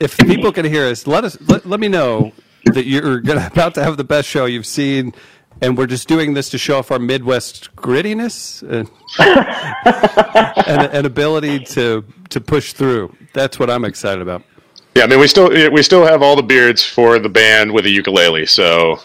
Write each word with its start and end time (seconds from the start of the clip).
if 0.00 0.16
people 0.18 0.52
can 0.52 0.64
hear 0.64 0.86
us, 0.86 1.06
let 1.06 1.24
us 1.24 1.36
let, 1.48 1.66
let 1.66 1.80
me 1.80 1.88
know 1.88 2.32
that 2.66 2.86
you're 2.86 3.20
gonna, 3.20 3.46
about 3.52 3.74
to 3.74 3.84
have 3.84 3.96
the 3.96 4.04
best 4.04 4.28
show 4.28 4.44
you've 4.46 4.66
seen, 4.66 5.12
and 5.60 5.76
we're 5.76 5.86
just 5.86 6.08
doing 6.08 6.34
this 6.34 6.50
to 6.50 6.58
show 6.58 6.78
off 6.78 6.90
our 6.90 6.98
Midwest 6.98 7.74
grittiness 7.76 8.62
and, 8.62 8.90
and, 10.66 10.92
and 10.92 11.06
ability 11.06 11.60
to 11.60 12.04
to 12.30 12.40
push 12.40 12.72
through. 12.72 13.14
That's 13.32 13.58
what 13.58 13.70
I'm 13.70 13.84
excited 13.84 14.22
about. 14.22 14.42
Yeah, 14.94 15.04
I 15.04 15.06
mean, 15.06 15.20
we 15.20 15.28
still 15.28 15.50
we 15.70 15.82
still 15.82 16.04
have 16.04 16.22
all 16.22 16.36
the 16.36 16.42
beards 16.42 16.84
for 16.84 17.18
the 17.18 17.28
band 17.28 17.72
with 17.72 17.86
a 17.86 17.90
ukulele, 17.90 18.46
so 18.46 19.00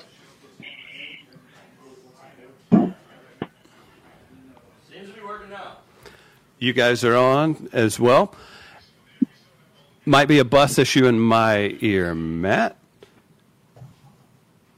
You 6.63 6.71
guys 6.71 7.03
are 7.03 7.17
on 7.17 7.67
as 7.73 7.99
well. 7.99 8.33
Might 10.05 10.27
be 10.27 10.39
a 10.39 10.45
bus 10.45 10.77
issue 10.77 11.05
in 11.05 11.19
my 11.19 11.77
ear, 11.79 12.13
Matt. 12.13 12.75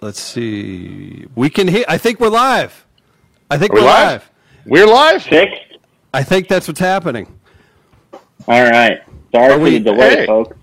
Let's 0.02 0.20
see. 0.20 1.26
We 1.36 1.50
can 1.50 1.68
hear. 1.68 1.84
I 1.88 1.98
think 1.98 2.20
we're 2.20 2.30
live. 2.30 2.86
I 3.50 3.58
think 3.58 3.72
Are 3.72 3.76
we 3.76 3.82
we're 3.82 3.88
live? 3.88 4.22
live. 4.22 4.32
we're 4.66 4.88
live. 4.88 5.24
Fixed? 5.24 5.78
I 6.14 6.22
think 6.24 6.48
that's 6.48 6.68
what's 6.68 6.80
happening. 6.80 7.40
All 8.48 8.64
right. 8.64 9.02
Sorry 9.32 9.52
Are 9.54 9.58
for 9.58 9.64
we- 9.64 9.80
the 9.80 9.92
delay, 9.92 10.16
hey. 10.18 10.26
folks. 10.28 10.56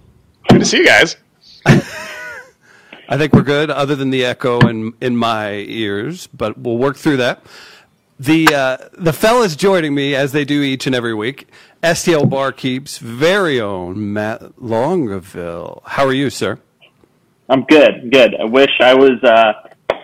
Good 0.48 0.60
to 0.60 0.64
see 0.64 0.78
you 0.78 0.86
guys. 0.86 1.16
I 1.66 3.18
think 3.18 3.32
we're 3.32 3.42
good, 3.42 3.70
other 3.70 3.94
than 3.96 4.10
the 4.10 4.24
echo 4.24 4.60
in 4.60 4.92
in 5.00 5.16
my 5.16 5.54
ears, 5.54 6.28
but 6.28 6.56
we'll 6.58 6.78
work 6.78 6.96
through 6.96 7.16
that. 7.18 7.44
The 8.22 8.54
uh, 8.54 8.76
the 8.92 9.12
fellas 9.12 9.56
joining 9.56 9.96
me 9.96 10.14
as 10.14 10.30
they 10.30 10.44
do 10.44 10.62
each 10.62 10.86
and 10.86 10.94
every 10.94 11.12
week. 11.12 11.48
STL 11.82 12.30
Barkeep's 12.30 12.98
very 12.98 13.60
own 13.60 14.12
Matt 14.12 14.40
Longaville. 14.60 15.82
How 15.84 16.06
are 16.06 16.12
you, 16.12 16.30
sir? 16.30 16.60
I'm 17.48 17.64
good. 17.64 18.12
Good. 18.12 18.36
I 18.40 18.44
wish 18.44 18.70
I 18.80 18.94
was 18.94 19.20
uh, 19.24 19.54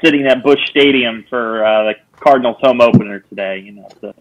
sitting 0.05 0.27
at 0.27 0.43
Busch 0.43 0.59
Stadium 0.69 1.27
for 1.31 1.65
uh, 1.65 1.85
the 1.85 1.95
Cardinals 2.19 2.57
home 2.61 2.81
opener 2.81 3.21
today. 3.21 3.61
You 3.61 3.71
know, 3.71 3.87
it's 3.89 4.03
a, 4.03 4.15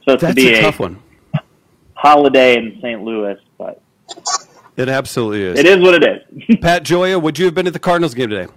supposed 0.00 0.26
to 0.26 0.34
be 0.34 0.52
a 0.52 0.58
a, 0.58 0.62
tough 0.62 0.80
one. 0.80 1.00
holiday 1.94 2.56
in 2.58 2.80
St. 2.82 3.00
Louis, 3.00 3.38
but 3.58 3.80
It 4.76 4.88
absolutely 4.88 5.42
is. 5.44 5.56
it 5.60 5.66
is 5.66 5.78
what 5.78 6.02
it 6.02 6.02
is. 6.02 6.56
Pat 6.60 6.82
Joya, 6.82 7.16
would 7.20 7.38
you 7.38 7.44
have 7.44 7.54
been 7.54 7.68
at 7.68 7.74
the 7.74 7.78
Cardinals 7.78 8.12
game 8.14 8.28
today? 8.30 8.52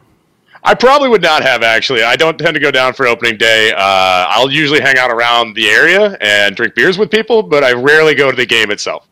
I 0.64 0.74
probably 0.76 1.10
would 1.10 1.22
not 1.22 1.42
have 1.42 1.64
actually. 1.64 2.04
I 2.04 2.16
don't 2.16 2.38
tend 2.38 2.54
to 2.56 2.60
go 2.60 2.72
down 2.72 2.94
for 2.94 3.08
opening 3.08 3.38
day. 3.38 3.72
Uh, 3.72 3.78
I'll 4.30 4.52
usually 4.52 4.82
hang 4.82 4.98
out 4.98 5.10
around 5.10 5.56
the 5.56 5.70
area 5.70 6.18
and 6.20 6.56
drink 6.56 6.76
beers 6.76 6.98
with 6.98 7.10
people, 7.10 7.44
but 7.44 7.64
I 7.64 7.74
rarely 7.74 8.14
go 8.16 8.30
to 8.30 8.36
the 8.36 8.46
game 8.46 8.70
itself. 8.72 9.08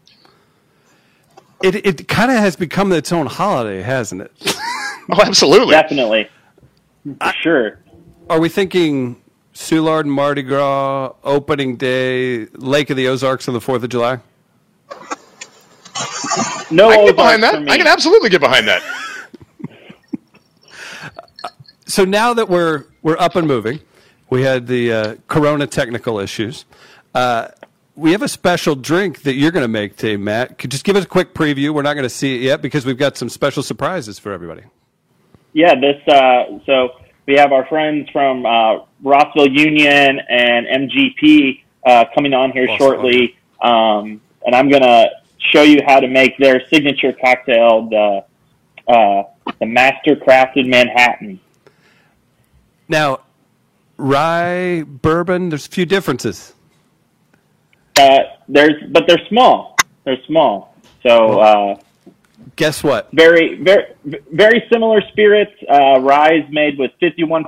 It 1.63 1.75
it 1.85 2.07
kind 2.07 2.29
of 2.31 2.37
has 2.37 2.55
become 2.55 2.91
its 2.91 3.11
own 3.11 3.25
holiday, 3.27 3.81
hasn't 3.81 4.21
it? 4.21 4.31
Oh, 5.09 5.21
absolutely. 5.21 5.71
Definitely. 5.71 6.27
For 7.05 7.33
sure. 7.41 7.79
Are 8.29 8.41
we 8.41 8.49
thinking 8.49 9.21
Soulard 9.53 10.01
and 10.01 10.11
Mardi 10.11 10.41
Gras, 10.43 11.13
opening 11.23 11.77
day, 11.77 12.47
Lake 12.47 12.89
of 12.89 12.97
the 12.97 13.07
Ozarks 13.07 13.47
on 13.47 13.53
the 13.53 13.61
Fourth 13.61 13.83
of 13.83 13.89
July? 13.89 14.19
No 16.69 16.89
I 16.89 16.95
can 16.97 17.05
get 17.05 17.15
behind 17.15 17.41
that. 17.43 17.55
I 17.69 17.77
can 17.77 17.87
absolutely 17.87 18.29
get 18.29 18.41
behind 18.41 18.67
that. 18.67 18.81
So 21.87 22.03
now 22.03 22.33
that 22.33 22.49
we're 22.49 22.85
we're 23.01 23.17
up 23.17 23.35
and 23.35 23.47
moving, 23.47 23.79
we 24.29 24.43
had 24.43 24.67
the 24.67 24.91
uh, 24.91 25.15
Corona 25.27 25.67
technical 25.67 26.19
issues. 26.19 26.65
Uh, 27.15 27.47
we 27.95 28.11
have 28.11 28.21
a 28.21 28.27
special 28.27 28.75
drink 28.75 29.23
that 29.23 29.33
you're 29.33 29.51
going 29.51 29.63
to 29.63 29.69
make 29.69 29.95
today, 29.95 30.17
Matt. 30.17 30.57
Could 30.59 30.65
you 30.65 30.75
just 30.75 30.83
give 30.83 30.95
us 30.95 31.05
a 31.05 31.07
quick 31.07 31.33
preview? 31.33 31.73
We're 31.73 31.81
not 31.81 31.95
going 31.95 32.03
to 32.03 32.09
see 32.09 32.35
it 32.35 32.41
yet 32.41 32.61
because 32.61 32.85
we've 32.85 32.97
got 32.97 33.17
some 33.17 33.29
special 33.29 33.63
surprises 33.63 34.19
for 34.19 34.31
everybody. 34.31 34.63
Yeah, 35.53 35.73
this. 35.79 36.05
Uh, 36.07 36.59
so 36.65 36.89
we 37.25 37.35
have 37.37 37.51
our 37.51 37.65
friends 37.67 38.09
from 38.11 38.45
uh, 38.45 38.79
Rossville 39.01 39.49
Union 39.49 40.19
and 40.29 40.67
MGP 40.91 41.63
uh, 41.85 42.05
coming 42.13 42.33
on 42.33 42.51
here 42.51 42.65
Awesome. 42.65 42.77
shortly, 42.77 43.37
um, 43.61 44.21
and 44.45 44.53
I'm 44.53 44.69
gonna 44.69 45.07
show 45.51 45.63
you 45.63 45.81
how 45.87 45.99
to 45.99 46.07
make 46.07 46.37
their 46.37 46.67
signature 46.67 47.13
cocktail, 47.13 47.89
the 47.89 48.25
uh, 48.87 49.23
the 49.59 49.65
Master 49.65 50.15
Crafted 50.15 50.67
Manhattan. 50.67 51.39
Now, 52.87 53.21
rye 53.97 54.83
bourbon. 54.83 55.49
There's 55.49 55.65
a 55.65 55.69
few 55.69 55.85
differences. 55.85 56.53
Uh, 57.97 58.19
there's, 58.47 58.75
but 58.91 59.03
they're 59.07 59.25
small. 59.27 59.75
They're 60.03 60.23
small. 60.27 60.75
So 61.03 61.39
uh, 61.39 61.79
Guess 62.55 62.83
what? 62.83 63.09
very, 63.13 63.61
very, 63.61 63.93
very 64.31 64.63
similar 64.71 65.01
spirits. 65.11 65.51
Uh, 65.69 65.99
rye 66.01 66.35
is 66.35 66.45
made 66.51 66.77
with 66.77 66.91
51% 67.01 67.45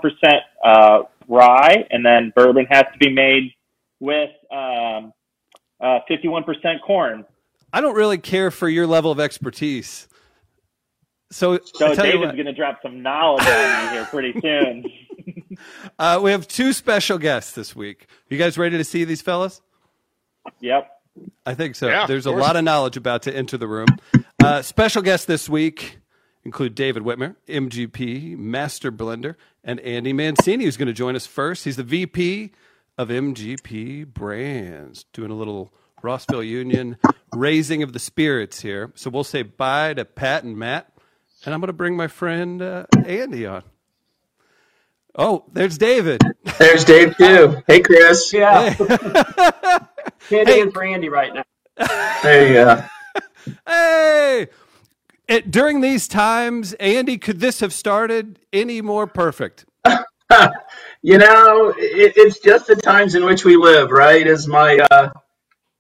uh, 0.64 1.04
rye, 1.28 1.88
and 1.90 2.06
then 2.06 2.34
bourbon 2.36 2.66
has 2.70 2.84
to 2.92 2.98
be 3.00 3.12
made 3.12 3.54
with 4.00 4.30
um, 4.52 5.14
uh, 5.80 6.00
51% 6.10 6.82
corn. 6.86 7.26
I 7.72 7.82
don't 7.82 7.96
really 7.96 8.18
care 8.18 8.52
for 8.52 8.68
your 8.68 8.88
level 8.88 9.12
of 9.12 9.20
expertise. 9.20 10.08
So, 11.32 11.60
So 11.76 11.90
you 11.90 11.96
David's 11.96 12.34
going 12.34 12.46
to 12.46 12.54
drop 12.54 12.80
some 12.82 13.04
knowledge 13.04 13.46
on 13.46 13.86
me 13.86 13.92
here 13.92 14.06
pretty 14.06 14.34
soon. 14.42 14.86
uh, 16.00 16.20
we 16.22 16.32
have 16.32 16.48
two 16.48 16.74
special 16.74 17.18
guests 17.18 17.54
this 17.54 17.76
week. 17.76 18.08
You 18.30 18.38
guys 18.38 18.58
ready 18.58 18.78
to 18.78 18.84
see 18.84 19.04
these 19.04 19.22
fellas? 19.22 19.62
yep. 20.60 20.90
I 21.46 21.54
think 21.54 21.76
so. 21.76 21.88
Yeah, 21.88 22.06
There's 22.08 22.26
a 22.26 22.32
lot 22.32 22.56
of 22.56 22.64
knowledge 22.64 22.96
about 22.96 23.24
to 23.24 23.36
enter 23.36 23.58
the 23.58 23.68
room. 23.68 23.88
Uh, 24.42 24.62
special 24.62 25.02
guests 25.02 25.26
this 25.26 25.50
week 25.50 26.00
include 26.44 26.76
David 26.76 27.04
Whitmer, 27.04 27.36
MGP, 27.48 28.38
Master 28.38 28.92
Blender, 28.92 29.36
and 29.64 29.80
Andy 29.82 30.14
Mancini, 30.14 30.64
who's 30.64 30.78
going 30.78 30.88
to 30.88 30.94
join 30.94 31.16
us 31.16 31.28
first. 31.28 31.66
He's 31.66 31.76
the 31.76 31.84
VP 31.84 32.52
of 32.98 33.10
MGP 33.10 34.08
Brands, 34.08 35.06
doing 35.12 35.32
a 35.32 35.36
little 35.36 35.74
Rossville 36.02 36.44
Union 36.44 36.98
raising 37.34 37.84
of 37.84 37.94
the 37.94 38.00
spirits 38.00 38.62
here. 38.62 38.92
So 38.96 39.10
we'll 39.10 39.24
say 39.24 39.44
bye 39.44 39.94
to 39.94 40.06
Pat 40.06 40.44
and 40.44 40.58
Matt, 40.58 40.94
and 41.46 41.54
I'm 41.54 41.60
going 41.60 41.68
to 41.68 41.74
bring 41.74 41.98
my 41.98 42.08
friend 42.08 42.62
uh, 42.62 42.86
Andy 43.06 43.46
on. 43.46 43.64
Oh, 45.16 45.46
there's 45.52 45.78
David. 45.78 46.22
There's 46.60 46.86
Dave 46.86 47.18
too. 47.18 47.62
Hey, 47.68 47.82
Chris. 47.82 48.32
Yeah, 48.32 48.74
can't 50.30 50.48
Hey. 50.48 50.62
in 50.62 50.72
for 50.72 50.84
Andy 50.84 51.10
right 51.10 51.34
now. 51.34 51.44
There 52.24 52.48
you 52.48 52.54
go. 52.54 52.84
Hey! 53.68 54.48
It, 55.28 55.52
during 55.52 55.82
these 55.82 56.08
times, 56.08 56.74
Andy, 56.74 57.18
could 57.18 57.40
this 57.40 57.60
have 57.60 57.74
started 57.74 58.40
any 58.54 58.82
more 58.82 59.08
perfect? 59.08 59.66
You 61.02 61.18
know, 61.18 61.74
it, 61.78 62.14
it's 62.18 62.40
just 62.40 62.68
the 62.68 62.76
times 62.76 63.16
in 63.16 63.24
which 63.24 63.46
we 63.46 63.56
live, 63.56 63.90
right? 63.90 64.28
As 64.28 64.48
my 64.50 64.78
uh, 64.92 65.10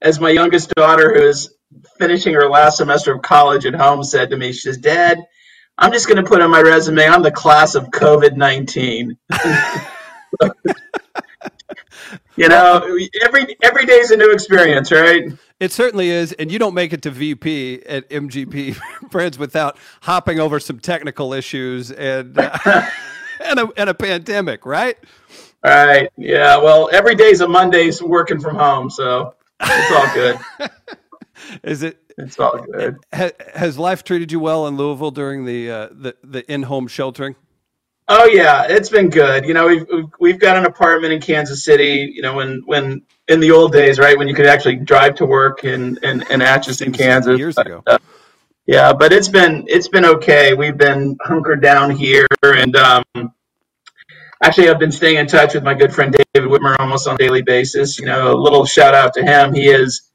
as 0.01 0.19
my 0.22 0.29
youngest 0.29 0.73
daughter, 0.75 1.13
who 1.13 1.22
is 1.28 1.53
finishing 1.97 2.34
her 2.35 2.47
last 2.50 2.78
semester 2.78 3.13
of 3.13 3.22
college 3.22 3.66
at 3.66 3.75
home, 3.75 4.01
said 4.01 4.29
to 4.29 4.38
me, 4.38 4.53
she 4.53 4.59
says, 4.61 4.78
"Dad, 4.78 5.19
I'm 5.81 5.94
just 5.94 6.07
going 6.07 6.23
to 6.23 6.29
put 6.29 6.41
on 6.41 6.51
my 6.51 6.62
resume, 6.62 7.07
I'm 7.07 7.23
the 7.23 7.31
class 7.31 7.75
of 7.75 7.85
COVID 7.85 8.35
19." 8.35 9.17
you 12.35 12.47
know, 12.50 12.97
every 13.22 13.56
every 13.62 13.85
day 13.85 14.00
is 14.00 14.12
a 14.12 14.17
new 14.17 14.31
experience, 14.31 14.91
right? 14.91 15.31
It 15.59 15.72
certainly 15.72 16.09
is, 16.09 16.31
and 16.34 16.51
you 16.51 16.59
don't 16.59 16.73
make 16.73 16.94
it 16.94 17.01
to 17.03 17.12
VP 17.12 17.84
at 17.85 18.09
MGP 18.09 18.78
Brands 19.12 19.38
without 19.38 19.78
hopping 20.01 20.40
over 20.40 20.59
some 20.59 20.79
technical 20.79 21.34
issues 21.34 21.91
and 21.91 22.38
uh, 22.38 22.57
and, 23.44 23.59
a, 23.59 23.69
and 23.75 23.90
a 23.90 23.94
pandemic, 23.94 24.66
right? 24.66 24.97
All 25.63 25.85
right. 25.85 26.09
Yeah. 26.17 26.57
Well, 26.57 26.90
every 26.94 27.16
day's 27.16 27.41
a 27.41 27.47
Monday's 27.47 28.01
working 28.01 28.40
from 28.40 28.56
home, 28.56 28.90
so 28.90 29.35
it's 29.61 29.91
all 29.91 30.13
good. 30.13 30.40
Is 31.63 31.83
it 31.83 31.97
It's 32.17 32.39
all 32.39 32.57
good. 32.61 32.97
ha, 33.13 33.29
has 33.55 33.77
life 33.77 34.03
treated 34.03 34.31
you 34.31 34.39
well 34.39 34.67
in 34.67 34.77
Louisville 34.77 35.11
during 35.11 35.46
the 35.46 35.72
uh, 35.72 35.87
the, 35.91 36.16
the 36.23 36.52
in-home 36.52 36.87
sheltering? 36.87 37.35
Oh 38.08 38.25
yeah, 38.25 38.66
it's 38.67 38.90
been 38.90 39.09
good. 39.09 39.46
You 39.46 39.53
know, 39.53 39.67
we've 39.67 39.85
we've- 39.91 40.08
we've 40.19 40.40
got 40.40 40.58
an 40.58 40.66
apartment 40.66 41.14
in 41.14 41.22
Kansas 41.22 41.64
City. 41.64 42.11
You 42.14 42.22
know, 42.23 42.34
when 42.35 42.64
when 42.66 43.03
in 43.28 43.40
the 43.40 43.52
old 43.52 43.72
days, 43.72 43.99
right, 43.99 44.17
when 44.17 44.28
you 44.28 44.34
could 44.34 44.47
actually 44.47 44.78
drive 44.78 45.14
to 45.16 45.25
work 45.28 45.64
in 45.64 45.97
in, 46.03 46.23
in 46.31 46.41
Atchison, 46.41 46.91
Kansas. 46.91 47.37
Years 47.37 47.55
But, 47.55 47.67
ago. 47.67 47.84
uh, 47.85 47.99
yeah, 48.66 48.93
but 48.93 49.14
it's 49.14 49.28
been 49.28 49.66
it's 49.67 49.87
been 49.87 50.05
okay. 50.05 50.53
We've 50.55 50.78
been 50.78 51.17
hunkered 51.22 51.61
down 51.61 51.91
here, 51.91 52.25
and 52.43 52.75
um, 52.75 53.03
actually, 54.43 54.69
I've 54.69 54.79
been 54.79 54.91
staying 54.91 55.17
in 55.17 55.28
touch 55.28 55.53
with 55.53 55.64
my 55.64 55.73
good 55.75 55.93
friend 55.93 56.11
David 56.34 56.49
Whitmer 56.49 56.79
almost 56.79 57.08
on 57.08 57.16
a 57.16 57.17
daily 57.17 57.41
basis. 57.43 57.99
You 57.99 58.05
know, 58.08 58.34
a 58.34 58.37
little 58.40 58.66
shout 58.66 58.93
out 58.96 59.14
to 59.16 59.22
him. 59.23 59.53
He 59.53 59.69
is 59.69 60.09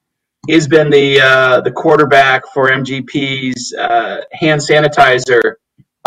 he's 0.46 0.69
been 0.69 0.91
the 0.91 1.20
uh, 1.20 1.61
the 1.61 1.70
quarterback 1.73 2.43
for 2.52 2.69
MGP's 2.70 3.75
uh, 3.75 4.23
hand 4.32 4.61
sanitizer 4.61 5.55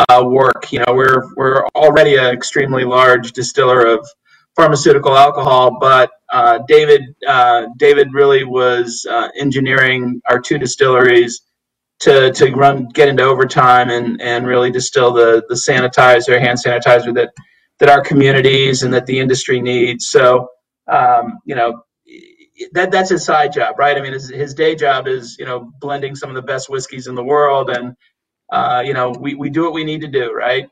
uh, 0.10 0.24
work. 0.26 0.72
You 0.72 0.80
know, 0.80 0.94
we're 0.94 1.24
we're 1.36 1.66
already 1.76 2.16
an 2.16 2.26
extremely 2.28 2.84
large 2.84 3.32
distiller 3.34 3.86
of 3.86 4.08
pharmaceutical 4.56 5.18
alcohol, 5.18 5.78
but 5.80 6.12
uh, 6.32 6.60
David 6.68 7.02
uh, 7.28 7.68
David 7.78 8.10
really 8.14 8.44
was 8.44 9.06
uh, 9.10 9.30
engineering 9.40 10.22
our 10.30 10.40
two 10.40 10.58
distilleries 10.58 11.42
to 12.02 12.32
to 12.34 12.52
run 12.52 12.90
get 12.94 13.08
into 13.08 13.24
overtime 13.24 13.90
and 13.90 14.22
and 14.22 14.46
really 14.48 14.72
distill 14.72 15.14
the 15.14 15.44
the 15.50 15.56
sanitizer, 15.56 16.40
hand 16.40 16.60
sanitizer 16.64 17.14
that 17.16 17.32
that 17.80 17.90
our 17.90 18.02
communities 18.02 18.84
and 18.84 18.94
that 18.94 19.06
the 19.06 19.20
industry 19.20 19.62
needs. 19.62 20.08
So 20.08 20.50
um, 20.92 21.40
you 21.46 21.56
know 21.56 21.84
that 22.74 22.92
that's 22.92 23.10
his 23.10 23.24
side 23.26 23.54
job, 23.54 23.78
right? 23.78 23.98
I 23.98 24.02
mean, 24.02 24.14
his, 24.14 24.30
his 24.30 24.54
day 24.54 24.76
job 24.76 25.08
is 25.08 25.38
you 25.38 25.46
know 25.46 25.72
blending 25.80 26.16
some 26.16 26.30
of 26.30 26.36
the 26.36 26.42
best 26.42 26.70
whiskeys 26.70 27.08
in 27.08 27.16
the 27.16 27.24
world, 27.24 27.70
and 27.70 27.96
uh, 28.52 28.84
you 28.86 28.94
know 28.94 29.12
we 29.12 29.36
we 29.36 29.50
do 29.50 29.64
what 29.64 29.74
we 29.74 29.84
need 29.84 30.02
to 30.02 30.08
do, 30.08 30.34
right? 30.34 30.68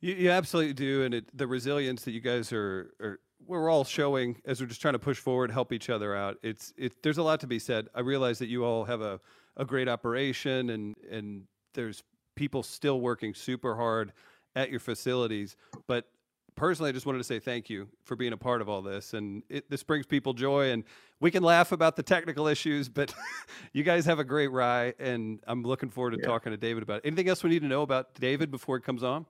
You, 0.00 0.14
you 0.14 0.30
absolutely 0.30 0.74
do, 0.74 1.02
and 1.02 1.14
it, 1.14 1.36
the 1.36 1.46
resilience 1.46 2.02
that 2.04 2.12
you 2.12 2.20
guys 2.20 2.52
are, 2.52 2.92
are 3.00 3.18
we're 3.46 3.70
all 3.70 3.84
showing 3.84 4.40
as 4.44 4.60
we're 4.60 4.66
just 4.66 4.80
trying 4.80 4.94
to 4.94 4.98
push 4.98 5.18
forward, 5.18 5.50
help 5.50 5.72
each 5.72 5.90
other 5.90 6.14
out. 6.14 6.36
It's 6.42 6.72
it. 6.76 7.02
There's 7.02 7.18
a 7.18 7.22
lot 7.22 7.40
to 7.40 7.46
be 7.46 7.58
said. 7.58 7.88
I 7.94 8.00
realize 8.00 8.38
that 8.38 8.48
you 8.48 8.64
all 8.64 8.84
have 8.84 9.00
a, 9.00 9.20
a 9.56 9.64
great 9.64 9.88
operation, 9.88 10.70
and 10.70 10.96
and 11.10 11.44
there's 11.74 12.02
people 12.36 12.62
still 12.62 13.00
working 13.00 13.34
super 13.34 13.74
hard 13.74 14.12
at 14.54 14.70
your 14.70 14.80
facilities. 14.80 15.56
But 15.86 16.06
personally, 16.54 16.90
I 16.90 16.92
just 16.92 17.06
wanted 17.06 17.18
to 17.18 17.24
say 17.24 17.38
thank 17.38 17.70
you 17.70 17.88
for 18.04 18.16
being 18.16 18.32
a 18.32 18.36
part 18.36 18.60
of 18.60 18.68
all 18.68 18.82
this, 18.82 19.14
and 19.14 19.42
it, 19.48 19.70
this 19.70 19.82
brings 19.82 20.06
people 20.06 20.34
joy. 20.34 20.70
And 20.70 20.84
we 21.20 21.30
can 21.30 21.42
laugh 21.42 21.72
about 21.72 21.96
the 21.96 22.02
technical 22.02 22.46
issues, 22.46 22.88
but 22.88 23.14
you 23.72 23.82
guys 23.82 24.06
have 24.06 24.18
a 24.18 24.24
great 24.24 24.48
rye, 24.48 24.94
and 24.98 25.40
I'm 25.46 25.62
looking 25.62 25.90
forward 25.90 26.12
to 26.12 26.18
yeah. 26.20 26.26
talking 26.26 26.52
to 26.52 26.56
David 26.56 26.82
about 26.82 26.98
it. 26.98 27.06
Anything 27.06 27.28
else 27.28 27.42
we 27.42 27.50
need 27.50 27.62
to 27.62 27.68
know 27.68 27.82
about 27.82 28.14
David 28.14 28.50
before 28.50 28.76
it 28.76 28.82
comes 28.82 29.02
on? 29.02 29.26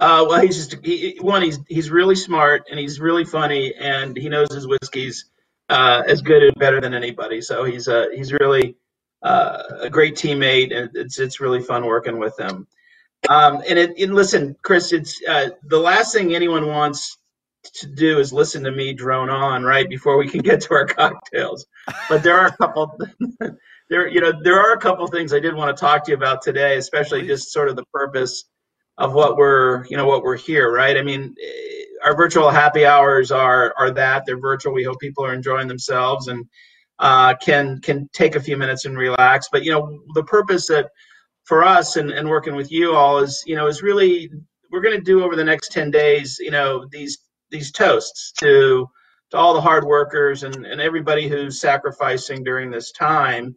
Uh, 0.00 0.26
well, 0.28 0.40
he's 0.40 0.56
just 0.56 0.84
he, 0.84 1.18
one. 1.20 1.42
He's 1.42 1.60
he's 1.68 1.90
really 1.90 2.16
smart 2.16 2.64
and 2.68 2.80
he's 2.80 2.98
really 2.98 3.24
funny 3.24 3.74
and 3.74 4.16
he 4.16 4.28
knows 4.28 4.52
his 4.52 4.66
whiskeys 4.66 5.26
uh, 5.68 6.02
as 6.06 6.20
good 6.20 6.42
and 6.42 6.54
better 6.56 6.80
than 6.80 6.94
anybody. 6.94 7.40
So 7.40 7.64
he's 7.64 7.86
uh, 7.86 8.06
he's 8.12 8.32
really 8.32 8.76
uh, 9.22 9.62
a 9.82 9.90
great 9.90 10.16
teammate 10.16 10.76
and 10.76 10.90
it's 10.94 11.20
it's 11.20 11.40
really 11.40 11.62
fun 11.62 11.86
working 11.86 12.18
with 12.18 12.38
him. 12.38 12.66
Um, 13.28 13.62
and, 13.66 13.78
it, 13.78 13.98
and 13.98 14.14
listen, 14.14 14.54
Chris, 14.62 14.92
it's 14.92 15.18
uh, 15.26 15.50
the 15.62 15.78
last 15.78 16.12
thing 16.12 16.34
anyone 16.34 16.66
wants 16.66 17.16
to 17.64 17.86
do 17.86 18.18
is 18.18 18.32
listen 18.32 18.62
to 18.64 18.72
me 18.72 18.92
drone 18.92 19.30
on 19.30 19.64
right 19.64 19.88
before 19.88 20.16
we 20.16 20.28
can 20.28 20.40
get 20.40 20.60
to 20.62 20.74
our 20.74 20.86
cocktails. 20.86 21.66
But 22.08 22.22
there 22.22 22.38
are 22.38 22.46
a 22.48 22.56
couple. 22.56 22.98
there 23.90 24.08
you 24.08 24.20
know 24.20 24.32
there 24.42 24.58
are 24.60 24.72
a 24.72 24.78
couple 24.78 25.06
things 25.06 25.32
I 25.32 25.40
did 25.40 25.54
want 25.54 25.76
to 25.76 25.80
talk 25.80 26.04
to 26.04 26.12
you 26.12 26.16
about 26.16 26.42
today, 26.42 26.76
especially 26.76 27.26
just 27.26 27.52
sort 27.52 27.68
of 27.68 27.76
the 27.76 27.84
purpose 27.92 28.44
of 28.98 29.12
what 29.12 29.36
we're 29.36 29.84
you 29.86 29.96
know 29.96 30.06
what 30.06 30.22
we're 30.22 30.36
here 30.36 30.72
right 30.72 30.96
i 30.96 31.02
mean 31.02 31.34
eh, 31.42 31.84
our 32.04 32.16
virtual 32.16 32.50
happy 32.50 32.86
hours 32.86 33.32
are 33.32 33.74
are 33.78 33.90
that 33.90 34.24
they're 34.24 34.38
virtual 34.38 34.72
we 34.72 34.84
hope 34.84 34.98
people 35.00 35.24
are 35.24 35.34
enjoying 35.34 35.68
themselves 35.68 36.28
and 36.28 36.44
uh, 37.00 37.34
can 37.42 37.80
can 37.80 38.08
take 38.12 38.36
a 38.36 38.40
few 38.40 38.56
minutes 38.56 38.84
and 38.84 38.96
relax 38.96 39.48
but 39.50 39.64
you 39.64 39.72
know 39.72 39.98
the 40.14 40.22
purpose 40.22 40.68
that 40.68 40.90
for 41.42 41.64
us 41.64 41.96
and, 41.96 42.10
and 42.10 42.28
working 42.28 42.54
with 42.54 42.70
you 42.70 42.94
all 42.94 43.18
is 43.18 43.42
you 43.46 43.56
know 43.56 43.66
is 43.66 43.82
really 43.82 44.30
we're 44.70 44.80
going 44.80 44.96
to 44.96 45.02
do 45.02 45.24
over 45.24 45.34
the 45.34 45.44
next 45.44 45.72
10 45.72 45.90
days 45.90 46.36
you 46.38 46.52
know 46.52 46.86
these 46.92 47.18
these 47.50 47.70
toasts 47.70 48.32
to 48.40 48.88
to 49.30 49.36
all 49.36 49.54
the 49.54 49.60
hard 49.60 49.84
workers 49.84 50.42
and, 50.42 50.66
and 50.66 50.80
everybody 50.80 51.28
who's 51.28 51.60
sacrificing 51.60 52.44
during 52.44 52.70
this 52.70 52.92
time 52.92 53.54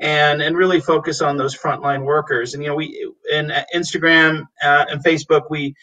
and 0.00 0.42
and 0.42 0.56
really 0.56 0.80
focus 0.80 1.20
on 1.20 1.36
those 1.36 1.56
frontline 1.56 2.04
workers. 2.04 2.54
And 2.54 2.62
you 2.62 2.70
know, 2.70 2.74
we 2.74 3.12
in 3.30 3.52
Instagram 3.74 4.44
uh, 4.62 4.86
and 4.90 5.04
Facebook 5.04 5.42
we 5.50 5.74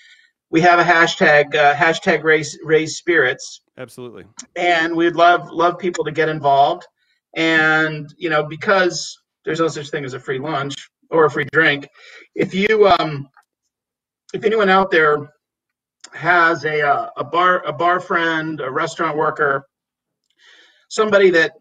we 0.49 0.61
have 0.61 0.79
a 0.79 0.83
hashtag 0.83 1.55
uh, 1.55 1.73
hashtag 1.75 2.23
raise 2.23 2.57
raise 2.63 2.97
spirits. 2.97 3.61
Absolutely. 3.77 4.25
And 4.55 4.95
we'd 4.95 5.15
love 5.15 5.49
love 5.51 5.77
people 5.77 6.03
to 6.05 6.11
get 6.11 6.29
involved. 6.29 6.85
And 7.35 8.13
you 8.17 8.29
know, 8.29 8.43
because 8.43 9.17
there's 9.45 9.59
no 9.59 9.67
such 9.67 9.89
thing 9.89 10.03
as 10.03 10.13
a 10.13 10.19
free 10.19 10.39
lunch 10.39 10.75
or 11.09 11.25
a 11.25 11.31
free 11.31 11.47
drink, 11.51 11.87
if 12.35 12.53
you 12.53 12.87
um, 12.87 13.29
if 14.33 14.43
anyone 14.43 14.69
out 14.69 14.89
there 14.89 15.29
has 16.17 16.65
a 16.65 16.81
uh, 16.81 17.09
a 17.17 17.23
bar 17.23 17.63
a 17.65 17.71
bar 17.71 17.99
friend, 17.99 18.59
a 18.59 18.69
restaurant 18.69 19.15
worker, 19.15 19.67
somebody 20.89 21.29
that 21.29 21.53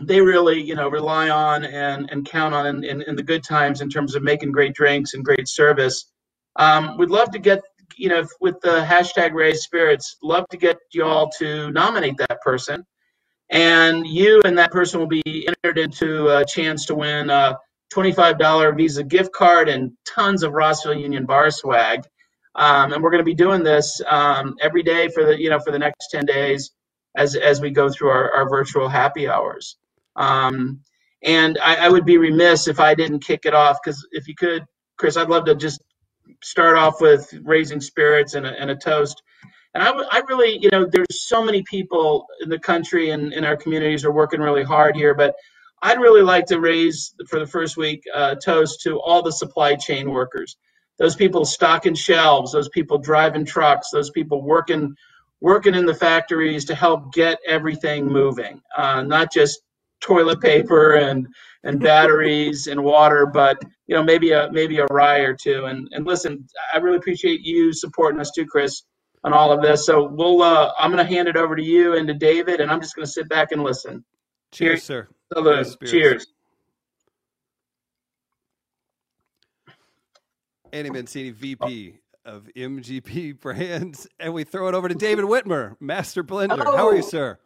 they 0.00 0.20
really 0.20 0.60
you 0.60 0.74
know 0.74 0.88
rely 0.88 1.28
on 1.28 1.64
and, 1.64 2.10
and 2.10 2.24
count 2.24 2.54
on 2.54 2.66
in, 2.66 2.84
in, 2.84 3.02
in, 3.02 3.16
the 3.16 3.22
good 3.22 3.44
times 3.44 3.80
in 3.80 3.88
terms 3.88 4.14
of 4.14 4.22
making 4.22 4.50
great 4.50 4.74
drinks 4.74 5.14
and 5.14 5.24
great 5.24 5.48
service. 5.48 6.10
Um, 6.56 6.96
we'd 6.96 7.10
love 7.10 7.30
to 7.32 7.38
get 7.38 7.62
you 7.96 8.08
know 8.08 8.26
with 8.40 8.60
the 8.60 8.84
hashtag 8.84 9.32
raise 9.32 9.62
spirits 9.62 10.16
love 10.22 10.46
to 10.50 10.56
get 10.56 10.78
y'all 10.92 11.30
to 11.38 11.70
nominate 11.70 12.16
that 12.18 12.40
person. 12.40 12.84
And 13.50 14.06
you 14.06 14.40
and 14.44 14.56
that 14.58 14.72
person 14.72 15.00
will 15.00 15.06
be 15.06 15.46
entered 15.46 15.78
into 15.78 16.28
a 16.28 16.44
chance 16.44 16.86
to 16.86 16.94
win 16.94 17.28
a 17.28 17.58
$25 17.92 18.76
visa 18.76 19.04
gift 19.04 19.32
card 19.32 19.68
and 19.68 19.92
tons 20.06 20.42
of 20.42 20.52
rossville 20.52 20.94
union 20.94 21.26
bar 21.26 21.50
swag 21.50 22.02
um, 22.56 22.92
and 22.92 23.02
we're 23.02 23.10
going 23.10 23.20
to 23.20 23.24
be 23.24 23.34
doing 23.34 23.62
this 23.62 24.00
um, 24.08 24.54
every 24.60 24.82
day 24.82 25.08
for 25.08 25.24
the 25.24 25.40
you 25.40 25.50
know 25.50 25.60
for 25.60 25.70
the 25.70 25.78
next 25.78 26.08
10 26.10 26.24
days 26.26 26.72
as 27.16 27.34
as 27.36 27.60
we 27.60 27.70
go 27.70 27.88
through 27.88 28.08
our, 28.08 28.32
our 28.32 28.48
virtual 28.48 28.88
happy 28.88 29.28
hours 29.28 29.76
um, 30.16 30.80
and 31.24 31.58
I, 31.58 31.86
I, 31.86 31.88
would 31.88 32.04
be 32.04 32.18
remiss 32.18 32.68
if 32.68 32.78
I 32.78 32.94
didn't 32.94 33.20
kick 33.20 33.46
it 33.46 33.54
off 33.54 33.78
because 33.82 34.06
if 34.12 34.28
you 34.28 34.34
could, 34.34 34.64
Chris, 34.98 35.16
I'd 35.16 35.30
love 35.30 35.46
to 35.46 35.54
just 35.54 35.82
start 36.42 36.76
off 36.76 37.00
with 37.00 37.32
raising 37.42 37.80
spirits 37.80 38.34
and 38.34 38.46
a, 38.46 38.50
and 38.60 38.70
a 38.70 38.76
toast. 38.76 39.22
And 39.72 39.82
I, 39.82 39.90
I 39.90 40.22
really, 40.28 40.58
you 40.58 40.68
know, 40.70 40.86
there's 40.86 41.26
so 41.26 41.42
many 41.42 41.62
people 41.62 42.26
in 42.42 42.48
the 42.48 42.58
country 42.58 43.10
and 43.10 43.32
in 43.32 43.44
our 43.44 43.56
communities 43.56 44.04
are 44.04 44.12
working 44.12 44.40
really 44.40 44.62
hard 44.62 44.94
here, 44.94 45.14
but 45.14 45.34
I'd 45.82 45.98
really 45.98 46.22
like 46.22 46.46
to 46.46 46.60
raise 46.60 47.14
for 47.28 47.40
the 47.40 47.46
first 47.46 47.76
week 47.76 48.02
uh, 48.14 48.36
toast 48.36 48.82
to 48.82 49.00
all 49.00 49.22
the 49.22 49.32
supply 49.32 49.74
chain 49.74 50.10
workers, 50.10 50.56
those 50.98 51.16
people 51.16 51.44
stocking 51.44 51.94
shelves, 51.94 52.52
those 52.52 52.68
people 52.68 52.98
driving 52.98 53.44
trucks, 53.44 53.90
those 53.90 54.10
people 54.10 54.42
working 54.42 54.94
working 55.40 55.74
in 55.74 55.84
the 55.84 55.94
factories 55.94 56.64
to 56.64 56.74
help 56.74 57.12
get 57.12 57.38
everything 57.46 58.06
moving, 58.06 58.60
uh, 58.78 59.02
not 59.02 59.30
just 59.30 59.60
toilet 60.00 60.40
paper 60.40 60.94
and 60.94 61.26
and 61.64 61.80
batteries 61.80 62.66
and 62.66 62.82
water, 62.82 63.26
but 63.26 63.60
you 63.86 63.94
know 63.94 64.02
maybe 64.02 64.32
a 64.32 64.50
maybe 64.52 64.78
a 64.78 64.86
rye 64.90 65.20
or 65.20 65.34
two. 65.34 65.66
And 65.66 65.88
and 65.92 66.06
listen, 66.06 66.46
I 66.72 66.78
really 66.78 66.98
appreciate 66.98 67.40
you 67.40 67.72
supporting 67.72 68.20
us 68.20 68.30
too, 68.30 68.46
Chris, 68.46 68.82
on 69.24 69.32
all 69.32 69.52
of 69.52 69.62
this. 69.62 69.86
So 69.86 70.08
we'll 70.08 70.42
uh, 70.42 70.72
I'm 70.78 70.90
going 70.90 71.04
to 71.04 71.14
hand 71.14 71.28
it 71.28 71.36
over 71.36 71.56
to 71.56 71.62
you 71.62 71.96
and 71.96 72.06
to 72.08 72.14
David, 72.14 72.60
and 72.60 72.70
I'm 72.70 72.80
just 72.80 72.94
going 72.94 73.06
to 73.06 73.12
sit 73.12 73.28
back 73.28 73.52
and 73.52 73.62
listen. 73.62 74.04
Cheers, 74.52 74.70
Cheers. 74.70 74.82
sir. 74.84 75.08
Salute. 75.32 75.76
Cheers. 75.84 76.26
Andy 80.74 80.90
Mancini, 80.90 81.30
VP 81.30 82.00
of 82.24 82.48
MGP 82.56 83.40
Brands, 83.40 84.08
and 84.18 84.34
we 84.34 84.42
throw 84.42 84.66
it 84.66 84.74
over 84.74 84.88
to 84.88 84.94
David 84.94 85.24
Whitmer, 85.24 85.76
Master 85.78 86.24
Blender. 86.24 86.58
Hello. 86.58 86.76
How 86.76 86.88
are 86.88 86.96
you, 86.96 87.02
sir? 87.02 87.38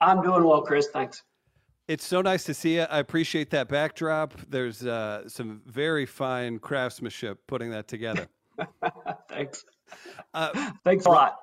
I'm 0.00 0.22
doing 0.22 0.42
well, 0.42 0.62
Chris. 0.62 0.88
Thanks. 0.88 1.22
It's 1.86 2.04
so 2.04 2.22
nice 2.22 2.44
to 2.44 2.54
see 2.54 2.76
you. 2.76 2.82
I 2.82 2.98
appreciate 2.98 3.50
that 3.50 3.68
backdrop. 3.68 4.32
There's 4.48 4.86
uh, 4.86 5.28
some 5.28 5.60
very 5.66 6.06
fine 6.06 6.58
craftsmanship 6.58 7.46
putting 7.46 7.70
that 7.72 7.88
together. 7.88 8.26
Thanks. 9.28 9.66
Uh, 10.32 10.70
Thanks 10.84 11.04
a 11.04 11.10
lot. 11.10 11.38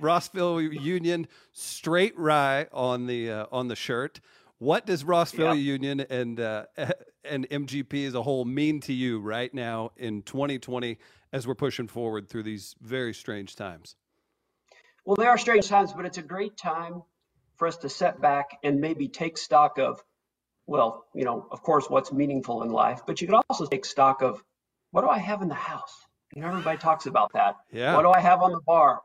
Rossville 0.00 0.60
Union 0.60 1.28
straight 1.52 2.18
rye 2.18 2.66
on 2.72 3.06
the 3.06 3.30
uh, 3.30 3.46
on 3.52 3.68
the 3.68 3.76
shirt. 3.76 4.20
What 4.58 4.86
does 4.86 5.04
Rossville 5.04 5.54
Union 5.54 6.00
and 6.00 6.40
uh, 6.40 6.64
and 7.24 7.48
MGP 7.48 8.06
as 8.06 8.14
a 8.14 8.22
whole 8.22 8.44
mean 8.44 8.80
to 8.80 8.92
you 8.92 9.20
right 9.20 9.52
now 9.52 9.92
in 9.96 10.22
2020 10.22 10.98
as 11.32 11.46
we're 11.46 11.54
pushing 11.54 11.88
forward 11.88 12.28
through 12.28 12.42
these 12.42 12.74
very 12.80 13.14
strange 13.14 13.56
times? 13.56 13.96
Well, 15.04 15.16
they 15.16 15.26
are 15.26 15.38
strange 15.38 15.68
times, 15.68 15.92
but 15.92 16.06
it's 16.06 16.18
a 16.18 16.22
great 16.22 16.56
time 16.56 17.02
for 17.56 17.66
us 17.66 17.76
to 17.78 17.88
set 17.88 18.20
back 18.20 18.58
and 18.62 18.80
maybe 18.80 19.08
take 19.08 19.36
stock 19.36 19.78
of, 19.78 20.02
well, 20.66 21.06
you 21.14 21.24
know, 21.24 21.46
of 21.50 21.62
course, 21.62 21.88
what's 21.88 22.12
meaningful 22.12 22.62
in 22.62 22.70
life, 22.70 23.00
but 23.06 23.20
you 23.20 23.26
can 23.26 23.40
also 23.48 23.66
take 23.66 23.84
stock 23.84 24.22
of 24.22 24.42
what 24.90 25.02
do 25.02 25.08
I 25.08 25.18
have 25.18 25.42
in 25.42 25.48
the 25.48 25.54
house? 25.54 25.94
You 26.34 26.42
know, 26.42 26.48
everybody 26.48 26.78
talks 26.78 27.06
about 27.06 27.32
that. 27.34 27.56
Yeah. 27.72 27.94
What 27.94 28.02
do 28.02 28.10
I 28.10 28.20
have 28.20 28.42
on 28.42 28.52
the 28.52 28.60
bar? 28.66 29.00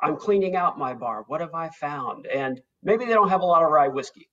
I'm 0.00 0.16
cleaning 0.16 0.54
out 0.54 0.78
my 0.78 0.94
bar. 0.94 1.24
What 1.26 1.40
have 1.40 1.54
I 1.54 1.70
found? 1.70 2.26
And 2.26 2.60
maybe 2.82 3.04
they 3.04 3.14
don't 3.14 3.30
have 3.30 3.40
a 3.40 3.46
lot 3.46 3.62
of 3.62 3.70
rye 3.70 3.88
whiskey. 3.88 4.28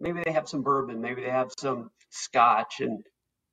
Maybe 0.00 0.22
they 0.24 0.32
have 0.32 0.48
some 0.48 0.62
bourbon. 0.62 1.00
Maybe 1.00 1.22
they 1.22 1.30
have 1.30 1.52
some 1.58 1.90
scotch. 2.10 2.80
And, 2.80 3.02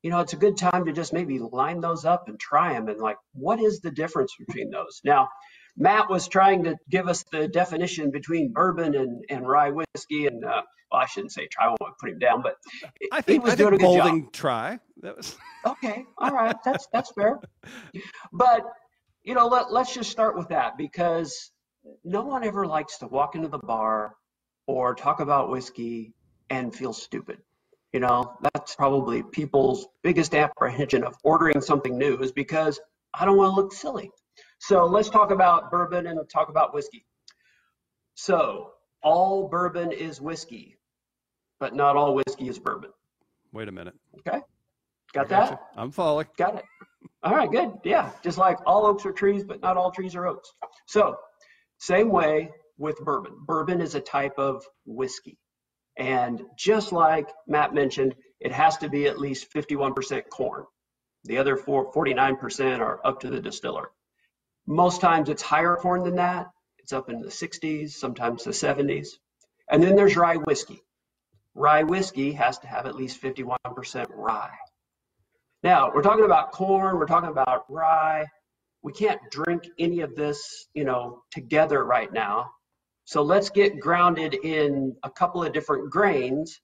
you 0.01 0.09
know, 0.09 0.19
it's 0.19 0.33
a 0.33 0.37
good 0.37 0.57
time 0.57 0.85
to 0.85 0.93
just 0.93 1.13
maybe 1.13 1.39
line 1.39 1.81
those 1.81 2.05
up 2.05 2.27
and 2.27 2.39
try 2.39 2.73
them. 2.73 2.87
And 2.87 2.99
like, 2.99 3.17
what 3.33 3.59
is 3.59 3.79
the 3.79 3.91
difference 3.91 4.33
between 4.37 4.69
those? 4.69 5.01
Now, 5.03 5.29
Matt 5.77 6.09
was 6.09 6.27
trying 6.27 6.63
to 6.63 6.77
give 6.89 7.07
us 7.07 7.23
the 7.31 7.47
definition 7.47 8.11
between 8.11 8.53
bourbon 8.53 8.95
and, 8.95 9.25
and 9.29 9.47
rye 9.47 9.71
whiskey, 9.71 10.25
and 10.25 10.43
uh, 10.45 10.61
well, 10.91 11.01
I 11.01 11.05
shouldn't 11.05 11.33
say 11.33 11.47
try. 11.51 11.65
I 11.65 11.69
won't 11.69 11.97
put 11.99 12.09
him 12.09 12.19
down, 12.19 12.41
but 12.41 12.55
I 13.11 13.21
think 13.21 13.43
he 13.43 13.45
was 13.45 13.53
I 13.53 13.55
doing 13.55 13.71
think 13.71 13.81
a 13.81 13.85
good 13.85 14.21
job. 14.21 14.33
try. 14.33 14.79
That 15.01 15.17
was 15.17 15.35
okay. 15.65 16.05
All 16.17 16.31
right, 16.31 16.55
that's 16.63 16.87
that's 16.93 17.11
fair. 17.11 17.39
But 18.31 18.61
you 19.23 19.33
know, 19.33 19.47
let 19.47 19.71
let's 19.71 19.93
just 19.93 20.11
start 20.11 20.37
with 20.37 20.49
that 20.49 20.77
because 20.77 21.51
no 22.03 22.21
one 22.23 22.43
ever 22.45 22.65
likes 22.65 22.99
to 22.99 23.07
walk 23.07 23.35
into 23.35 23.49
the 23.49 23.59
bar 23.59 24.15
or 24.67 24.95
talk 24.95 25.19
about 25.19 25.49
whiskey 25.49 26.13
and 26.49 26.73
feel 26.73 26.93
stupid. 26.93 27.39
You 27.95 28.01
know, 28.01 28.35
that's 28.43 28.75
probably 28.75 29.23
people's 29.23 29.87
biggest 30.03 30.35
apprehension 30.35 31.05
of 31.05 31.15
ordering 31.23 31.61
something 31.61 31.97
new 31.97 32.17
is 32.17 32.33
because 32.33 32.77
I 33.13 33.23
don't 33.23 33.37
want 33.37 33.55
to 33.55 33.55
look 33.55 33.71
silly. 33.71 34.11
So 34.59 34.85
let's 34.85 35.09
talk 35.09 35.31
about 35.31 35.71
bourbon 35.71 36.05
and 36.05 36.19
talk 36.29 36.49
about 36.49 36.73
whiskey. 36.73 37.05
So 38.15 38.71
all 39.01 39.47
bourbon 39.47 39.93
is 39.93 40.19
whiskey, 40.19 40.77
but 41.57 41.73
not 41.73 41.95
all 41.95 42.15
whiskey 42.15 42.49
is 42.49 42.59
bourbon. 42.59 42.89
Wait 43.53 43.69
a 43.69 43.71
minute. 43.71 43.93
Okay. 44.17 44.41
Got 45.13 45.29
Gotcha. 45.29 45.51
that? 45.51 45.61
I'm 45.77 45.91
following. 45.91 46.27
Got 46.37 46.55
it. 46.55 46.65
All 47.23 47.33
right, 47.33 47.49
good. 47.49 47.75
Yeah, 47.85 48.11
just 48.21 48.37
like 48.37 48.57
all 48.65 48.85
oaks 48.85 49.05
are 49.05 49.13
trees, 49.13 49.45
but 49.45 49.61
not 49.61 49.77
all 49.77 49.91
trees 49.91 50.17
are 50.17 50.27
oaks. 50.27 50.51
So, 50.85 51.15
same 51.79 52.09
way 52.09 52.49
with 52.77 52.97
bourbon. 53.05 53.37
Bourbon 53.47 53.79
is 53.79 53.95
a 53.95 54.01
type 54.01 54.37
of 54.37 54.65
whiskey. 54.85 55.37
And 55.97 56.41
just 56.57 56.91
like 56.91 57.29
Matt 57.47 57.73
mentioned, 57.73 58.15
it 58.39 58.51
has 58.51 58.77
to 58.77 58.89
be 58.89 59.07
at 59.07 59.19
least 59.19 59.51
51% 59.53 60.29
corn. 60.29 60.65
The 61.23 61.37
other 61.37 61.55
four, 61.55 61.91
49% 61.91 62.79
are 62.79 63.05
up 63.05 63.21
to 63.21 63.29
the 63.29 63.39
distiller. 63.39 63.89
Most 64.67 65.01
times 65.01 65.29
it's 65.29 65.41
higher 65.41 65.75
corn 65.75 66.03
than 66.03 66.15
that. 66.15 66.47
It's 66.79 66.93
up 66.93 67.09
in 67.09 67.21
the 67.21 67.29
60s, 67.29 67.91
sometimes 67.91 68.43
the 68.43 68.51
70s. 68.51 69.07
And 69.69 69.81
then 69.81 69.95
there's 69.95 70.15
rye 70.15 70.35
whiskey. 70.35 70.81
Rye 71.55 71.83
whiskey 71.83 72.33
has 72.33 72.59
to 72.59 72.67
have 72.67 72.85
at 72.85 72.95
least 72.95 73.21
51% 73.21 74.07
rye. 74.13 74.57
Now, 75.63 75.91
we're 75.93 76.03
talking 76.03 76.25
about 76.25 76.51
corn, 76.51 76.97
we're 76.97 77.07
talking 77.07 77.31
about 77.31 77.65
rye. 77.69 78.25
We 78.83 78.93
can't 78.93 79.19
drink 79.31 79.63
any 79.79 80.01
of 80.01 80.15
this, 80.15 80.67
you 80.75 80.83
know, 80.83 81.23
together 81.31 81.83
right 81.83 82.11
now. 82.13 82.51
So 83.05 83.21
let's 83.21 83.49
get 83.49 83.79
grounded 83.79 84.33
in 84.43 84.95
a 85.03 85.09
couple 85.09 85.43
of 85.43 85.53
different 85.53 85.91
grains 85.91 86.59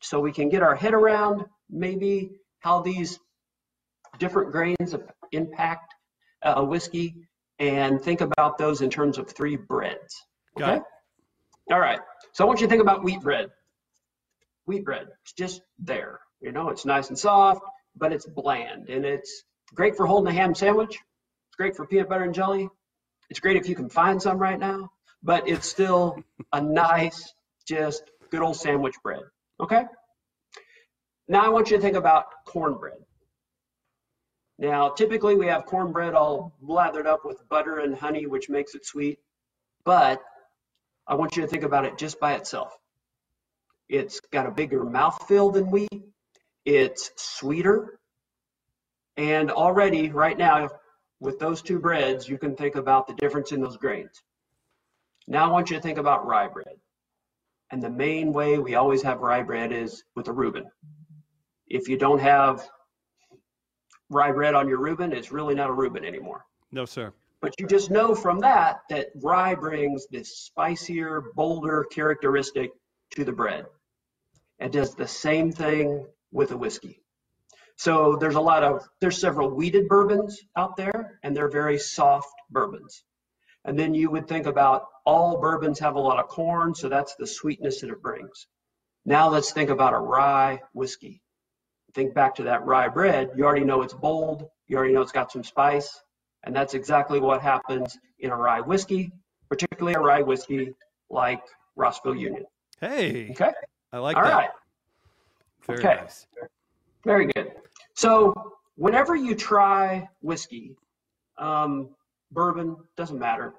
so 0.00 0.20
we 0.20 0.32
can 0.32 0.48
get 0.48 0.62
our 0.62 0.74
head 0.74 0.92
around 0.92 1.44
maybe 1.70 2.32
how 2.60 2.80
these 2.80 3.18
different 4.18 4.52
grains 4.52 4.94
impact 5.32 5.94
a 6.42 6.64
whiskey 6.64 7.14
and 7.58 8.02
think 8.02 8.20
about 8.20 8.58
those 8.58 8.80
in 8.82 8.90
terms 8.90 9.18
of 9.18 9.30
three 9.30 9.56
breads. 9.56 10.14
Got 10.58 10.68
Okay? 10.68 10.76
it. 10.78 11.72
All 11.72 11.80
right. 11.80 12.00
So 12.32 12.44
I 12.44 12.46
want 12.46 12.60
you 12.60 12.66
to 12.66 12.70
think 12.70 12.82
about 12.82 13.04
wheat 13.04 13.20
bread. 13.20 13.50
Wheat 14.66 14.84
bread, 14.84 15.06
it's 15.22 15.32
just 15.32 15.62
there. 15.78 16.20
You 16.40 16.52
know, 16.52 16.68
it's 16.68 16.84
nice 16.84 17.08
and 17.08 17.18
soft, 17.18 17.62
but 17.96 18.12
it's 18.12 18.26
bland 18.26 18.88
and 18.88 19.04
it's 19.04 19.44
great 19.74 19.96
for 19.96 20.06
holding 20.06 20.32
a 20.32 20.36
ham 20.36 20.54
sandwich. 20.54 20.90
It's 21.48 21.56
great 21.56 21.76
for 21.76 21.86
peanut 21.86 22.08
butter 22.08 22.24
and 22.24 22.34
jelly. 22.34 22.68
It's 23.30 23.40
great 23.40 23.56
if 23.56 23.68
you 23.68 23.74
can 23.74 23.88
find 23.88 24.20
some 24.20 24.38
right 24.38 24.58
now, 24.58 24.90
but 25.24 25.48
it's 25.48 25.66
still 25.66 26.22
a 26.52 26.60
nice, 26.60 27.32
just 27.66 28.04
good 28.30 28.42
old 28.42 28.56
sandwich 28.56 28.94
bread. 29.02 29.22
Okay? 29.58 29.84
Now 31.26 31.44
I 31.44 31.48
want 31.48 31.70
you 31.70 31.78
to 31.78 31.82
think 31.82 31.96
about 31.96 32.26
cornbread. 32.46 32.98
Now, 34.58 34.90
typically 34.90 35.34
we 35.34 35.46
have 35.46 35.64
cornbread 35.64 36.14
all 36.14 36.54
lathered 36.60 37.06
up 37.06 37.24
with 37.24 37.48
butter 37.48 37.78
and 37.78 37.96
honey, 37.96 38.26
which 38.26 38.48
makes 38.48 38.74
it 38.74 38.84
sweet, 38.84 39.18
but 39.84 40.22
I 41.08 41.14
want 41.14 41.36
you 41.36 41.42
to 41.42 41.48
think 41.48 41.64
about 41.64 41.86
it 41.86 41.98
just 41.98 42.20
by 42.20 42.34
itself. 42.34 42.76
It's 43.88 44.20
got 44.20 44.46
a 44.46 44.50
bigger 44.50 44.84
mouthfeel 44.84 45.52
than 45.52 45.70
wheat. 45.70 46.04
It's 46.64 47.10
sweeter. 47.16 47.98
And 49.16 49.50
already, 49.50 50.10
right 50.10 50.36
now, 50.36 50.70
with 51.20 51.38
those 51.38 51.62
two 51.62 51.78
breads, 51.78 52.28
you 52.28 52.38
can 52.38 52.56
think 52.56 52.76
about 52.76 53.06
the 53.06 53.14
difference 53.14 53.52
in 53.52 53.60
those 53.60 53.76
grains. 53.76 54.22
Now 55.26 55.46
I 55.46 55.50
want 55.50 55.70
you 55.70 55.76
to 55.76 55.82
think 55.82 55.98
about 55.98 56.26
rye 56.26 56.48
bread. 56.48 56.76
And 57.70 57.82
the 57.82 57.90
main 57.90 58.32
way 58.32 58.58
we 58.58 58.74
always 58.74 59.02
have 59.02 59.20
rye 59.20 59.42
bread 59.42 59.72
is 59.72 60.04
with 60.14 60.28
a 60.28 60.32
Reuben. 60.32 60.70
If 61.66 61.88
you 61.88 61.96
don't 61.96 62.20
have 62.20 62.68
rye 64.10 64.32
bread 64.32 64.54
on 64.54 64.68
your 64.68 64.78
Reuben, 64.78 65.12
it's 65.12 65.32
really 65.32 65.54
not 65.54 65.70
a 65.70 65.72
Reuben 65.72 66.04
anymore. 66.04 66.44
No, 66.70 66.84
sir. 66.84 67.12
But 67.40 67.58
you 67.58 67.66
just 67.66 67.90
know 67.90 68.14
from 68.14 68.40
that 68.40 68.80
that 68.90 69.08
rye 69.16 69.54
brings 69.54 70.06
this 70.10 70.36
spicier, 70.36 71.32
bolder 71.34 71.84
characteristic 71.84 72.70
to 73.12 73.24
the 73.24 73.32
bread. 73.32 73.66
It 74.58 74.72
does 74.72 74.94
the 74.94 75.08
same 75.08 75.50
thing 75.52 76.06
with 76.32 76.52
a 76.52 76.56
whiskey. 76.56 77.02
So 77.76 78.16
there's 78.16 78.36
a 78.36 78.40
lot 78.40 78.62
of, 78.62 78.88
there's 79.00 79.18
several 79.18 79.50
wheated 79.50 79.88
bourbons 79.88 80.40
out 80.56 80.76
there, 80.76 81.18
and 81.22 81.36
they're 81.36 81.50
very 81.50 81.78
soft 81.78 82.32
bourbons. 82.50 83.02
And 83.64 83.78
then 83.78 83.94
you 83.94 84.10
would 84.10 84.28
think 84.28 84.46
about 84.46 84.86
all 85.06 85.40
bourbons 85.40 85.78
have 85.78 85.94
a 85.96 86.00
lot 86.00 86.18
of 86.18 86.28
corn, 86.28 86.74
so 86.74 86.88
that's 86.88 87.14
the 87.16 87.26
sweetness 87.26 87.80
that 87.80 87.90
it 87.90 88.02
brings. 88.02 88.46
Now 89.06 89.28
let's 89.28 89.52
think 89.52 89.70
about 89.70 89.94
a 89.94 89.98
rye 89.98 90.60
whiskey. 90.72 91.22
Think 91.94 92.14
back 92.14 92.34
to 92.36 92.42
that 92.44 92.64
rye 92.64 92.88
bread. 92.88 93.30
You 93.36 93.44
already 93.44 93.64
know 93.64 93.82
it's 93.82 93.94
bold. 93.94 94.48
You 94.66 94.76
already 94.76 94.92
know 94.92 95.02
it's 95.02 95.12
got 95.12 95.30
some 95.30 95.44
spice. 95.44 96.02
And 96.44 96.54
that's 96.54 96.74
exactly 96.74 97.20
what 97.20 97.40
happens 97.40 97.96
in 98.18 98.30
a 98.30 98.36
rye 98.36 98.60
whiskey, 98.60 99.12
particularly 99.48 99.94
a 99.94 100.00
rye 100.00 100.22
whiskey 100.22 100.74
like 101.08 101.42
Rossville 101.76 102.16
Union. 102.16 102.44
Hey, 102.80 103.30
Okay? 103.30 103.52
I 103.92 103.98
like 103.98 104.16
All 104.16 104.24
that. 104.24 104.34
right. 104.34 104.50
Very 105.66 105.78
Okay. 105.78 105.94
nice. 106.02 106.26
Very 107.04 107.26
good. 107.26 107.52
So 107.94 108.34
whenever 108.76 109.14
you 109.14 109.34
try 109.34 110.08
whiskey, 110.20 110.76
um, 111.38 111.90
bourbon, 112.34 112.76
doesn't 112.96 113.18
matter. 113.18 113.54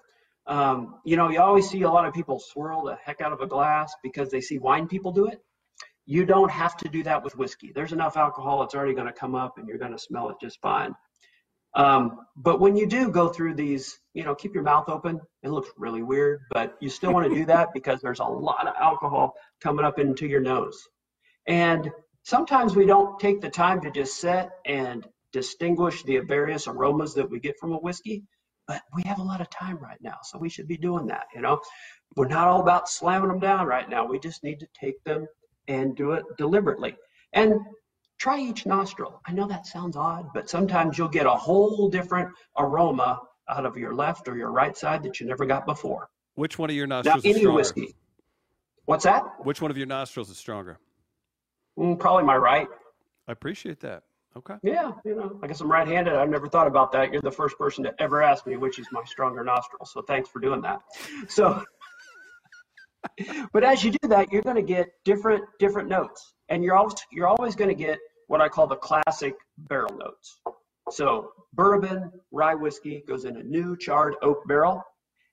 Um, 0.48 0.96
you 1.04 1.18
know, 1.18 1.30
you 1.30 1.42
always 1.42 1.68
see 1.68 1.82
a 1.82 1.90
lot 1.90 2.06
of 2.06 2.14
people 2.14 2.40
swirl 2.40 2.84
the 2.84 2.98
heck 3.04 3.22
out 3.22 3.34
of 3.34 3.42
a 3.42 3.48
glass 3.48 3.96
because 4.04 4.30
they 4.30 4.42
see 4.42 4.60
wine 4.60 4.88
people 4.88 5.12
do 5.12 5.26
it. 5.28 5.40
You 6.06 6.24
don't 6.24 6.52
have 6.52 6.78
to 6.78 6.90
do 6.90 7.02
that 7.04 7.24
with 7.24 7.36
whiskey. 7.36 7.72
There's 7.74 7.94
enough 7.94 8.16
alcohol, 8.16 8.62
it's 8.62 8.76
already 8.76 8.94
going 8.94 9.08
to 9.08 9.14
come 9.14 9.34
up 9.34 9.58
and 9.58 9.68
you're 9.68 9.80
going 9.80 9.92
to 9.92 10.00
smell 10.00 10.30
it 10.30 10.36
just 10.40 10.62
fine. 10.62 10.94
Um, 11.76 12.20
but 12.38 12.62
when 12.62 12.78
you 12.78 12.88
do 12.88 13.10
go 13.10 13.28
through 13.28 13.56
these, 13.56 14.00
you 14.14 14.24
know, 14.24 14.34
keep 14.34 14.54
your 14.54 14.64
mouth 14.64 14.88
open. 14.88 15.20
It 15.44 15.50
looks 15.50 15.70
really 15.78 16.04
weird, 16.04 16.42
but 16.52 16.78
you 16.80 16.90
still 16.90 17.12
want 17.12 17.28
to 17.28 17.36
do 17.36 17.46
that 17.48 17.74
because 17.74 18.00
there's 18.02 18.20
a 18.20 18.24
lot 18.24 18.66
of 18.66 18.76
alcohol 18.80 19.36
coming 19.62 19.84
up 19.84 20.00
into 20.00 20.26
your 20.26 20.40
nose. 20.40 20.88
And 21.48 21.92
sometimes 22.24 22.76
we 22.76 22.86
don't 22.86 23.20
take 23.20 23.42
the 23.42 23.50
time 23.50 23.82
to 23.82 23.92
just 23.92 24.22
sit 24.22 24.50
and 24.66 25.06
distinguish 25.34 26.04
the 26.04 26.20
various 26.20 26.68
aromas 26.68 27.14
that 27.16 27.30
we 27.30 27.42
get 27.42 27.60
from 27.60 27.74
a 27.74 27.78
whiskey, 27.78 28.24
but 28.68 28.82
we 28.96 29.04
have 29.06 29.20
a 29.20 29.24
lot 29.24 29.42
of 29.42 29.50
time 29.50 29.78
right 29.78 30.02
now, 30.02 30.18
so 30.24 30.38
we 30.38 30.50
should 30.50 30.68
be 30.68 30.78
doing 30.78 31.06
that. 31.08 31.26
You 31.36 31.42
know, 31.42 31.60
we're 32.16 32.28
not 32.28 32.48
all 32.48 32.62
about 32.62 32.90
slamming 32.90 33.28
them 33.30 33.40
down 33.40 33.68
right 33.68 33.90
now. 33.90 34.06
We 34.06 34.20
just 34.20 34.44
need 34.44 34.60
to 34.60 34.68
take 34.80 35.04
them 35.04 35.28
and 35.68 35.96
do 35.96 36.12
it 36.14 36.24
deliberately. 36.38 36.96
And 37.34 37.60
try 38.18 38.40
each 38.40 38.66
nostril. 38.66 39.22
I 39.28 39.34
know 39.34 39.48
that 39.48 39.66
sounds 39.68 39.96
odd, 39.96 40.30
but 40.34 40.50
sometimes 40.50 40.98
you'll 40.98 41.10
get 41.10 41.26
a 41.26 41.32
whole 41.32 41.90
different 41.90 42.30
aroma 42.58 43.20
out 43.50 43.66
of 43.66 43.78
your 43.78 43.94
left 43.94 44.28
or 44.28 44.38
your 44.38 44.52
right 44.52 44.76
side 44.76 45.04
that 45.04 45.20
you 45.20 45.28
never 45.28 45.46
got 45.46 45.66
before. 45.66 46.08
Which 46.36 46.58
one 46.58 46.70
of 46.70 46.76
your 46.76 46.88
Now, 46.88 47.02
nostrils 47.02 47.26
is 47.26 47.32
any 47.32 47.40
stronger? 47.42 47.56
whiskey. 47.58 47.96
What's 48.86 49.04
that? 49.04 49.24
Which 49.40 49.62
one 49.62 49.72
of 49.72 49.78
your 49.78 49.88
nostrils 49.88 50.30
is 50.30 50.38
stronger? 50.38 50.80
Mm, 51.78 52.00
probably 52.00 52.24
my 52.24 52.38
right. 52.38 52.68
I 53.28 53.32
appreciate 53.32 53.80
that. 53.82 54.04
Okay. 54.38 54.56
Yeah, 54.64 54.92
you 55.06 55.16
know, 55.16 55.40
I 55.42 55.48
guess 55.48 55.62
I'm 55.62 55.72
right-handed. 55.72 56.14
I've 56.14 56.30
never 56.30 56.48
thought 56.48 56.68
about 56.68 56.92
that. 56.92 57.14
You're 57.14 57.22
the 57.22 57.32
first 57.32 57.58
person 57.58 57.86
to 57.86 57.94
ever 58.02 58.22
ask 58.22 58.46
me 58.46 58.58
which 58.58 58.80
is 58.80 58.88
my 58.92 59.02
stronger 59.06 59.44
nostril. 59.44 59.86
So 59.86 60.02
thanks 60.02 60.28
for 60.30 60.40
doing 60.40 60.62
that. 60.62 60.82
So, 61.30 61.64
but 63.54 63.64
as 63.64 63.84
you 63.84 63.92
do 63.92 64.10
that, 64.10 64.34
you're 64.34 64.42
going 64.42 64.58
to 64.58 64.62
get 64.62 64.90
different 65.06 65.46
different 65.58 65.88
notes, 65.88 66.34
and 66.50 66.64
you're 66.64 66.76
always 66.76 66.96
you're 67.12 67.28
always 67.28 67.56
going 67.56 67.70
to 67.70 67.76
get 67.76 68.00
what 68.28 68.42
I 68.42 68.50
call 68.50 68.68
the 68.68 68.76
classic 68.76 69.36
barrel 69.58 69.96
notes. 69.98 70.42
So 70.92 71.32
bourbon, 71.54 72.12
rye 72.32 72.56
whiskey 72.56 73.04
goes 73.08 73.24
in 73.24 73.38
a 73.38 73.44
new 73.44 73.78
charred 73.78 74.16
oak 74.22 74.46
barrel, 74.48 74.84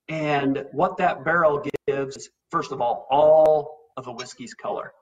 and 0.08 0.64
what 0.72 0.96
that 0.98 1.24
barrel 1.24 1.64
gives 1.88 2.16
is 2.16 2.30
first 2.50 2.70
of 2.70 2.80
all 2.80 3.08
all 3.10 3.78
of 3.96 4.06
a 4.06 4.12
whiskey's 4.12 4.54
color. 4.54 4.92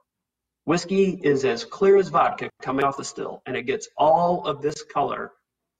Whiskey 0.70 1.18
is 1.24 1.44
as 1.44 1.64
clear 1.64 1.96
as 1.96 2.10
vodka 2.10 2.48
coming 2.62 2.84
off 2.84 2.96
the 2.96 3.02
still, 3.04 3.42
and 3.44 3.56
it 3.56 3.64
gets 3.64 3.88
all 3.96 4.46
of 4.46 4.62
this 4.62 4.84
color 4.84 5.32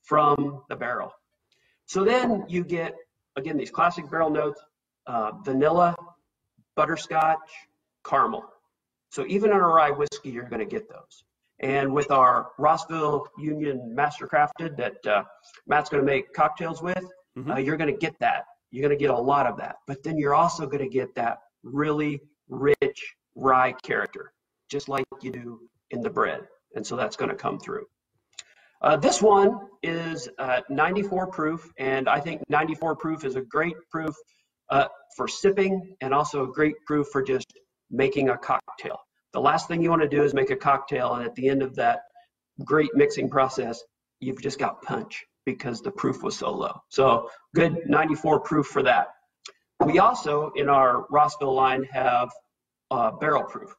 from 0.03 0.65
the 0.69 0.75
barrel. 0.75 1.13
So 1.87 2.03
then 2.03 2.45
you 2.49 2.65
get, 2.65 2.97
again, 3.37 3.57
these 3.57 3.71
classic 3.71 4.11
barrel 4.11 4.31
notes, 4.31 4.61
uh, 5.07 5.31
vanilla, 5.45 5.95
butterscotch, 6.75 7.39
caramel. 8.05 8.43
So 9.13 9.25
even 9.29 9.53
in 9.53 9.59
a 9.59 9.61
rye 9.61 9.93
whiskey, 9.93 10.31
you're 10.31 10.49
going 10.49 10.59
to 10.59 10.67
get 10.77 10.89
those. 10.89 11.23
And 11.61 11.93
with 11.95 12.11
our 12.11 12.49
Rossville 12.59 13.29
Union 13.39 13.95
Master 13.95 14.27
Crafted 14.27 14.77
that 14.77 15.07
uh, 15.07 15.23
Matt's 15.69 15.89
going 15.89 16.03
to 16.05 16.07
make 16.07 16.33
cocktails 16.33 16.83
with, 16.83 17.05
Mhm. 17.39 17.55
uh, 17.55 17.59
you're 17.61 17.77
going 17.77 17.93
to 17.93 17.97
get 18.07 18.19
that. 18.19 18.45
You're 18.73 18.89
going 18.89 18.99
to 18.99 19.01
get 19.01 19.11
a 19.11 19.17
lot 19.17 19.47
of 19.47 19.57
that. 19.59 19.77
But 19.87 20.03
then 20.03 20.19
you're 20.19 20.35
also 20.35 20.67
going 20.67 20.83
to 20.83 20.89
get 20.89 21.15
that 21.15 21.39
really 21.63 22.21
rich 22.49 23.15
rye 23.37 23.73
character, 23.85 24.33
just 24.71 24.89
like 24.89 25.05
you 25.21 25.31
do 25.31 25.61
in 25.91 26.01
the 26.01 26.11
bread. 26.11 26.41
And 26.75 26.87
so 26.87 26.97
that's 26.97 27.17
going 27.17 27.31
to 27.31 27.37
come 27.37 27.59
through. 27.59 27.85
Uh, 28.83 28.97
this 28.97 29.21
one 29.21 29.59
is 29.83 30.29
uh, 30.39 30.61
94 30.71 31.27
proof, 31.27 31.71
and 31.79 32.09
I 32.09 32.21
think 32.21 32.41
94 32.49 32.97
proof 32.97 33.25
is 33.25 33.37
a 33.37 33.43
great 33.43 33.75
proof 33.91 34.15
uh, 34.71 34.87
for 35.17 35.29
sipping 35.29 35.97
and 36.01 36.15
also 36.15 36.45
a 36.45 36.53
great 36.53 36.77
proof 36.87 37.09
for 37.09 37.23
just 37.23 37.47
making 37.91 38.31
a 38.31 38.39
cocktail. 38.39 38.99
The 39.33 39.41
last 39.41 39.69
thing 39.69 39.83
you 39.83 39.91
want 39.91 40.03
to 40.03 40.09
do 40.09 40.23
is 40.23 40.33
make 40.33 40.51
a 40.51 40.57
cocktail, 40.57 41.15
and 41.15 41.25
at 41.25 41.35
the 41.35 41.49
end 41.49 41.63
of 41.63 41.75
that 41.77 42.01
great 42.65 42.91
mixing 42.95 43.29
process, 43.29 43.83
you've 44.21 44.41
just 44.41 44.59
got 44.59 44.81
punch 44.83 45.25
because 45.45 45.81
the 45.83 45.91
proof 45.91 46.23
was 46.23 46.37
so 46.37 46.51
low. 46.51 46.73
So 46.89 47.31
good 47.55 47.79
94 47.87 48.41
proof 48.41 48.67
for 48.67 48.83
that. 48.83 49.09
We 49.85 49.99
also, 49.99 50.53
in 50.57 50.69
our 50.69 51.07
Rossville 51.11 51.55
line, 51.55 51.85
have 51.85 52.31
uh, 52.91 53.13
barrel 53.13 53.45
proof. 53.45 53.75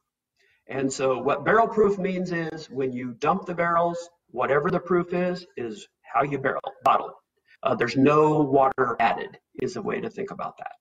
And 0.72 0.90
so 0.90 1.18
what 1.18 1.44
barrel 1.44 1.68
proof 1.68 1.98
means 1.98 2.32
is 2.32 2.70
when 2.70 2.94
you 2.94 3.12
dump 3.18 3.44
the 3.44 3.54
barrels, 3.54 4.08
whatever 4.30 4.70
the 4.70 4.80
proof 4.80 5.12
is, 5.12 5.46
is 5.58 5.86
how 6.00 6.22
you 6.22 6.38
barrel, 6.38 6.62
bottle 6.82 7.08
it. 7.08 7.14
Uh, 7.62 7.74
there's 7.74 7.94
no 7.94 8.40
water 8.40 8.96
added 8.98 9.38
is 9.60 9.76
a 9.76 9.82
way 9.82 10.00
to 10.00 10.08
think 10.08 10.30
about 10.30 10.56
that. 10.56 10.72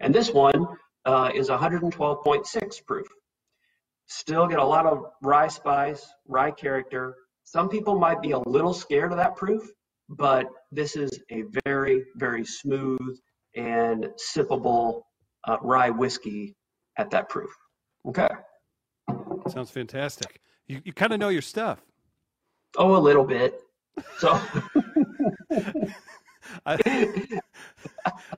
And 0.00 0.14
this 0.14 0.30
one 0.30 0.66
uh, 1.06 1.30
is 1.34 1.48
112.6 1.48 2.86
proof. 2.86 3.06
Still 4.06 4.46
get 4.46 4.58
a 4.58 4.64
lot 4.64 4.84
of 4.84 5.06
rye 5.22 5.48
spice, 5.48 6.06
rye 6.26 6.50
character. 6.50 7.14
Some 7.44 7.70
people 7.70 7.98
might 7.98 8.20
be 8.20 8.32
a 8.32 8.38
little 8.38 8.74
scared 8.74 9.12
of 9.12 9.16
that 9.16 9.34
proof, 9.34 9.66
but 10.10 10.46
this 10.70 10.94
is 10.94 11.10
a 11.30 11.44
very, 11.64 12.04
very 12.16 12.44
smooth 12.44 13.18
and 13.56 14.10
sippable 14.18 15.04
uh, 15.44 15.56
rye 15.62 15.88
whiskey 15.88 16.54
at 16.98 17.10
that 17.12 17.30
proof. 17.30 17.50
Okay. 18.06 18.28
Sounds 19.50 19.70
fantastic. 19.70 20.40
You, 20.66 20.80
you 20.84 20.92
kind 20.92 21.12
of 21.12 21.20
know 21.20 21.28
your 21.28 21.42
stuff. 21.42 21.80
Oh, 22.76 22.96
a 22.96 22.98
little 22.98 23.24
bit. 23.24 23.62
So 24.18 24.40
I, 26.66 27.40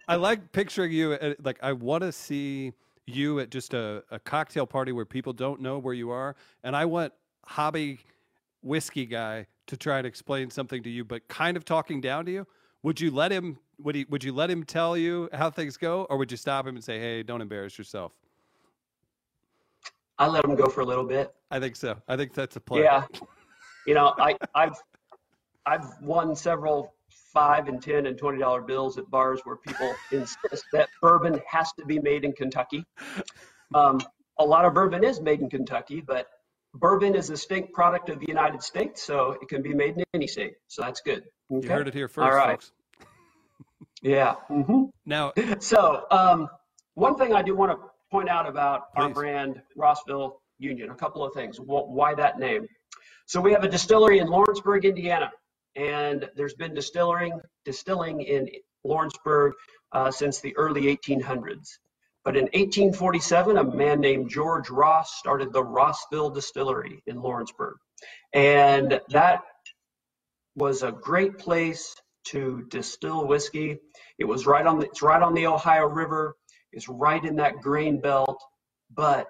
I 0.09 0.17
like 0.17 0.53
picturing 0.53 0.93
you 0.93 1.15
at, 1.15 1.45
like 1.45 1.59
I 1.63 1.73
want 1.73 2.03
to 2.03 2.13
see 2.13 2.73
you 3.07 3.41
at 3.41 3.51
just 3.51 3.75
a, 3.75 4.05
a 4.11 4.19
cocktail 4.19 4.67
party 4.67 4.93
where 4.93 5.05
people 5.05 5.33
don't 5.33 5.61
know 5.61 5.79
where 5.79 5.95
you 5.95 6.11
are, 6.11 6.37
and 6.63 6.77
I 6.77 6.85
want 6.85 7.13
hobby 7.45 7.99
whiskey 8.63 9.07
guy 9.07 9.47
to 9.67 9.77
try 9.77 9.99
and 9.99 10.07
explain 10.07 10.51
something 10.51 10.83
to 10.83 10.91
you, 10.91 11.05
but 11.05 11.27
kind 11.29 11.57
of 11.57 11.65
talking 11.65 12.01
down 12.01 12.27
to 12.27 12.33
you. 12.33 12.47
Would 12.83 13.01
you 13.01 13.11
let 13.11 13.31
him? 13.31 13.59
Would 13.79 13.95
he? 13.95 14.05
Would 14.09 14.25
you 14.25 14.33
let 14.33 14.51
him 14.51 14.65
tell 14.65 14.97
you 14.97 15.29
how 15.33 15.51
things 15.51 15.77
go, 15.77 16.05
or 16.09 16.17
would 16.17 16.31
you 16.31 16.37
stop 16.37 16.67
him 16.67 16.77
and 16.77 16.85
say, 16.85 16.99
"Hey, 16.99 17.23
don't 17.23 17.41
embarrass 17.41 17.77
yourself"? 17.77 18.13
I 20.21 20.29
let 20.29 20.45
him 20.45 20.55
go 20.55 20.69
for 20.69 20.83
a 20.83 20.85
little 20.85 21.05
bit. 21.05 21.35
I 21.51 21.59
think 21.59 21.75
so. 21.75 21.97
I 22.07 22.15
think 22.15 22.35
that's 22.35 22.55
a 22.55 22.61
play. 22.61 22.83
Yeah. 22.83 23.07
You 23.87 23.95
know, 23.95 24.15
I, 24.19 24.37
I've 24.55 24.77
I've 25.65 25.87
won 26.03 26.37
several 26.37 26.95
five 27.33 27.69
and 27.69 27.83
ten 27.83 28.07
and 28.07 28.19
twenty 28.19 28.39
dollar 28.39 28.61
bills 28.61 28.99
at 28.99 29.11
bars 29.11 29.41
where 29.45 29.57
people 29.57 29.95
insist 30.13 30.65
that 30.75 30.91
bourbon 31.01 31.41
has 31.49 31.73
to 31.79 31.87
be 31.87 31.99
made 31.99 32.25
in 32.25 32.33
Kentucky. 32.33 32.85
Um, 33.75 33.99
a 34.39 34.45
lot 34.45 34.67
of 34.67 34.75
bourbon 34.75 35.05
is 35.05 35.23
made 35.23 35.41
in 35.41 35.49
Kentucky, 35.49 36.03
but 36.03 36.27
bourbon 36.75 37.15
is 37.15 37.31
a 37.31 37.33
distinct 37.33 37.73
product 37.73 38.11
of 38.11 38.21
the 38.21 38.27
United 38.29 38.63
States, 38.63 39.03
so 39.03 39.39
it 39.41 39.49
can 39.49 39.63
be 39.63 39.73
made 39.73 39.97
in 39.97 40.05
any 40.13 40.27
state. 40.27 40.55
So 40.69 40.83
that's 40.83 41.01
good. 41.01 41.25
You 41.49 41.67
heard 41.67 41.89
it 41.89 41.95
here 41.95 42.09
first, 42.09 42.25
All 42.25 42.35
right. 42.37 42.51
folks. 42.51 42.73
Yeah. 44.03 44.35
hmm 44.49 44.85
Now, 45.07 45.33
So, 45.61 46.05
um, 46.11 46.49
one 46.95 47.17
thing 47.17 47.33
I 47.33 47.43
do 47.43 47.55
want 47.55 47.73
to 47.73 47.90
point 48.11 48.29
out 48.29 48.49
about 48.49 48.85
our 48.97 49.09
brand, 49.09 49.61
Rossville 49.77 50.41
Union, 50.59 50.91
a 50.91 50.95
couple 50.95 51.25
of 51.25 51.33
things. 51.35 51.59
Why 51.59 52.15
that 52.15 52.39
name? 52.39 52.67
So, 53.27 53.41
we 53.41 53.53
have 53.53 53.65
a 53.65 53.69
distillery 53.69 54.19
in 54.19 54.27
Lawrenceburg, 54.27 54.85
Indiana, 54.85 55.31
and 55.77 56.29
there's 56.37 56.55
been 56.55 56.75
distilling 56.75 57.41
distilling 57.65 58.23
in 58.23 58.49
Lawrenceburg 58.85 59.53
uh, 59.93 60.11
since 60.11 60.41
the 60.41 60.57
early 60.57 60.83
1800s. 60.97 61.69
But 62.25 62.37
in 62.37 62.45
1847, 62.45 63.57
a 63.57 63.65
man 63.65 64.01
named 64.01 64.29
George 64.29 64.69
Ross 64.69 65.17
started 65.17 65.53
the 65.53 65.65
Rossville 65.65 66.31
Distillery 66.31 67.03
in 67.07 67.21
Lawrenceburg, 67.21 67.77
and 68.35 69.01
that 69.09 69.43
was 70.55 70.83
a 70.83 70.93
great 70.93 71.39
place 71.39 71.95
to 72.27 72.67
distill 72.69 73.27
whiskey. 73.27 73.79
It 74.19 74.25
was 74.25 74.47
right 74.47 74.67
on 74.67 74.81
the, 74.81 74.87
it's 74.87 75.03
right 75.03 75.23
on 75.23 75.35
the 75.35 75.47
Ohio 75.47 75.87
River. 75.87 76.37
It's 76.73 76.89
right 76.89 77.25
in 77.25 77.37
that 77.37 77.61
grain 77.61 78.01
belt. 78.01 78.43
But 78.95 79.29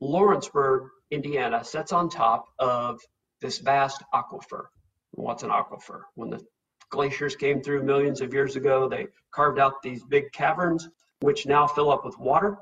Lawrenceburg, 0.00 0.88
Indiana, 1.10 1.64
sits 1.64 1.92
on 1.92 2.08
top 2.08 2.46
of 2.58 3.00
this 3.40 3.58
vast 3.58 4.02
aquifer. 4.14 4.66
What's 5.12 5.42
an 5.42 5.50
aquifer? 5.50 6.02
When 6.14 6.30
the 6.30 6.44
glaciers 6.90 7.36
came 7.36 7.62
through 7.62 7.82
millions 7.84 8.20
of 8.20 8.32
years 8.32 8.56
ago, 8.56 8.88
they 8.88 9.08
carved 9.32 9.58
out 9.58 9.82
these 9.82 10.04
big 10.04 10.32
caverns, 10.32 10.88
which 11.20 11.46
now 11.46 11.66
fill 11.66 11.90
up 11.90 12.04
with 12.04 12.18
water. 12.18 12.58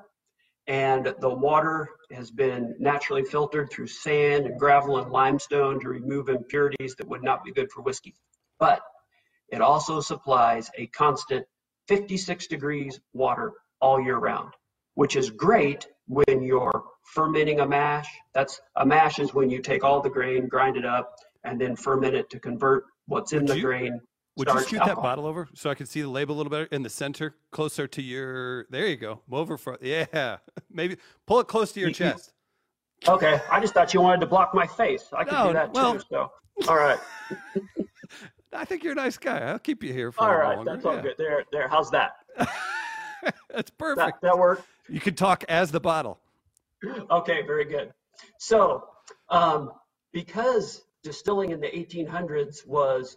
And 0.67 1.15
the 1.21 1.35
water 1.35 1.89
has 2.11 2.31
been 2.31 2.75
naturally 2.79 3.25
filtered 3.25 3.71
through 3.71 3.89
sand 3.89 4.47
and 4.47 4.59
gravel 4.59 4.99
and 4.99 5.11
limestone 5.11 5.79
to 5.81 5.89
remove 5.89 6.29
impurities 6.29 6.95
that 6.97 7.09
would 7.09 7.23
not 7.23 7.45
be 7.45 7.53
good 7.53 7.71
for 7.71 7.83
whiskey. 7.83 8.15
But 8.59 8.81
it 9.49 9.61
also 9.61 10.01
supplies 10.01 10.71
a 10.79 10.87
constant 10.87 11.47
56 11.89 12.47
degrees 12.47 12.99
water 13.13 13.53
all 13.85 14.01
year 14.01 14.17
round, 14.17 14.51
which 14.95 15.15
is 15.15 15.29
great 15.31 15.87
when 16.09 16.43
you're 16.43 16.85
fermenting 17.15 17.61
a 17.61 17.67
mash. 17.67 18.09
That's 18.33 18.61
a 18.77 18.87
mash 18.87 19.19
is 19.19 19.35
when 19.35 19.51
you 19.51 19.61
take 19.61 19.85
all 19.85 20.01
the 20.01 20.09
grain, 20.11 20.49
grind 20.49 20.77
it 20.79 20.87
up, 20.87 21.15
and 21.45 21.61
then 21.61 21.77
ferment 21.77 22.15
it 22.15 22.31
to 22.31 22.41
convert 22.41 22.85
what's 23.07 23.33
in 23.35 23.41
Would 23.41 23.49
the 23.49 23.57
you- 23.57 23.63
grain. 23.63 24.01
would 24.37 24.49
you 24.49 24.63
shoot 24.67 24.81
that 24.85 24.97
bottle 24.97 25.27
over 25.27 25.47
so 25.55 25.69
I 25.71 25.75
can 25.75 25.87
see 25.87 26.01
the 26.01 26.09
label 26.09 26.35
a 26.35 26.39
little 26.39 26.51
better 26.51 26.65
in 26.73 26.83
the 26.83 26.89
center, 26.91 27.37
closer 27.53 27.87
to 27.87 28.01
your? 28.03 28.65
There 28.71 28.87
you 28.87 28.97
go. 28.97 29.21
Over 29.31 29.59
front. 29.59 29.83
Yeah, 29.83 30.39
maybe 30.71 30.97
pull 31.27 31.41
it 31.41 31.47
close 31.47 31.71
to 31.73 31.81
your 31.81 31.91
You- 31.91 31.95
chest. 31.95 32.33
Okay, 33.07 33.39
I 33.51 33.61
just 33.61 33.75
thought 33.75 33.93
you 33.93 34.01
wanted 34.01 34.21
to 34.21 34.27
block 34.27 34.55
my 34.55 34.67
face. 34.67 35.05
I 35.13 35.25
could 35.25 35.35
No, 35.35 35.49
do 35.49 35.53
that 35.53 35.75
well- 35.75 35.95
too. 35.95 36.01
So, 36.11 36.31
all 36.69 36.77
right, 36.77 36.99
I 38.55 38.65
think 38.65 38.83
you're 38.83 38.93
a 38.93 38.97
nice 38.97 39.19
guy. 39.19 39.41
I'll 39.41 39.59
keep 39.59 39.83
you 39.83 39.93
here 39.93 40.11
for 40.11 40.23
all 40.23 40.35
right, 40.37 40.57
longer. 40.57 40.73
that's 40.73 40.87
all 40.87 40.95
Yeah. 40.97 41.03
good. 41.03 41.15
There, 41.19 41.45
there. 41.53 41.69
How's 41.69 41.91
that? 41.91 42.13
That's 43.51 43.71
That 43.71 43.79
perfect. 43.79 44.23
that 44.23 44.39
work? 44.39 44.63
You 44.89 45.01
can 45.01 45.15
talk 45.15 45.45
as 45.49 45.71
the 45.71 45.81
bottle. 45.81 46.19
Okay, 47.11 47.43
very 47.47 47.65
good. 47.65 47.93
So, 48.39 48.85
um, 49.31 49.73
because 50.13 50.83
distilling 51.03 51.51
in 51.51 51.61
the 51.61 51.69
1800s 51.69 52.67
was 52.67 53.17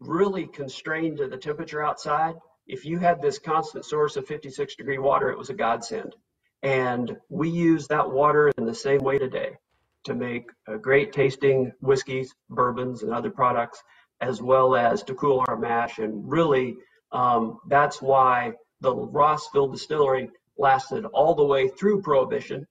really 0.00 0.46
constrained 0.46 1.18
to 1.18 1.28
the 1.28 1.36
temperature 1.36 1.82
outside, 1.82 2.34
if 2.66 2.84
you 2.84 2.98
had 2.98 3.20
this 3.20 3.38
constant 3.38 3.84
source 3.84 4.16
of 4.16 4.26
56 4.26 4.76
degree 4.76 4.98
water, 4.98 5.30
it 5.30 5.38
was 5.38 5.50
a 5.50 5.54
godsend. 5.54 6.14
And 6.62 7.16
we 7.28 7.48
use 7.48 7.88
that 7.88 8.10
water 8.10 8.52
in 8.58 8.64
the 8.64 8.74
same 8.74 9.00
way 9.00 9.18
today 9.18 9.56
to 10.04 10.14
make 10.14 10.50
uh, 10.68 10.76
great 10.76 11.12
tasting 11.12 11.72
whiskeys, 11.80 12.34
bourbons, 12.48 13.02
and 13.02 13.12
other 13.12 13.30
products, 13.30 13.82
as 14.20 14.40
well 14.40 14.76
as 14.76 15.02
to 15.04 15.14
cool 15.14 15.44
our 15.48 15.56
mash. 15.56 15.98
And 15.98 16.30
really, 16.30 16.76
um, 17.12 17.58
that's 17.68 18.00
why 18.00 18.52
the 18.80 18.94
Rossville 18.94 19.68
distillery 19.68 20.30
lasted 20.58 21.04
all 21.06 21.34
the 21.34 21.44
way 21.44 21.68
through 21.68 22.02
Prohibition. 22.02 22.66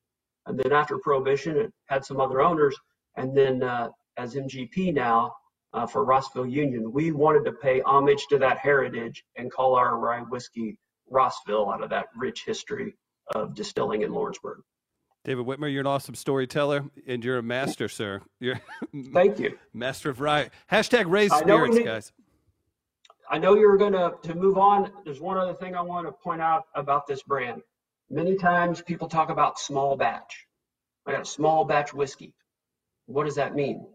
And 0.45 0.59
then 0.59 0.71
after 0.71 0.97
Prohibition, 0.97 1.57
it 1.57 1.73
had 1.87 2.05
some 2.05 2.19
other 2.19 2.41
owners. 2.41 2.75
And 3.17 3.35
then 3.35 3.63
uh, 3.63 3.89
as 4.17 4.35
MGP 4.35 4.93
now 4.93 5.33
uh, 5.73 5.85
for 5.85 6.05
Rossville 6.05 6.47
Union, 6.47 6.91
we 6.91 7.11
wanted 7.11 7.45
to 7.45 7.51
pay 7.51 7.81
homage 7.81 8.27
to 8.27 8.37
that 8.39 8.57
heritage 8.57 9.23
and 9.37 9.51
call 9.51 9.75
our 9.75 9.97
rye 9.97 10.21
whiskey 10.21 10.77
Rossville 11.09 11.71
out 11.71 11.83
of 11.83 11.89
that 11.89 12.07
rich 12.15 12.43
history 12.45 12.95
of 13.35 13.53
distilling 13.53 14.01
in 14.01 14.11
Lawrenceburg. 14.11 14.61
David 15.25 15.45
Whitmer, 15.45 15.71
you're 15.71 15.81
an 15.81 15.87
awesome 15.87 16.15
storyteller, 16.15 16.85
and 17.05 17.23
you're 17.23 17.37
a 17.37 17.43
master, 17.43 17.89
sir. 17.89 18.21
You're 18.39 18.59
Thank 19.13 19.39
you. 19.39 19.57
master 19.73 20.09
of 20.09 20.21
rye. 20.21 20.49
Hashtag 20.71 21.05
raise 21.07 21.31
I 21.31 21.41
know 21.41 21.57
we 21.57 21.71
spirits, 21.71 21.85
guys. 21.85 22.13
I 23.29 23.37
know 23.37 23.55
you 23.55 23.67
were 23.67 23.77
going 23.77 23.93
to 23.93 24.15
to 24.23 24.35
move 24.35 24.57
on. 24.57 24.91
There's 25.05 25.21
one 25.21 25.37
other 25.37 25.53
thing 25.53 25.75
I 25.75 25.81
want 25.81 26.07
to 26.07 26.11
point 26.11 26.41
out 26.41 26.65
about 26.75 27.07
this 27.07 27.21
brand. 27.21 27.61
Many 28.09 28.35
times 28.35 28.81
people 28.81 29.07
talk 29.07 29.29
about 29.29 29.59
small 29.59 29.95
batch. 29.95 30.47
I 31.05 31.11
got 31.11 31.21
a 31.21 31.25
small 31.25 31.63
batch 31.63 31.93
whiskey. 31.93 32.33
What 33.05 33.25
does 33.25 33.35
that 33.35 33.55
mean? 33.55 33.85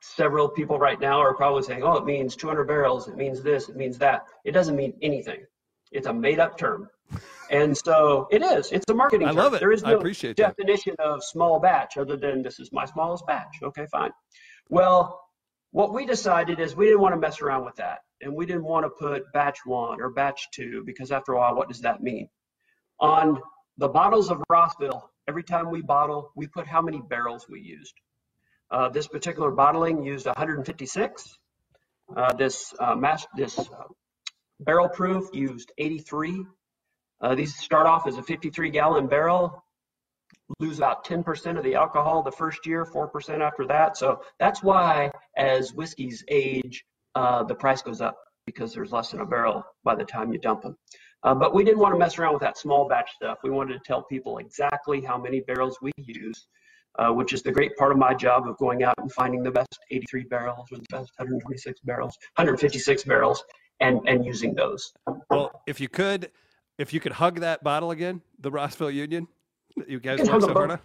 Several 0.00 0.48
people 0.48 0.78
right 0.78 1.00
now 1.00 1.20
are 1.20 1.34
probably 1.34 1.62
saying, 1.62 1.82
"Oh, 1.82 1.96
it 1.96 2.04
means 2.04 2.36
200 2.36 2.64
barrels. 2.64 3.08
It 3.08 3.16
means 3.16 3.42
this. 3.42 3.68
It 3.68 3.76
means 3.76 3.98
that." 3.98 4.24
It 4.44 4.52
doesn't 4.52 4.76
mean 4.76 4.96
anything. 5.02 5.44
It's 5.92 6.06
a 6.06 6.12
made-up 6.12 6.58
term, 6.58 6.90
and 7.50 7.76
so 7.76 8.28
it 8.30 8.42
is. 8.42 8.70
It's 8.72 8.84
a 8.90 8.94
marketing. 8.94 9.26
I 9.26 9.30
term. 9.30 9.38
love 9.38 9.54
it. 9.54 9.60
There 9.60 9.72
is 9.72 9.82
no 9.82 9.96
appreciate 9.96 10.36
that. 10.36 10.56
definition 10.56 10.94
of 10.98 11.24
small 11.24 11.58
batch 11.58 11.96
other 11.96 12.16
than 12.16 12.42
this 12.42 12.60
is 12.60 12.70
my 12.72 12.84
smallest 12.84 13.26
batch. 13.26 13.60
Okay, 13.62 13.86
fine. 13.86 14.12
Well, 14.68 15.27
what 15.70 15.92
we 15.92 16.06
decided 16.06 16.60
is 16.60 16.74
we 16.74 16.86
didn't 16.86 17.00
want 17.00 17.14
to 17.14 17.20
mess 17.20 17.40
around 17.40 17.64
with 17.64 17.76
that. 17.76 18.00
And 18.20 18.34
we 18.34 18.46
didn't 18.46 18.64
want 18.64 18.84
to 18.84 18.90
put 18.90 19.32
batch 19.32 19.58
one 19.64 20.00
or 20.00 20.10
batch 20.10 20.48
two 20.52 20.82
because 20.84 21.12
after 21.12 21.32
a 21.32 21.38
while, 21.38 21.54
what 21.54 21.68
does 21.68 21.82
that 21.82 22.02
mean? 22.02 22.28
On 23.00 23.40
the 23.76 23.88
bottles 23.88 24.30
of 24.30 24.42
Rossville, 24.50 25.08
every 25.28 25.44
time 25.44 25.70
we 25.70 25.82
bottle, 25.82 26.32
we 26.34 26.46
put 26.48 26.66
how 26.66 26.82
many 26.82 27.00
barrels 27.00 27.46
we 27.48 27.60
used. 27.60 27.94
Uh, 28.70 28.88
this 28.88 29.06
particular 29.06 29.50
bottling 29.50 30.02
used 30.02 30.26
156. 30.26 31.38
Uh, 32.16 32.32
this 32.32 32.74
uh, 32.80 32.94
mash, 32.96 33.24
this 33.36 33.58
uh, 33.58 33.84
barrel 34.60 34.88
proof 34.88 35.28
used 35.32 35.70
83. 35.78 36.44
Uh, 37.20 37.34
these 37.34 37.56
start 37.56 37.86
off 37.86 38.06
as 38.06 38.16
a 38.16 38.22
53 38.22 38.70
gallon 38.70 39.06
barrel. 39.06 39.62
Lose 40.60 40.78
about 40.78 41.04
10% 41.04 41.58
of 41.58 41.64
the 41.64 41.74
alcohol 41.74 42.22
the 42.22 42.32
first 42.32 42.66
year, 42.66 42.84
4% 42.84 43.40
after 43.40 43.66
that. 43.66 43.96
So 43.96 44.22
that's 44.38 44.62
why, 44.62 45.10
as 45.36 45.74
whiskeys 45.74 46.24
age, 46.28 46.84
uh, 47.14 47.42
the 47.44 47.54
price 47.54 47.82
goes 47.82 48.00
up 48.00 48.16
because 48.46 48.72
there's 48.72 48.92
less 48.92 49.12
in 49.12 49.20
a 49.20 49.26
barrel 49.26 49.62
by 49.84 49.94
the 49.94 50.04
time 50.04 50.32
you 50.32 50.38
dump 50.38 50.62
them. 50.62 50.76
Uh, 51.22 51.34
but 51.34 51.54
we 51.54 51.64
didn't 51.64 51.80
want 51.80 51.94
to 51.94 51.98
mess 51.98 52.18
around 52.18 52.32
with 52.32 52.42
that 52.42 52.56
small 52.56 52.88
batch 52.88 53.10
stuff. 53.14 53.38
We 53.42 53.50
wanted 53.50 53.74
to 53.74 53.80
tell 53.80 54.02
people 54.04 54.38
exactly 54.38 55.00
how 55.00 55.18
many 55.18 55.40
barrels 55.40 55.76
we 55.82 55.90
use, 55.98 56.46
uh, 56.98 57.10
which 57.10 57.32
is 57.32 57.42
the 57.42 57.52
great 57.52 57.76
part 57.76 57.92
of 57.92 57.98
my 57.98 58.14
job 58.14 58.48
of 58.48 58.56
going 58.58 58.84
out 58.84 58.94
and 58.98 59.12
finding 59.12 59.42
the 59.42 59.50
best 59.50 59.78
83 59.90 60.24
barrels 60.24 60.68
or 60.72 60.78
the 60.78 60.86
best 60.90 61.10
126 61.18 61.80
barrels, 61.80 62.16
156 62.36 63.04
barrels, 63.04 63.44
and 63.80 64.00
and 64.06 64.24
using 64.24 64.54
those. 64.54 64.92
Well, 65.28 65.62
if 65.66 65.80
you 65.80 65.88
could, 65.88 66.30
if 66.78 66.92
you 66.92 67.00
could 67.00 67.12
hug 67.12 67.40
that 67.40 67.64
bottle 67.64 67.90
again, 67.90 68.22
the 68.38 68.50
Rossville 68.50 68.90
Union, 68.94 69.26
you 69.86 70.00
guys 70.00 70.18
work 70.20 70.40
so 70.42 70.52
hard 70.52 70.70
on. 70.72 70.80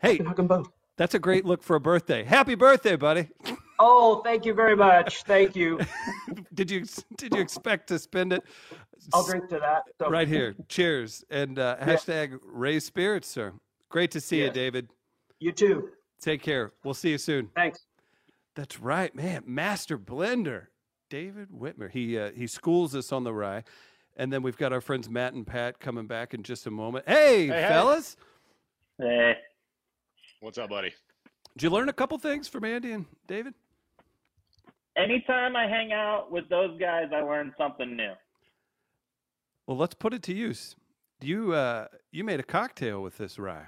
Hey, 0.00 0.12
You 0.12 0.16
can 0.18 0.26
hug 0.26 0.36
them 0.36 0.46
both. 0.46 0.68
that's 0.96 1.14
a 1.14 1.18
great 1.18 1.44
look 1.44 1.62
for 1.62 1.76
a 1.76 1.80
birthday. 1.80 2.24
Happy 2.24 2.54
birthday, 2.54 2.96
buddy. 2.96 3.28
Oh, 3.80 4.22
thank 4.24 4.44
you 4.44 4.54
very 4.54 4.74
much. 4.74 5.22
Thank 5.22 5.54
you. 5.54 5.78
Did 6.54 6.68
you 6.68 6.84
did 7.16 7.32
you 7.32 7.40
expect 7.40 7.86
to 7.90 7.98
spend 8.00 8.32
it 8.32 8.42
I'll 9.14 9.24
drink 9.24 9.48
to 9.50 9.60
that. 9.60 9.84
So, 10.00 10.10
right 10.10 10.26
here? 10.26 10.56
Cheers 10.68 11.24
and 11.30 11.60
uh, 11.60 11.76
hashtag 11.80 12.40
raise 12.42 12.84
spirits, 12.84 13.28
sir. 13.28 13.52
Great 13.88 14.10
to 14.10 14.20
see 14.20 14.40
you, 14.42 14.50
David. 14.50 14.88
You 15.38 15.52
too. 15.52 15.90
Take 16.20 16.42
care. 16.42 16.72
We'll 16.82 16.92
see 16.94 17.10
you 17.10 17.18
soon. 17.18 17.50
Thanks. 17.54 17.86
That's 18.56 18.80
right, 18.80 19.14
man. 19.14 19.44
Master 19.46 19.96
blender, 19.96 20.66
David 21.08 21.50
Whitmer. 21.50 21.88
He 21.88 22.18
uh, 22.18 22.32
he 22.32 22.48
schools 22.48 22.96
us 22.96 23.12
on 23.12 23.22
the 23.22 23.32
rye, 23.32 23.62
and 24.18 24.32
then 24.32 24.42
we've 24.42 24.56
got 24.56 24.72
our 24.72 24.80
friends 24.80 25.08
Matt 25.08 25.32
and 25.32 25.46
Pat 25.46 25.78
coming 25.80 26.06
back 26.06 26.34
in 26.34 26.42
just 26.42 26.66
a 26.66 26.70
moment. 26.70 27.08
Hey, 27.08 27.46
Hey, 27.46 27.62
hey. 27.62 27.68
fellas, 27.68 28.16
Hey, 28.98 29.34
What's 30.40 30.58
up, 30.58 30.68
buddy? 30.70 30.92
did 31.56 31.62
you 31.62 31.70
learn 31.70 31.88
a 31.88 31.92
couple 31.92 32.18
things 32.18 32.46
from 32.48 32.64
Andy 32.64 32.92
and 32.92 33.06
David? 33.26 33.54
anytime 34.96 35.54
I 35.54 35.68
hang 35.68 35.92
out 35.92 36.30
with 36.32 36.48
those 36.48 36.78
guys, 36.80 37.04
I 37.14 37.20
learn 37.20 37.54
something 37.56 37.96
new. 37.96 38.12
Well, 39.66 39.76
let's 39.76 39.94
put 39.94 40.12
it 40.12 40.22
to 40.24 40.34
use. 40.34 40.74
You 41.20 41.52
uh, 41.52 41.86
you 42.10 42.24
made 42.24 42.40
a 42.40 42.44
cocktail 42.44 43.00
with 43.02 43.16
this 43.18 43.38
rye. 43.38 43.66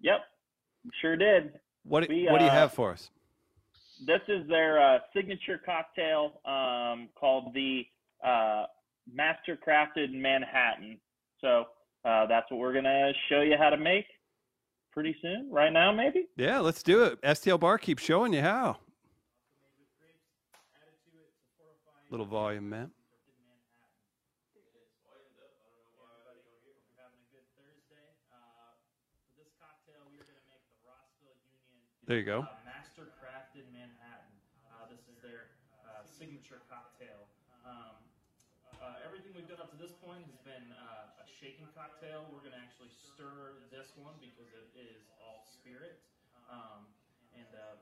Yep, 0.00 0.20
sure 1.02 1.16
did. 1.16 1.52
What 1.84 2.08
We, 2.08 2.26
what 2.30 2.38
do 2.38 2.44
you 2.44 2.50
uh, 2.50 2.54
have 2.54 2.72
for 2.72 2.92
us? 2.92 3.10
This 4.06 4.20
is 4.28 4.46
their 4.48 4.80
uh, 4.80 4.98
signature 5.14 5.60
cocktail 5.64 6.40
um, 6.46 7.08
called 7.18 7.52
the 7.54 7.82
uh, 9.10 9.14
Master 9.14 9.58
Crafted 9.66 10.12
Manhattan. 10.12 10.98
So 11.40 11.64
uh, 12.04 12.26
that's 12.26 12.50
what 12.50 12.60
we're 12.60 12.74
gonna 12.74 13.12
show 13.28 13.40
you 13.42 13.56
how 13.58 13.70
to 13.70 13.76
make 13.76 14.06
pretty 14.92 15.16
soon. 15.22 15.48
Right 15.50 15.72
now, 15.72 15.92
maybe. 15.92 16.26
Yeah, 16.36 16.58
let's 16.60 16.82
do 16.82 17.04
it. 17.04 17.20
STL 17.22 17.60
Barkeep's 17.60 18.02
showing 18.02 18.32
you 18.32 18.40
how. 18.40 18.78
Little 22.10 22.26
volume, 22.26 22.68
man. 22.68 22.90
There 32.10 32.18
you 32.18 32.26
go. 32.26 32.42
Uh, 32.42 32.50
Master 32.66 33.06
Crafted 33.22 33.70
Manhattan. 33.70 34.34
Uh, 34.66 34.90
this 34.90 34.98
is 35.06 35.14
their 35.22 35.54
uh, 35.86 36.02
signature 36.02 36.58
cocktail. 36.66 37.22
Um, 37.62 38.02
uh, 38.80 39.06
everything 39.06 39.36
we've 39.36 39.48
done 39.48 39.60
up 39.60 39.68
to 39.68 39.78
this 39.78 39.92
point 40.00 40.24
has 40.24 40.40
been 40.40 40.72
uh, 40.72 41.20
a 41.20 41.26
shaken 41.28 41.68
cocktail. 41.76 42.24
We're 42.32 42.40
going 42.40 42.56
to 42.56 42.64
actually 42.64 42.88
stir 42.92 43.60
this 43.68 43.92
one 43.96 44.16
because 44.24 44.72
it 44.72 44.88
is 44.88 45.04
all 45.20 45.44
spirit. 45.44 46.00
Um, 46.48 46.88
and 47.36 47.48
uh, 47.52 47.76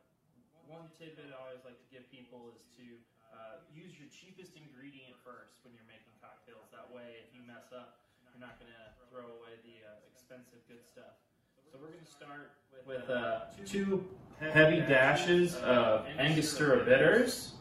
one 0.67 0.91
tidbit 0.99 1.31
I 1.31 1.39
always 1.39 1.63
like 1.63 1.79
to 1.79 1.89
give 1.89 2.05
people 2.11 2.51
is 2.51 2.67
to 2.83 2.87
uh, 3.31 3.63
use 3.71 3.95
your 3.95 4.11
cheapest 4.11 4.59
ingredient 4.59 5.15
first 5.23 5.63
when 5.63 5.73
you're 5.79 5.87
making 5.87 6.13
cocktails. 6.19 6.67
That 6.75 6.91
way, 6.91 7.23
if 7.23 7.31
you 7.31 7.47
mess 7.47 7.71
up, 7.71 8.03
you're 8.35 8.43
not 8.43 8.59
going 8.59 8.75
to 8.75 8.85
throw 9.09 9.39
away 9.39 9.55
the 9.63 9.87
uh, 9.87 10.11
expensive 10.11 10.61
good 10.67 10.83
stuff. 10.83 11.15
So 11.71 11.79
we're 11.79 11.95
going 11.95 12.05
to 12.05 12.11
start 12.11 12.59
with 12.87 13.07
uh, 13.07 13.55
two 13.67 14.03
heavy 14.41 14.83
dashes 14.83 15.55
of 15.63 16.07
Angostura 16.19 16.85
bitters. 16.85 17.55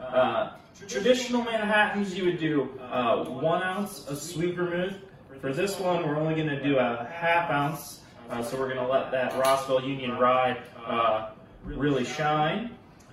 Uh, 0.00 0.56
traditional 0.88 1.42
Manhattans, 1.42 2.14
you 2.16 2.24
would 2.26 2.38
do 2.38 2.78
uh, 2.90 3.24
one 3.24 3.62
ounce 3.62 4.06
of 4.06 4.18
sweet 4.18 4.54
vermouth. 4.54 4.94
For 5.40 5.52
this 5.52 5.78
one, 5.78 6.06
we're 6.06 6.16
only 6.16 6.34
going 6.34 6.48
to 6.48 6.62
do 6.62 6.78
a 6.78 7.08
half 7.12 7.50
ounce. 7.50 8.00
Uh, 8.30 8.42
so 8.42 8.58
we're 8.58 8.72
going 8.72 8.84
to 8.84 8.92
let 8.92 9.10
that 9.12 9.38
Rossville 9.38 9.82
Union 9.82 10.18
Rye 10.18 10.56
uh, 10.84 11.30
really 11.64 12.04
shine. 12.04 12.70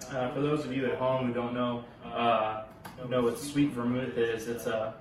Uh, 0.10 0.32
for 0.32 0.42
those 0.42 0.66
of 0.66 0.74
you 0.74 0.86
at 0.86 0.96
home 0.96 1.28
who 1.28 1.34
don't 1.34 1.54
know, 1.54 1.84
uh, 2.06 2.64
know 3.10 3.22
what 3.22 3.40
sweet 3.40 3.72
vermouth 3.72 4.18
is, 4.18 4.48
it's 4.48 4.66
a 4.66 4.96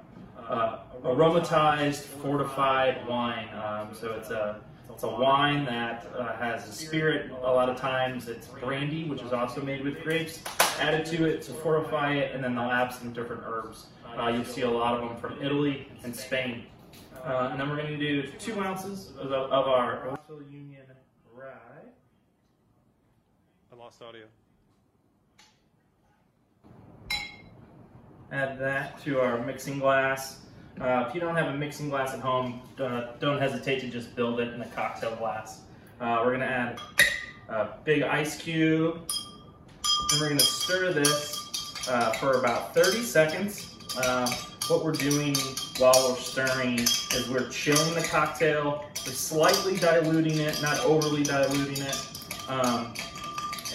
aromatized 1.05 2.03
fortified 2.03 3.07
wine. 3.07 3.49
Um, 3.55 3.95
so 3.95 4.13
it's 4.13 4.31
a 4.31 4.61
it's 4.93 5.05
a 5.05 5.09
wine 5.09 5.65
that 5.65 6.07
uh, 6.17 6.37
has 6.37 6.69
a 6.69 6.73
spirit. 6.73 7.31
A 7.31 7.51
lot 7.51 7.69
of 7.69 7.77
times 7.77 8.29
it's 8.29 8.47
brandy, 8.47 9.05
which 9.05 9.23
is 9.23 9.33
also 9.33 9.63
made 9.63 9.83
with 9.83 10.03
grapes, 10.03 10.41
added 10.79 11.07
to 11.07 11.25
it 11.25 11.43
to 11.43 11.53
fortify 11.53 12.15
it, 12.15 12.35
and 12.35 12.45
then 12.45 12.55
they'll 12.55 12.71
add 12.71 12.93
some 12.93 13.13
different 13.13 13.43
herbs. 13.45 13.87
Uh, 14.19 14.29
you'll 14.29 14.45
see 14.45 14.63
a 14.63 14.71
lot 14.71 14.95
of 14.95 15.09
them 15.09 15.17
from 15.17 15.43
Italy 15.43 15.89
and 16.05 16.15
Spain. 16.15 16.67
Uh, 17.25 17.49
and 17.51 17.61
then 17.61 17.71
we're 17.71 17.77
going 17.77 17.89
to 17.89 17.97
do 17.97 18.29
two 18.39 18.61
ounces 18.61 19.13
of, 19.19 19.33
of 19.33 19.69
our 19.69 20.19
Union 20.51 20.83
rye. 21.35 21.47
I 23.73 23.77
lost 23.77 24.03
audio. 24.03 24.25
Add 28.33 28.59
that 28.59 29.03
to 29.05 29.21
our 29.21 29.39
mixing 29.45 29.79
glass. 29.79 30.41
Uh, 30.83 31.07
if 31.07 31.15
you 31.15 31.21
don't 31.21 31.37
have 31.37 31.47
a 31.47 31.57
mixing 31.57 31.89
glass 31.89 32.13
at 32.13 32.19
home, 32.19 32.61
uh, 32.81 33.13
don't 33.21 33.39
hesitate 33.39 33.79
to 33.81 33.89
just 33.89 34.17
build 34.17 34.41
it 34.41 34.53
in 34.53 34.61
a 34.61 34.67
cocktail 34.71 35.15
glass. 35.15 35.61
Uh, 36.01 36.21
we're 36.25 36.33
gonna 36.33 36.45
add 36.45 36.81
a 37.49 37.69
big 37.85 38.03
ice 38.03 38.37
cube, 38.37 38.97
and 38.97 40.21
we're 40.21 40.29
gonna 40.29 40.41
stir 40.41 40.93
this 40.93 41.89
uh, 41.89 42.11
for 42.15 42.41
about 42.41 42.75
30 42.75 43.01
seconds. 43.03 43.77
Um, 44.05 44.29
what 44.67 44.85
we're 44.85 44.91
doing 44.91 45.37
while 45.79 45.95
we're 46.09 46.17
stirring 46.17 46.81
is 46.81 47.29
we're 47.31 47.49
chilling 47.49 47.95
the 47.95 48.03
cocktail, 48.03 48.85
we're 49.07 49.13
slightly 49.13 49.77
diluting 49.77 50.39
it, 50.39 50.61
not 50.63 50.81
overly 50.81 51.23
diluting 51.23 51.81
it, 51.81 52.07
um, 52.49 52.93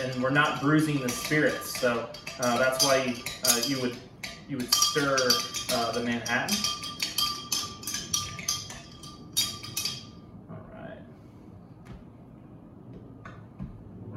and 0.01 0.21
we're 0.21 0.29
not 0.29 0.59
bruising 0.59 0.99
the 0.99 1.07
spirits. 1.07 1.79
So 1.79 2.09
uh, 2.41 2.57
that's 2.57 2.83
why 2.83 3.15
uh, 3.45 3.61
you 3.65 3.79
would 3.81 3.95
you 4.49 4.57
would 4.57 4.73
stir 4.75 5.15
the 5.93 6.01
Manhattan. 6.03 6.76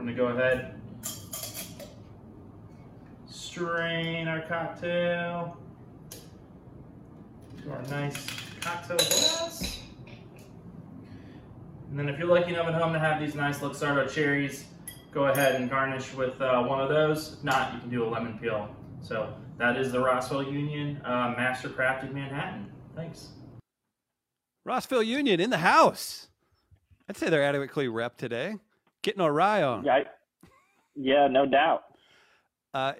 We're 0.00 0.06
gonna 0.06 0.16
go 0.16 0.28
ahead, 0.28 0.80
strain 3.28 4.28
our 4.28 4.40
cocktail 4.40 5.58
to 7.62 7.70
our 7.70 7.82
nice 7.82 8.26
cocktail 8.62 8.96
glass. 8.96 9.82
And 11.90 11.98
then 11.98 12.08
if 12.08 12.18
you're 12.18 12.28
lucky 12.28 12.54
enough 12.54 12.68
at 12.68 12.72
home 12.80 12.94
to 12.94 12.98
have 12.98 13.20
these 13.20 13.34
nice 13.34 13.58
Luxardo 13.58 14.10
cherries, 14.10 14.64
go 15.12 15.26
ahead 15.26 15.56
and 15.56 15.68
garnish 15.68 16.14
with 16.14 16.40
uh, 16.40 16.62
one 16.62 16.80
of 16.80 16.88
those. 16.88 17.34
If 17.34 17.44
not, 17.44 17.74
you 17.74 17.80
can 17.80 17.90
do 17.90 18.02
a 18.02 18.08
lemon 18.08 18.38
peel. 18.38 18.74
So 19.02 19.34
that 19.58 19.76
is 19.76 19.92
the 19.92 19.98
Rossville 19.98 20.50
Union 20.50 21.02
uh, 21.04 21.34
Master 21.36 21.68
Crafted 21.68 22.14
Manhattan. 22.14 22.72
Thanks. 22.96 23.32
Rossville 24.64 25.02
Union 25.02 25.40
in 25.40 25.50
the 25.50 25.58
house. 25.58 26.28
I'd 27.06 27.18
say 27.18 27.28
they're 27.28 27.42
adequately 27.42 27.88
rep 27.88 28.16
today. 28.16 28.56
Getting 29.02 29.20
our 29.20 29.32
rye 29.32 29.62
on. 29.62 29.84
Yeah, 29.84 30.00
yeah, 30.94 31.28
no 31.28 31.46
doubt. 31.46 31.84
Uh, 32.74 32.92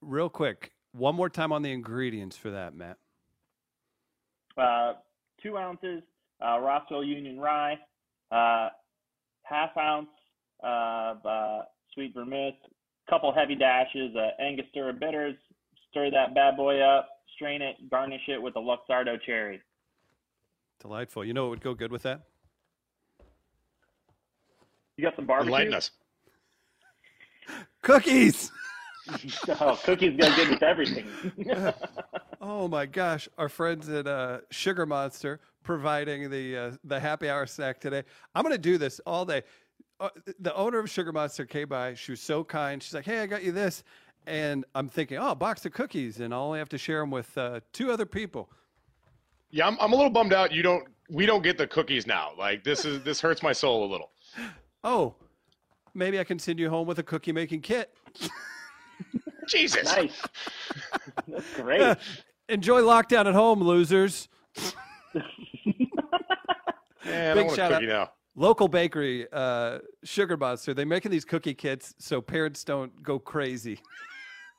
real 0.00 0.28
quick, 0.28 0.72
one 0.92 1.14
more 1.14 1.28
time 1.28 1.52
on 1.52 1.62
the 1.62 1.72
ingredients 1.72 2.36
for 2.36 2.50
that, 2.50 2.74
Matt. 2.74 2.98
Uh, 4.56 4.94
two 5.42 5.58
ounces 5.58 6.02
uh, 6.40 6.58
Rossville 6.58 7.04
Union 7.04 7.38
rye, 7.38 7.78
uh, 8.30 8.68
half 9.42 9.76
ounce 9.78 10.08
of 10.62 11.24
uh, 11.24 11.62
sweet 11.92 12.14
vermouth, 12.14 12.54
couple 13.08 13.32
heavy 13.32 13.54
dashes 13.54 14.14
of 14.16 14.30
Angostura 14.44 14.92
bitters. 14.92 15.36
Stir 15.90 16.10
that 16.10 16.34
bad 16.34 16.56
boy 16.56 16.80
up, 16.80 17.08
strain 17.34 17.62
it, 17.62 17.76
garnish 17.90 18.22
it 18.28 18.40
with 18.40 18.56
a 18.56 18.60
Luxardo 18.60 19.16
cherry. 19.24 19.60
Delightful. 20.80 21.24
You 21.24 21.34
know 21.34 21.44
what 21.44 21.50
would 21.50 21.60
go 21.60 21.74
good 21.74 21.92
with 21.92 22.02
that? 22.02 22.22
You 24.96 25.04
got 25.04 25.16
some 25.16 25.26
barbecue? 25.26 25.52
Enlighten 25.52 25.74
us. 25.74 25.90
Cookies. 27.82 28.50
oh, 29.60 29.78
cookies 29.84 30.18
go 30.18 30.34
good 30.34 30.50
with 30.50 30.62
everything. 30.62 31.06
Oh 32.46 32.68
my 32.68 32.84
gosh, 32.84 33.26
our 33.38 33.48
friends 33.48 33.88
at 33.88 34.06
uh, 34.06 34.40
Sugar 34.50 34.84
Monster 34.84 35.40
providing 35.62 36.28
the 36.28 36.56
uh, 36.56 36.70
the 36.84 37.00
happy 37.00 37.30
hour 37.30 37.46
snack 37.46 37.80
today. 37.80 38.02
I'm 38.34 38.42
going 38.42 38.54
to 38.54 38.60
do 38.60 38.76
this 38.76 39.00
all 39.06 39.24
day. 39.24 39.44
Uh, 39.98 40.10
the 40.38 40.54
owner 40.54 40.78
of 40.78 40.90
Sugar 40.90 41.10
Monster 41.10 41.46
came 41.46 41.68
by. 41.68 41.94
She 41.94 42.12
was 42.12 42.20
so 42.20 42.44
kind. 42.44 42.82
She's 42.82 42.92
like, 42.92 43.06
"Hey, 43.06 43.20
I 43.20 43.26
got 43.26 43.44
you 43.44 43.50
this," 43.50 43.82
and 44.26 44.66
I'm 44.74 44.90
thinking, 44.90 45.16
"Oh, 45.16 45.30
a 45.30 45.34
box 45.34 45.64
of 45.64 45.72
cookies," 45.72 46.20
and 46.20 46.34
I'll 46.34 46.42
only 46.42 46.58
have 46.58 46.68
to 46.68 46.76
share 46.76 47.00
them 47.00 47.10
with 47.10 47.36
uh, 47.38 47.60
two 47.72 47.90
other 47.90 48.04
people. 48.04 48.50
Yeah, 49.50 49.66
I'm, 49.66 49.78
I'm 49.80 49.94
a 49.94 49.96
little 49.96 50.10
bummed 50.10 50.34
out. 50.34 50.52
You 50.52 50.62
don't. 50.62 50.84
We 51.08 51.24
don't 51.24 51.42
get 51.42 51.56
the 51.56 51.66
cookies 51.66 52.06
now. 52.06 52.32
Like 52.36 52.62
this 52.62 52.84
is 52.84 53.02
this 53.04 53.22
hurts 53.22 53.42
my 53.42 53.54
soul 53.54 53.86
a 53.86 53.90
little. 53.90 54.10
Oh, 54.84 55.14
maybe 55.94 56.20
I 56.20 56.24
can 56.24 56.38
send 56.38 56.58
you 56.58 56.68
home 56.68 56.86
with 56.86 56.98
a 56.98 57.02
cookie 57.02 57.32
making 57.32 57.62
kit. 57.62 57.92
Jesus. 59.48 59.84
Nice. 59.84 60.22
That's 61.26 61.54
great. 61.56 61.96
Enjoy 62.48 62.82
lockdown 62.82 63.26
at 63.26 63.34
home, 63.34 63.62
losers. 63.62 64.28
Man, 67.04 67.30
I 67.32 67.34
Big 67.34 67.46
want 67.46 67.52
a 67.52 67.56
shout 67.56 67.72
cookie 67.72 67.90
out. 67.90 68.08
now. 68.08 68.10
Local 68.36 68.68
bakery, 68.68 69.26
uh, 69.32 69.78
Sugar 70.02 70.36
Monster. 70.36 70.74
They're 70.74 70.86
making 70.86 71.12
these 71.12 71.24
cookie 71.24 71.54
kits 71.54 71.94
so 71.98 72.20
parents 72.20 72.64
don't 72.64 73.02
go 73.02 73.18
crazy. 73.18 73.78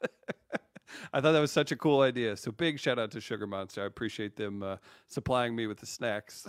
I 1.13 1.19
thought 1.19 1.33
that 1.33 1.39
was 1.39 1.51
such 1.51 1.71
a 1.71 1.75
cool 1.75 2.01
idea. 2.01 2.37
So 2.37 2.51
big 2.51 2.79
shout 2.79 2.97
out 2.97 3.11
to 3.11 3.21
Sugar 3.21 3.47
Monster. 3.47 3.83
I 3.83 3.85
appreciate 3.85 4.35
them 4.37 4.63
uh, 4.63 4.77
supplying 5.07 5.55
me 5.55 5.67
with 5.67 5.79
the 5.79 5.85
snacks. 5.85 6.45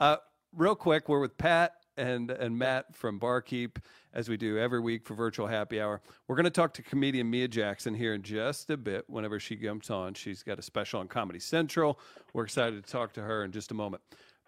uh, 0.00 0.16
real 0.54 0.76
quick, 0.76 1.08
we're 1.08 1.20
with 1.20 1.36
Pat 1.38 1.72
and 1.96 2.30
and 2.30 2.58
Matt 2.58 2.94
from 2.94 3.18
Barkeep 3.18 3.78
as 4.14 4.28
we 4.28 4.36
do 4.36 4.58
every 4.58 4.80
week 4.80 5.06
for 5.06 5.14
virtual 5.14 5.46
happy 5.46 5.80
hour. 5.80 6.00
We're 6.26 6.36
going 6.36 6.44
to 6.44 6.50
talk 6.50 6.74
to 6.74 6.82
comedian 6.82 7.30
Mia 7.30 7.48
Jackson 7.48 7.94
here 7.94 8.14
in 8.14 8.22
just 8.22 8.70
a 8.70 8.76
bit. 8.76 9.04
Whenever 9.08 9.40
she 9.40 9.56
jumps 9.56 9.90
on, 9.90 10.14
she's 10.14 10.42
got 10.42 10.58
a 10.58 10.62
special 10.62 11.00
on 11.00 11.08
Comedy 11.08 11.38
Central. 11.38 11.98
We're 12.32 12.44
excited 12.44 12.84
to 12.84 12.90
talk 12.90 13.12
to 13.14 13.22
her 13.22 13.44
in 13.44 13.52
just 13.52 13.70
a 13.70 13.74
moment. 13.74 14.02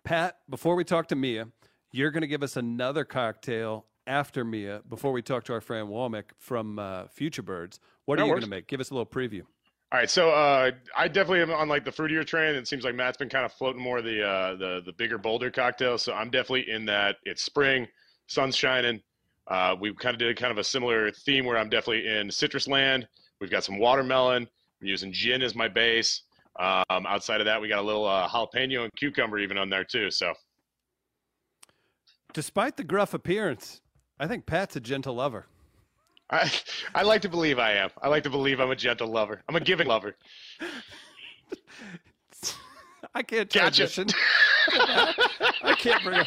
Pat, 0.04 0.38
before 0.50 0.74
we 0.74 0.84
talk 0.84 1.08
to 1.08 1.16
Mia, 1.16 1.48
you're 1.92 2.10
going 2.10 2.22
to 2.22 2.26
give 2.26 2.42
us 2.42 2.56
another 2.56 3.04
cocktail 3.04 3.86
after 4.06 4.44
Mia 4.44 4.82
before 4.88 5.12
we 5.12 5.22
talk 5.22 5.44
to 5.44 5.52
our 5.52 5.60
friend 5.60 5.88
Womack 5.88 6.24
from 6.38 6.78
uh, 6.78 7.06
Future 7.08 7.42
Birds. 7.42 7.80
What 8.04 8.18
are 8.18 8.24
you 8.24 8.32
going 8.32 8.42
to 8.42 8.48
make? 8.48 8.66
Give 8.66 8.80
us 8.80 8.90
a 8.90 8.94
little 8.94 9.06
preview. 9.06 9.42
All 9.94 10.00
right, 10.00 10.10
so 10.10 10.30
uh, 10.30 10.72
I 10.96 11.06
definitely 11.06 11.42
am 11.42 11.52
on 11.52 11.68
like 11.68 11.84
the 11.84 11.92
fruitier 11.92 12.26
train. 12.26 12.56
It 12.56 12.66
seems 12.66 12.82
like 12.82 12.96
Matt's 12.96 13.16
been 13.16 13.28
kind 13.28 13.44
of 13.44 13.52
floating 13.52 13.80
more 13.80 14.02
the 14.02 14.26
uh, 14.26 14.56
the 14.56 14.82
the 14.84 14.92
bigger, 14.92 15.18
bolder 15.18 15.52
cocktails. 15.52 16.02
So 16.02 16.12
I'm 16.12 16.30
definitely 16.30 16.68
in 16.68 16.84
that. 16.86 17.18
It's 17.22 17.44
spring, 17.44 17.86
sun's 18.26 18.56
shining. 18.56 19.00
Uh, 19.46 19.76
we 19.80 19.94
kind 19.94 20.12
of 20.12 20.18
did 20.18 20.36
kind 20.36 20.50
of 20.50 20.58
a 20.58 20.64
similar 20.64 21.12
theme 21.12 21.44
where 21.44 21.56
I'm 21.56 21.68
definitely 21.68 22.08
in 22.08 22.28
citrus 22.28 22.66
land. 22.66 23.06
We've 23.40 23.52
got 23.52 23.62
some 23.62 23.78
watermelon. 23.78 24.48
I'm 24.80 24.86
using 24.88 25.12
gin 25.12 25.42
as 25.42 25.54
my 25.54 25.68
base. 25.68 26.22
Um, 26.58 27.06
outside 27.06 27.40
of 27.40 27.44
that, 27.44 27.60
we 27.60 27.68
got 27.68 27.78
a 27.78 27.86
little 27.86 28.04
uh, 28.04 28.28
jalapeno 28.28 28.82
and 28.82 28.92
cucumber 28.96 29.38
even 29.38 29.56
on 29.56 29.70
there 29.70 29.84
too. 29.84 30.10
So 30.10 30.34
Despite 32.32 32.76
the 32.76 32.82
gruff 32.82 33.14
appearance, 33.14 33.80
I 34.18 34.26
think 34.26 34.44
Pat's 34.44 34.74
a 34.74 34.80
gentle 34.80 35.14
lover. 35.14 35.46
I 36.30 36.50
I 36.94 37.02
like 37.02 37.22
to 37.22 37.28
believe 37.28 37.58
I 37.58 37.72
am. 37.72 37.90
I 38.00 38.08
like 38.08 38.22
to 38.24 38.30
believe 38.30 38.60
I'm 38.60 38.70
a 38.70 38.76
gentle 38.76 39.08
lover. 39.08 39.42
I'm 39.48 39.56
a 39.56 39.60
giving 39.60 39.86
lover. 39.86 40.16
I 43.14 43.22
can't 43.22 43.48
Gotcha. 43.52 43.86
transition. 43.86 44.08
I 44.72 45.74
can't 45.78 46.02
bring 46.02 46.16
her. 46.16 46.26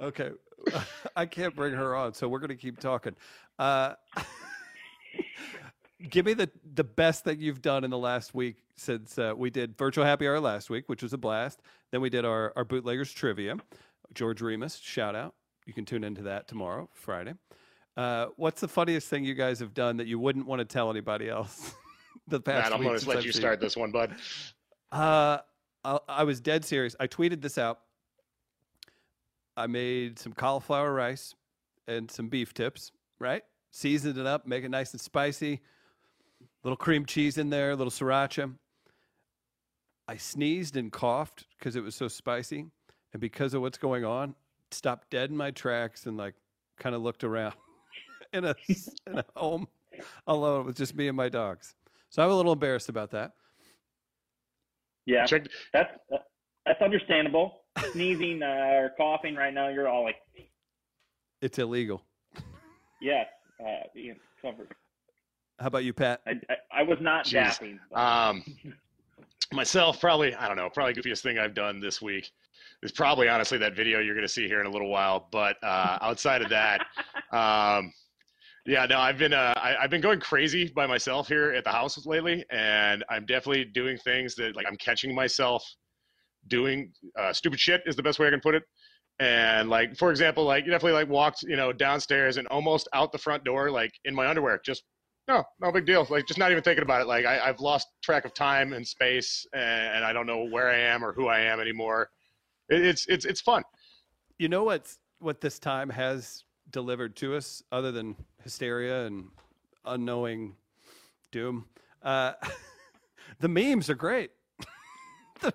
Okay, 0.00 0.30
I 1.16 1.26
can't 1.26 1.54
bring 1.56 1.72
her 1.72 1.94
on, 1.96 2.14
so 2.14 2.28
we're 2.28 2.38
going 2.38 2.48
to 2.50 2.56
keep 2.56 2.78
talking. 2.78 3.16
Uh, 3.58 3.94
give 6.10 6.26
me 6.26 6.34
the 6.34 6.50
the 6.74 6.84
best 6.84 7.24
that 7.24 7.38
you've 7.38 7.62
done 7.62 7.84
in 7.84 7.90
the 7.90 7.98
last 7.98 8.34
week 8.34 8.56
since 8.76 9.18
uh, 9.18 9.32
we 9.36 9.50
did 9.50 9.76
virtual 9.78 10.04
happy 10.04 10.26
hour 10.28 10.38
last 10.40 10.68
week, 10.70 10.84
which 10.88 11.02
was 11.02 11.12
a 11.12 11.18
blast. 11.18 11.60
Then 11.90 12.00
we 12.00 12.10
did 12.10 12.24
our 12.24 12.52
our 12.56 12.64
bootleggers 12.64 13.12
trivia. 13.12 13.56
George 14.12 14.42
Remus, 14.42 14.76
shout 14.76 15.16
out. 15.16 15.34
You 15.66 15.72
can 15.72 15.84
tune 15.84 16.04
into 16.04 16.22
that 16.22 16.46
tomorrow, 16.46 16.88
Friday. 16.92 17.34
Uh, 17.96 18.26
what's 18.36 18.60
the 18.60 18.68
funniest 18.68 19.08
thing 19.08 19.24
you 19.24 19.34
guys 19.34 19.60
have 19.60 19.72
done 19.72 19.96
that 19.98 20.06
you 20.06 20.18
wouldn't 20.18 20.46
want 20.46 20.58
to 20.58 20.64
tell 20.64 20.90
anybody 20.90 21.28
else? 21.28 21.74
the 22.28 22.40
past 22.40 22.70
Matt, 22.70 22.78
I'm 22.78 22.84
going 22.84 22.98
to 22.98 23.08
let 23.08 23.18
I've 23.18 23.26
you 23.26 23.32
seen 23.32 23.40
start 23.40 23.60
this 23.60 23.76
one, 23.76 23.92
bud. 23.92 24.14
uh, 24.92 25.38
I, 25.84 25.98
I 26.08 26.24
was 26.24 26.40
dead 26.40 26.64
serious. 26.64 26.96
I 26.98 27.06
tweeted 27.06 27.40
this 27.40 27.58
out. 27.58 27.80
I 29.56 29.66
made 29.68 30.18
some 30.18 30.32
cauliflower 30.32 30.92
rice 30.92 31.34
and 31.86 32.10
some 32.10 32.28
beef 32.28 32.52
tips, 32.54 32.90
right? 33.20 33.42
Seasoned 33.70 34.18
it 34.18 34.26
up, 34.26 34.46
make 34.46 34.64
it 34.64 34.70
nice 34.70 34.92
and 34.92 35.00
spicy. 35.00 35.60
Little 36.64 36.76
cream 36.76 37.06
cheese 37.06 37.38
in 37.38 37.50
there, 37.50 37.72
a 37.72 37.76
little 37.76 37.90
sriracha. 37.90 38.54
I 40.08 40.16
sneezed 40.16 40.76
and 40.76 40.92
coughed 40.92 41.46
because 41.58 41.76
it 41.76 41.82
was 41.82 41.94
so 41.94 42.08
spicy. 42.08 42.66
And 43.12 43.20
because 43.20 43.54
of 43.54 43.62
what's 43.62 43.78
going 43.78 44.04
on, 44.04 44.34
stopped 44.70 45.10
dead 45.10 45.30
in 45.30 45.36
my 45.36 45.50
tracks 45.52 46.06
and 46.06 46.16
like 46.16 46.34
kind 46.78 46.94
of 46.96 47.02
looked 47.02 47.22
around 47.22 47.54
in 48.34 48.44
a, 48.44 48.54
in 49.06 49.18
a 49.18 49.24
home 49.36 49.68
alone 50.26 50.66
with 50.66 50.76
just 50.76 50.94
me 50.94 51.08
and 51.08 51.16
my 51.16 51.28
dogs. 51.28 51.74
So 52.10 52.22
I'm 52.22 52.30
a 52.30 52.34
little 52.34 52.52
embarrassed 52.52 52.88
about 52.88 53.10
that. 53.12 53.32
Yeah, 55.06 55.24
Check. 55.26 55.46
that's 55.72 55.92
uh, 56.12 56.18
that's 56.66 56.80
understandable. 56.80 57.62
Sneezing 57.92 58.42
uh, 58.42 58.46
or 58.46 58.92
coughing 58.96 59.34
right 59.34 59.52
now, 59.52 59.68
you're 59.68 59.88
all 59.88 60.04
like, 60.04 60.16
It's 61.42 61.58
illegal. 61.58 62.02
yes, 63.02 63.26
uh, 63.60 63.86
Ian, 63.96 64.16
covered. 64.40 64.68
How 65.58 65.66
about 65.66 65.84
you, 65.84 65.92
Pat? 65.92 66.20
I, 66.26 66.32
I, 66.48 66.80
I 66.80 66.82
was 66.82 66.98
not 67.00 67.26
Jeez. 67.26 67.78
dapping. 67.92 67.96
Um, 67.96 68.44
myself, 69.52 70.00
probably, 70.00 70.34
I 70.34 70.48
don't 70.48 70.56
know, 70.56 70.70
probably 70.70 70.94
goofiest 70.94 71.22
thing 71.22 71.38
I've 71.38 71.54
done 71.54 71.80
this 71.80 72.00
week 72.00 72.30
is 72.82 72.92
probably 72.92 73.28
honestly 73.28 73.58
that 73.58 73.74
video 73.76 74.00
you're 74.00 74.14
going 74.14 74.26
to 74.26 74.32
see 74.32 74.46
here 74.46 74.60
in 74.60 74.66
a 74.66 74.70
little 74.70 74.88
while. 74.88 75.28
But 75.30 75.56
uh, 75.62 75.98
outside 76.00 76.42
of 76.42 76.50
that, 76.50 76.86
um, 77.32 77.92
yeah, 78.66 78.86
no, 78.86 78.98
I've 78.98 79.18
been 79.18 79.32
uh, 79.32 79.54
I, 79.56 79.76
I've 79.82 79.90
been 79.90 80.00
going 80.00 80.20
crazy 80.20 80.70
by 80.74 80.86
myself 80.86 81.28
here 81.28 81.52
at 81.52 81.64
the 81.64 81.70
house 81.70 82.04
lately, 82.06 82.44
and 82.50 83.04
I'm 83.10 83.26
definitely 83.26 83.66
doing 83.66 83.98
things 83.98 84.34
that 84.36 84.56
like 84.56 84.66
I'm 84.66 84.76
catching 84.76 85.14
myself 85.14 85.64
doing 86.48 86.92
uh, 87.18 87.32
stupid 87.32 87.60
shit 87.60 87.82
is 87.86 87.96
the 87.96 88.02
best 88.02 88.18
way 88.18 88.26
I 88.26 88.30
can 88.30 88.40
put 88.40 88.54
it. 88.54 88.62
And 89.20 89.68
like 89.68 89.96
for 89.96 90.10
example, 90.10 90.44
like 90.44 90.64
you 90.64 90.70
definitely 90.70 90.98
like 90.98 91.08
walked 91.08 91.42
you 91.42 91.56
know 91.56 91.72
downstairs 91.72 92.36
and 92.36 92.46
almost 92.48 92.88
out 92.94 93.12
the 93.12 93.18
front 93.18 93.44
door 93.44 93.70
like 93.70 93.92
in 94.04 94.14
my 94.14 94.26
underwear, 94.26 94.60
just 94.64 94.82
no, 95.28 95.42
no 95.60 95.72
big 95.72 95.86
deal. 95.86 96.06
Like 96.10 96.26
just 96.26 96.38
not 96.38 96.50
even 96.50 96.62
thinking 96.62 96.82
about 96.82 97.00
it. 97.00 97.06
Like 97.06 97.24
I, 97.24 97.40
I've 97.40 97.60
lost 97.60 97.88
track 98.02 98.24
of 98.24 98.34
time 98.34 98.72
and 98.72 98.86
space, 98.86 99.46
and, 99.54 99.96
and 99.96 100.04
I 100.04 100.12
don't 100.12 100.26
know 100.26 100.44
where 100.50 100.70
I 100.70 100.78
am 100.78 101.04
or 101.04 101.12
who 101.12 101.28
I 101.28 101.40
am 101.40 101.60
anymore. 101.60 102.10
It, 102.68 102.84
it's 102.84 103.06
it's 103.08 103.24
it's 103.24 103.40
fun. 103.40 103.62
You 104.38 104.48
know 104.48 104.64
what's 104.64 104.98
what 105.20 105.40
this 105.40 105.58
time 105.58 105.90
has 105.90 106.44
delivered 106.70 107.16
to 107.16 107.36
us, 107.36 107.62
other 107.72 107.92
than 107.92 108.16
hysteria 108.44 109.06
and 109.06 109.28
unknowing 109.84 110.54
doom. 111.32 111.66
Uh, 112.02 112.34
the 113.40 113.48
memes 113.48 113.90
are 113.90 113.96
great. 113.96 114.30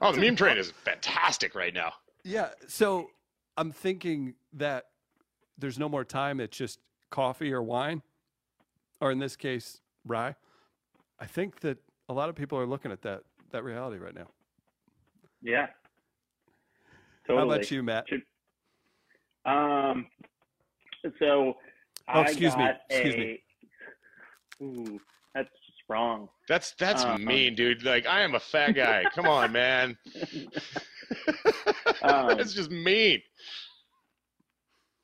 Oh, 0.02 0.12
the 0.12 0.20
meme 0.20 0.36
train 0.36 0.58
is 0.60 0.70
fantastic 0.70 1.56
right 1.56 1.74
now. 1.74 1.94
Yeah. 2.24 2.50
So 2.68 3.10
I'm 3.58 3.72
thinking 3.72 4.36
that 4.54 4.86
there's 5.58 5.80
no 5.80 5.90
more 5.90 6.06
time. 6.06 6.40
It's 6.40 6.56
just 6.56 6.80
coffee 7.10 7.52
or 7.52 7.64
wine, 7.64 8.04
or 9.02 9.12
in 9.12 9.18
this 9.18 9.36
case, 9.36 9.82
rye. 10.06 10.36
I 11.20 11.26
think 11.26 11.62
that 11.62 11.80
a 12.08 12.14
lot 12.14 12.30
of 12.30 12.36
people 12.36 12.60
are 12.60 12.68
looking 12.68 12.92
at 12.92 13.02
that 13.02 13.24
that 13.50 13.64
reality 13.64 13.98
right 13.98 14.14
now. 14.14 14.28
yeah. 15.42 15.68
How 17.28 17.40
about 17.40 17.72
you, 17.72 17.82
Matt? 17.82 18.06
Um, 19.46 20.06
so 21.18 21.56
Oh, 22.14 22.22
excuse 22.22 22.56
me. 22.58 22.70
Excuse 22.90 23.16
a, 23.16 23.18
me. 23.18 23.44
Ooh, 24.62 25.00
that's 25.34 25.50
just 25.50 25.80
wrong. 25.88 26.30
That's 26.48 26.74
that's 26.80 27.04
Um, 27.04 27.24
mean, 27.24 27.56
dude. 27.56 27.84
Like 27.84 28.08
I 28.08 28.22
am 28.22 28.36
a 28.36 28.40
fat 28.40 28.72
guy. 28.72 29.04
Come 29.14 29.28
on, 29.28 29.52
man. 29.52 29.98
Um, 32.04 32.38
that's 32.38 32.54
just 32.54 32.70
mean. 32.72 33.22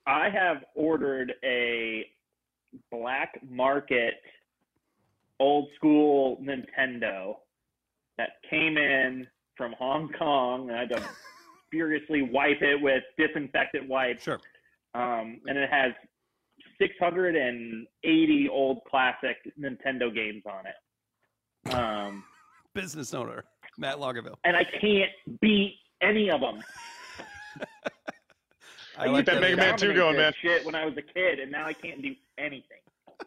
I 0.05 0.29
have 0.29 0.63
ordered 0.75 1.33
a 1.43 2.05
black 2.91 3.39
market 3.49 4.15
old 5.39 5.67
school 5.75 6.37
Nintendo 6.41 7.35
that 8.17 8.29
came 8.49 8.77
in 8.77 9.27
from 9.57 9.73
Hong 9.73 10.09
Kong. 10.17 10.69
and 10.69 10.77
I 10.77 10.81
had 10.81 10.89
to 10.89 11.03
furiously 11.71 12.21
wipe 12.21 12.61
it 12.61 12.79
with 12.81 13.03
disinfectant 13.17 13.89
wipes. 13.89 14.23
Sure. 14.23 14.39
Um, 14.93 15.41
and 15.47 15.57
it 15.57 15.69
has 15.69 15.91
680 16.79 18.49
old 18.51 18.79
classic 18.89 19.37
Nintendo 19.59 20.13
games 20.13 20.43
on 20.45 20.65
it. 20.65 21.73
Um, 21.73 22.23
Business 22.73 23.13
owner 23.13 23.45
Matt 23.77 23.97
Lagerville. 23.97 24.35
and 24.43 24.55
I 24.55 24.65
can't 24.81 25.11
beat 25.41 25.77
any 26.01 26.29
of 26.29 26.41
them. 26.41 26.61
I 28.97 29.07
Keep 29.13 29.25
that 29.25 29.41
Mega 29.41 29.57
Man 29.57 29.77
2 29.77 29.93
going, 29.93 30.15
man. 30.17 30.33
Shit, 30.41 30.65
when 30.65 30.75
I 30.75 30.85
was 30.85 30.95
a 30.97 31.01
kid, 31.01 31.39
and 31.39 31.51
now 31.51 31.65
I 31.65 31.73
can't 31.73 32.01
do 32.01 32.13
anything. 32.37 32.77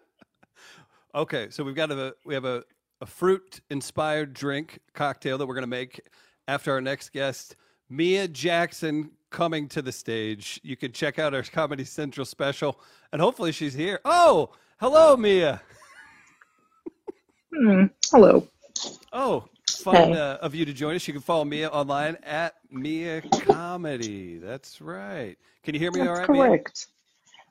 Okay, 1.15 1.49
so 1.49 1.65
we've 1.65 1.75
got 1.75 1.91
a 1.91 2.15
we 2.27 2.35
have 2.35 2.45
a, 2.45 2.63
a 3.01 3.07
fruit 3.07 3.61
inspired 3.71 4.35
drink 4.35 4.79
cocktail 4.93 5.39
that 5.39 5.47
we're 5.47 5.55
gonna 5.55 5.67
make, 5.67 6.03
after 6.47 6.71
our 6.71 6.83
next 6.83 7.13
guest, 7.15 7.57
Mia 7.89 8.29
Jackson, 8.29 9.11
coming 9.31 9.69
to 9.69 9.81
the 9.81 9.91
stage. 9.91 10.61
You 10.63 10.77
can 10.77 10.93
check 10.93 11.19
out 11.19 11.33
our 11.35 11.43
Comedy 11.43 11.85
Central 11.85 12.27
special, 12.27 12.79
and 13.13 13.21
hopefully 13.21 13.53
she's 13.53 13.75
here. 13.75 14.01
Oh, 14.05 14.51
hello, 14.81 15.17
Mia. 15.17 15.63
Hmm. 17.55 17.85
Hello. 18.11 18.47
Oh, 19.13 19.45
fun 19.83 19.95
Hey. 20.13 20.13
uh, 20.13 20.37
of 20.37 20.55
you 20.55 20.65
to 20.65 20.73
join 20.73 20.95
us. 20.97 21.07
You 21.09 21.15
can 21.15 21.23
follow 21.23 21.45
Mia 21.45 21.69
online 21.69 22.17
at 22.23 22.55
Mia 22.71 23.23
Comedy. 23.23 24.39
That's 24.39 24.81
right. 24.81 25.37
Can 25.63 25.75
you 25.75 25.81
hear 25.81 25.91
me 25.91 26.01
all 26.01 26.07
That's 26.15 26.29
right, 26.29 26.31
Mia? 26.31 26.47
correct. 26.49 26.87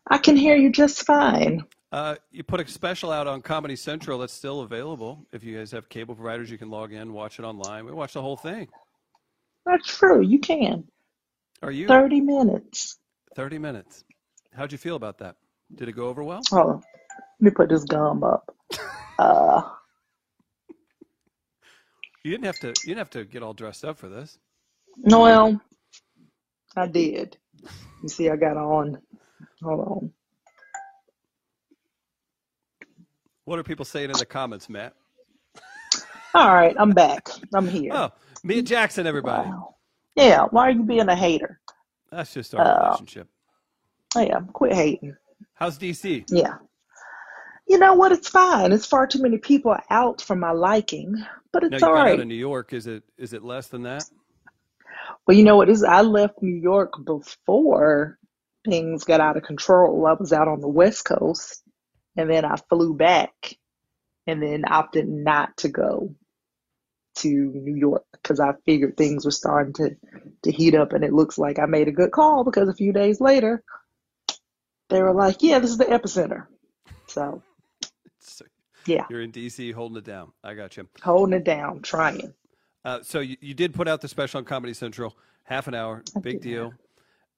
I 0.10 0.18
can 0.18 0.38
hear 0.38 0.56
you 0.56 0.72
just 0.72 1.06
fine. 1.06 1.64
Uh, 1.92 2.16
you 2.32 2.44
put 2.44 2.60
a 2.60 2.68
special 2.68 3.12
out 3.12 3.28
on 3.28 3.42
Comedy 3.42 3.76
Central 3.76 4.20
that's 4.20 4.34
still 4.34 4.62
available. 4.62 5.26
If 5.32 5.44
you 5.44 5.58
guys 5.58 5.72
have 5.72 5.90
cable 5.90 6.16
providers, 6.16 6.50
you 6.52 6.58
can 6.58 6.70
log 6.70 6.94
in, 6.94 7.14
watch 7.14 7.40
it 7.40 7.44
online. 7.44 7.86
We 7.86 7.92
watch 7.92 8.14
the 8.14 8.22
whole 8.22 8.38
thing. 8.38 8.68
That's 9.66 9.88
true. 9.98 10.22
You 10.22 10.40
can. 10.40 10.86
Are 11.62 11.72
you? 11.72 11.88
30 11.88 12.22
minutes. 12.22 12.98
30 13.36 13.58
minutes. 13.58 14.04
How'd 14.54 14.72
you 14.72 14.78
feel 14.78 14.96
about 14.96 15.18
that? 15.20 15.36
Did 15.76 15.90
it 15.90 15.94
go 15.94 16.08
over 16.10 16.24
well? 16.24 16.42
Oh. 16.52 16.82
Let 17.40 17.46
me 17.46 17.52
put 17.52 17.70
this 17.70 17.84
gum 17.86 18.24
up. 18.24 18.54
Uh, 19.20 19.64
You 22.24 22.32
didn't 22.32 22.46
have 22.46 22.60
to. 22.60 22.68
You 22.68 22.74
didn't 22.96 23.00
have 23.00 23.10
to 23.12 23.26
get 23.26 23.42
all 23.44 23.54
dressed 23.54 23.84
up 23.86 23.98
for 23.98 24.10
this. 24.10 24.38
well, 25.04 25.60
I 26.76 26.88
did. 26.88 27.38
You 28.04 28.10
see, 28.10 28.30
I 28.30 28.36
got 28.36 28.58
on. 28.58 29.02
Hold 29.64 29.80
on. 29.82 30.12
What 33.46 33.60
are 33.60 33.64
people 33.64 33.86
saying 33.86 34.12
in 34.12 34.20
the 34.20 34.26
comments, 34.26 34.70
Matt? 34.70 34.94
All 36.36 36.54
right, 36.54 36.76
I'm 36.80 36.92
back. 36.92 37.28
I'm 37.54 37.68
here. 37.68 37.92
Oh, 37.94 38.12
Mia 38.44 38.62
Jackson, 38.62 39.08
everybody. 39.08 39.50
Wow. 39.50 39.76
Yeah, 40.16 40.46
why 40.52 40.68
are 40.68 40.72
you 40.72 40.84
being 40.84 41.08
a 41.10 41.16
hater? 41.16 41.60
That's 42.12 42.34
just 42.34 42.54
our 42.54 42.62
Uh, 42.62 42.86
relationship. 42.86 43.28
Yeah, 44.16 44.42
quit 44.54 44.74
hating. 44.74 45.16
How's 45.58 45.80
DC? 45.80 46.26
Yeah. 46.30 46.58
You 47.68 47.80
know 47.80 47.96
what? 47.96 48.12
It's 48.12 48.30
fine. 48.30 48.72
It's 48.72 48.86
far 48.86 49.08
too 49.08 49.22
many 49.22 49.40
people 49.40 49.76
out 49.90 50.22
for 50.22 50.36
my 50.36 50.52
liking, 50.52 51.16
but 51.52 51.64
it's 51.64 51.82
you 51.82 51.88
all 51.88 51.94
right. 51.94 52.20
of 52.20 52.28
New 52.28 52.36
York. 52.36 52.74
Is 52.74 52.86
it 52.86 53.04
is 53.18 53.34
it 53.34 53.44
less 53.44 53.68
than 53.68 53.84
that? 53.84 54.04
Well, 55.26 55.36
you 55.36 55.44
know 55.44 55.58
what 55.58 55.70
is 55.70 55.84
I 55.84 56.02
left 56.02 56.44
New 56.44 56.56
York 56.56 56.94
before 57.04 58.20
things 58.70 59.04
got 59.04 59.20
out 59.20 59.36
of 59.36 59.44
control. 59.44 60.06
I 60.06 60.14
was 60.14 60.32
out 60.32 60.48
on 60.48 60.62
the 60.62 60.68
West 60.68 61.06
Coast 61.06 61.64
and 62.16 62.30
then 62.30 62.46
I 62.46 62.58
flew 62.70 62.94
back 62.94 63.58
and 64.28 64.42
then 64.42 64.64
opted 64.68 65.08
not 65.08 65.58
to 65.58 65.70
go 65.70 66.14
to 67.16 67.28
New 67.28 67.76
York 67.76 68.06
because 68.12 68.40
I 68.40 68.54
figured 68.66 68.96
things 68.96 69.26
were 69.26 69.32
starting 69.32 69.74
to, 69.74 69.96
to 70.44 70.52
heat 70.52 70.76
up 70.76 70.94
and 70.94 71.04
it 71.04 71.14
looks 71.14 71.40
like 71.40 71.58
I 71.58 71.66
made 71.66 71.88
a 71.88 71.94
good 71.94 72.12
call 72.12 72.44
because 72.44 72.70
a 72.70 72.76
few 72.76 72.94
days 72.94 73.20
later 73.20 73.64
they 74.90 75.02
were 75.02 75.14
like, 75.14 75.38
Yeah, 75.42 75.60
this 75.60 75.72
is 75.72 75.78
the 75.78 75.86
epicenter. 75.86 76.48
So 77.08 77.42
So 78.20 78.46
yeah, 78.86 79.06
you're 79.10 79.22
in 79.22 79.32
DC 79.32 79.74
holding 79.74 79.98
it 79.98 80.06
down. 80.06 80.32
I 80.44 80.54
got 80.54 80.78
you. 80.78 80.88
holding 81.02 81.38
it 81.38 81.44
down, 81.44 81.82
trying. 81.82 82.34
Uh, 82.86 83.00
so 83.04 83.20
you, 83.20 83.36
you 83.42 83.54
did 83.54 83.74
put 83.74 83.88
out 83.88 84.00
the 84.02 84.08
special 84.08 84.38
on 84.38 84.46
Comedy 84.46 84.74
Central, 84.74 85.16
half 85.44 85.68
an 85.68 85.76
hour, 85.76 86.04
I 86.16 86.20
big 86.22 86.42
deal. 86.42 86.74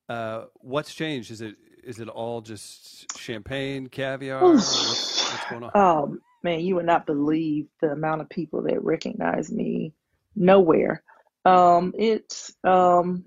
Uh, 0.07 0.45
what's 0.55 0.93
changed? 0.93 1.31
Is 1.31 1.41
it 1.41 1.55
is 1.83 1.99
it 1.99 2.07
all 2.07 2.41
just 2.41 3.17
champagne, 3.17 3.87
caviar? 3.87 4.43
What's, 4.43 5.31
what's 5.31 5.45
going 5.49 5.63
on? 5.63 5.71
Oh 5.73 6.17
man, 6.43 6.59
you 6.61 6.75
would 6.75 6.85
not 6.85 7.05
believe 7.05 7.67
the 7.81 7.91
amount 7.91 8.21
of 8.21 8.29
people 8.29 8.63
that 8.63 8.83
recognize 8.83 9.51
me 9.51 9.93
nowhere. 10.35 11.03
Um, 11.45 11.93
it's 11.97 12.53
um, 12.63 13.25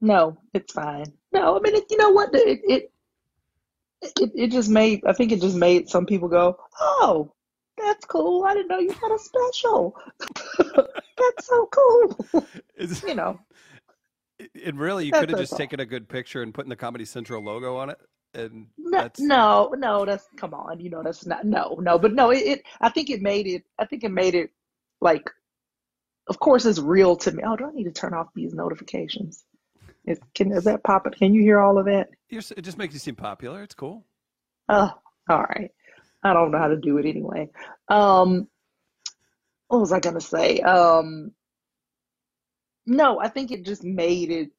no, 0.00 0.36
it's 0.52 0.72
fine. 0.72 1.12
No, 1.32 1.56
I 1.56 1.60
mean, 1.60 1.74
it, 1.74 1.84
you 1.90 1.96
know 1.96 2.10
what? 2.10 2.34
It 2.34 2.60
it 2.64 2.92
it 4.02 4.32
it 4.34 4.50
just 4.50 4.68
made. 4.68 5.02
I 5.06 5.12
think 5.12 5.32
it 5.32 5.40
just 5.40 5.56
made 5.56 5.88
some 5.88 6.06
people 6.06 6.28
go, 6.28 6.58
"Oh, 6.80 7.32
that's 7.78 8.04
cool. 8.04 8.44
I 8.44 8.54
didn't 8.54 8.68
know 8.68 8.78
you 8.78 8.92
had 8.92 9.12
a 9.12 9.18
special. 9.18 9.96
That's 10.58 11.46
so 11.46 11.66
cool." 11.66 12.46
Is, 12.76 13.02
You 13.06 13.14
know, 13.14 13.38
and 14.64 14.78
really, 14.78 15.06
you 15.06 15.12
could 15.12 15.28
have 15.28 15.38
just 15.38 15.52
all. 15.52 15.58
taken 15.58 15.80
a 15.80 15.86
good 15.86 16.08
picture 16.08 16.42
and 16.42 16.52
put 16.52 16.64
in 16.64 16.68
the 16.70 16.76
Comedy 16.76 17.04
Central 17.04 17.42
logo 17.42 17.76
on 17.76 17.90
it, 17.90 17.98
and 18.34 18.66
No, 18.78 18.98
that's 18.98 19.20
no, 19.20 19.74
no, 19.76 20.04
that's 20.04 20.26
come 20.36 20.54
on. 20.54 20.80
You 20.80 20.90
know, 20.90 21.02
that's 21.02 21.26
not 21.26 21.44
no, 21.44 21.78
no, 21.80 21.98
but 21.98 22.12
no, 22.12 22.30
it, 22.30 22.38
it 22.38 22.62
I 22.80 22.88
think 22.88 23.10
it 23.10 23.22
made 23.22 23.46
it 23.46 23.62
I 23.78 23.86
think 23.86 24.04
it 24.04 24.10
made 24.10 24.34
it 24.34 24.50
like 25.00 25.30
of 26.28 26.38
course 26.38 26.64
it's 26.66 26.78
real 26.78 27.16
to 27.16 27.32
me. 27.32 27.42
Oh, 27.46 27.56
do 27.56 27.66
I 27.66 27.72
need 27.72 27.84
to 27.84 27.92
turn 27.92 28.14
off 28.14 28.28
these 28.34 28.54
notifications? 28.54 29.44
Is 30.06 30.18
can 30.34 30.52
is 30.52 30.64
that 30.64 30.82
popping? 30.82 31.12
Can 31.12 31.34
you 31.34 31.42
hear 31.42 31.60
all 31.60 31.78
of 31.78 31.86
that? 31.86 32.08
you're, 32.28 32.42
it 32.56 32.62
just 32.62 32.78
makes 32.78 32.94
you 32.94 33.00
seem 33.00 33.14
popular. 33.14 33.62
It's 33.62 33.74
cool. 33.74 34.04
Oh, 34.68 34.90
all 35.28 35.42
right. 35.42 35.70
I 36.24 36.32
don't 36.32 36.50
know 36.50 36.58
how 36.58 36.68
to 36.68 36.76
do 36.76 36.98
it 36.98 37.06
anyway. 37.06 37.50
Um, 37.88 38.48
what 39.68 39.80
was 39.80 39.92
I 39.92 40.00
gonna 40.00 40.20
say? 40.20 40.60
Um, 40.60 41.32
no, 42.86 43.20
I 43.20 43.28
think 43.28 43.50
it 43.50 43.64
just 43.64 43.84
made 43.84 44.30
it 44.30 44.50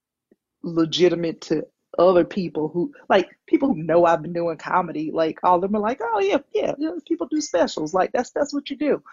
legitimate 0.64 1.42
to 1.42 1.66
other 1.98 2.24
people 2.24 2.70
who 2.70 2.92
like 3.10 3.30
people 3.48 3.68
who 3.74 3.84
know 3.84 4.06
I've 4.06 4.22
been 4.22 4.34
doing 4.34 4.58
comedy. 4.58 5.12
Like 5.14 5.40
all 5.44 5.56
of 5.56 5.62
them 5.62 5.76
are 5.76 5.80
like, 5.80 6.00
oh 6.02 6.20
yeah, 6.20 6.40
yeah, 6.54 6.74
yeah, 6.78 6.92
people 7.08 7.28
do 7.28 7.42
specials. 7.42 7.94
Like 7.94 8.12
that's 8.14 8.32
that's 8.32 8.54
what 8.54 8.70
you 8.70 8.78
do. 8.78 9.04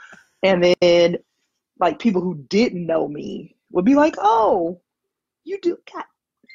And 0.43 0.75
then 0.81 1.19
like 1.79 1.99
people 1.99 2.23
who 2.23 2.37
didn't 2.49 2.87
know 2.87 3.09
me 3.09 3.57
would 3.73 3.85
be 3.85 3.95
like, 3.95 4.15
oh, 4.19 4.81
you 5.45 5.59
do. 5.61 5.77
God. 5.93 6.05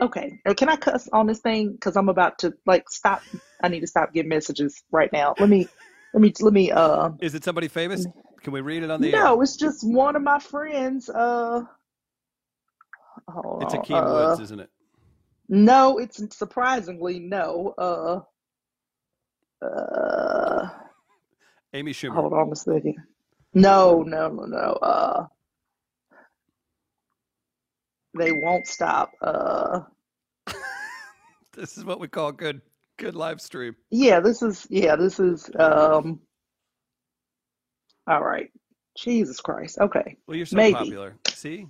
Okay, 0.02 0.40
Uh, 0.46 0.54
can 0.54 0.68
I 0.70 0.76
cuss 0.76 1.08
on 1.14 1.26
this 1.28 1.40
thing? 1.40 1.72
Because 1.72 1.96
I'm 1.96 2.10
about 2.10 2.38
to 2.40 2.54
like 2.66 2.90
stop. 2.90 3.24
I 3.64 3.70
need 3.70 3.80
to 3.80 3.88
stop 3.88 4.14
getting 4.14 4.30
messages 4.30 4.84
right 4.92 5.12
now. 5.14 5.36
Let 5.40 5.50
me, 5.50 5.68
let 6.14 6.22
me, 6.22 6.34
let 6.42 6.54
me. 6.54 6.72
Uh, 6.72 7.12
Is 7.22 7.34
it 7.34 7.44
somebody 7.44 7.68
famous? 7.70 8.06
Can 8.42 8.52
we 8.54 8.62
read 8.62 8.84
it 8.84 8.92
on 8.92 9.00
the 9.02 9.14
air? 9.14 9.24
no, 9.24 9.42
it's 9.42 9.56
just 9.56 9.84
one 9.88 10.16
of 10.16 10.22
my 10.22 10.40
friends. 10.40 11.10
Uh, 11.10 11.62
hold 13.30 13.64
It's 13.64 13.74
on. 13.74 13.84
key 13.84 13.94
Uh, 13.94 14.28
Woods, 14.28 14.40
isn't 14.42 14.60
it? 14.60 14.70
no, 15.48 15.98
it's 15.98 16.22
surprisingly 16.38 17.20
no. 17.20 17.74
Uh, 17.78 19.66
uh, 19.66 20.70
Amy 21.74 21.94
Schumer. 21.94 22.16
hold 22.16 22.34
on 22.34 22.52
a 22.52 22.56
second. 22.56 22.96
No, 23.54 24.04
no, 24.04 24.28
no, 24.30 24.46
no. 24.46 24.58
Uh, 24.58 25.28
they 28.18 28.32
won't 28.32 28.68
stop. 28.68 29.12
Uh, 29.22 29.82
This 31.54 31.78
is 31.78 31.86
what 31.86 32.00
we 32.00 32.08
call 32.08 32.32
good 32.32 32.62
good 32.98 33.16
live 33.16 33.42
stream. 33.42 33.76
yeah, 33.92 34.20
this 34.20 34.42
is 34.42 34.68
yeah, 34.70 34.96
this 34.96 35.20
is 35.20 35.50
um. 35.60 36.20
All 38.08 38.24
right. 38.24 38.52
Jesus 38.98 39.42
Christ. 39.42 39.78
Okay. 39.80 40.18
Well, 40.28 40.38
you're 40.38 40.46
so 40.46 40.58
Maybe. 40.58 40.74
popular. 40.78 41.18
See, 41.34 41.68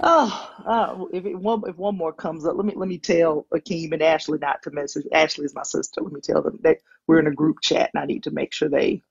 Oh, 0.00 0.50
oh, 0.66 1.08
if 1.12 1.26
it, 1.26 1.34
one 1.36 1.62
if 1.66 1.76
one 1.76 1.96
more 1.96 2.12
comes 2.12 2.46
up, 2.46 2.56
let 2.56 2.66
me 2.66 2.74
let 2.76 2.88
me 2.88 2.98
tell 2.98 3.46
Akeem 3.52 3.92
and 3.92 4.02
Ashley 4.02 4.38
not 4.38 4.62
to 4.62 4.70
message. 4.70 5.06
Ashley 5.12 5.44
is 5.44 5.54
my 5.54 5.64
sister. 5.64 6.00
Let 6.02 6.12
me 6.12 6.20
tell 6.20 6.42
them 6.42 6.60
that 6.62 6.78
we're 7.06 7.18
in 7.20 7.26
a 7.26 7.32
group 7.34 7.58
chat, 7.62 7.90
and 7.94 8.02
I 8.02 8.06
need 8.06 8.24
to 8.24 8.30
make 8.30 8.52
sure 8.52 8.68
they 8.68 9.02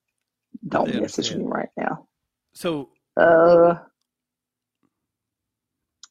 don't 0.68 0.94
They 0.94 1.00
message 1.02 1.36
me 1.36 1.44
right 1.46 1.70
now. 1.78 2.08
so 2.54 2.90
Uh, 3.18 3.76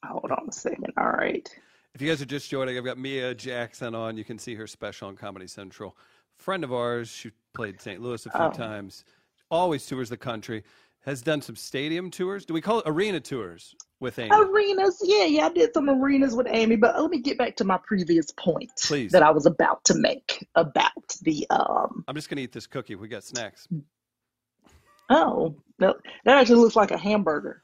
hold 0.07 0.31
on 0.31 0.47
a 0.49 0.53
second. 0.53 0.93
All 0.97 1.09
right. 1.11 1.49
if 1.95 2.03
you 2.03 2.09
guys 2.09 2.21
are 2.21 2.27
just 2.27 2.51
joining, 2.51 2.77
I've 2.77 2.85
got 2.85 2.99
Mia 2.99 3.35
Jackson 3.35 3.95
on. 3.95 4.17
You 4.17 4.25
can 4.25 4.39
see 4.39 4.55
her 4.55 4.67
special 4.67 5.09
on 5.09 5.17
Comedy 5.17 5.47
Central. 5.47 5.97
Friend 6.37 6.63
of 6.65 6.73
ours, 6.73 7.09
she 7.09 7.31
played 7.55 7.81
St. 7.81 8.01
Louis 8.03 8.25
a 8.27 8.31
few 8.31 8.41
Oh. 8.41 8.51
times. 8.51 9.05
Always 9.51 9.87
tours 9.87 10.09
the 10.11 10.17
country. 10.19 10.65
Has 11.01 11.23
done 11.23 11.41
some 11.41 11.55
stadium 11.57 12.11
tours. 12.11 12.45
Do 12.45 12.53
we 12.53 12.61
call 12.61 12.81
it 12.81 12.85
arena 12.87 13.21
tours 13.21 13.75
with 14.01 14.19
Amy? 14.19 14.31
Arenas, 14.35 15.01
yeah, 15.05 15.25
yeah, 15.25 15.47
I 15.47 15.51
did 15.51 15.73
some 15.73 15.89
arenas 15.89 16.35
with 16.35 16.49
Amy, 16.51 16.75
but 16.77 17.01
let 17.01 17.11
me 17.11 17.21
get 17.21 17.39
back 17.39 17.55
to 17.57 17.65
my 17.65 17.79
previous 17.79 18.33
point 18.33 18.73
Please. 18.83 19.13
that 19.13 19.23
I 19.23 19.31
was 19.31 19.47
about 19.47 19.85
to 19.85 19.95
make 19.95 20.45
about 20.57 20.91
the 21.23 21.47
um. 21.51 22.05
I'm 22.09 22.17
just 22.17 22.29
gonna 22.29 22.41
eat 22.43 22.51
this 22.53 22.67
cookie. 22.67 22.97
We 22.97 23.07
got 23.09 23.23
snacks. 23.23 23.69
Oh, 25.09 25.55
no, 25.79 25.95
that 26.25 26.39
actually 26.39 26.57
looks 26.57 26.75
like 26.77 26.91
a 26.91 26.99
hamburger. 26.99 27.63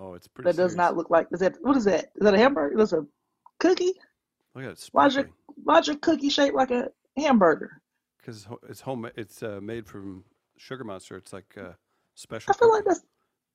Oh, 0.00 0.14
it's 0.14 0.28
pretty. 0.28 0.48
That 0.50 0.56
does 0.56 0.76
not 0.76 0.96
look 0.96 1.10
like. 1.10 1.26
Is 1.32 1.40
that 1.40 1.56
what 1.62 1.76
is 1.76 1.84
that? 1.84 2.06
Is 2.16 2.22
that 2.22 2.34
a 2.34 2.38
hamburger? 2.38 2.76
That's 2.76 2.92
a 2.92 3.04
cookie. 3.58 3.92
Look 4.54 4.64
at 4.64 4.70
it. 4.72 4.88
Why's 4.92 5.14
your 5.16 5.28
why's 5.64 5.86
your 5.86 5.96
cookie 5.96 6.28
shaped 6.30 6.54
like 6.54 6.70
a 6.70 6.88
hamburger? 7.16 7.80
Because 8.18 8.46
it's 8.68 8.80
home. 8.80 9.08
It's 9.16 9.42
uh, 9.42 9.58
made 9.62 9.86
from 9.86 10.24
Sugar 10.56 10.84
Monster. 10.84 11.16
It's 11.16 11.32
like 11.32 11.54
uh, 11.58 11.72
special. 12.14 12.52
I 12.54 12.58
feel 12.58 12.70
like 12.70 12.84
cookie. 12.84 12.94
that's 12.94 13.06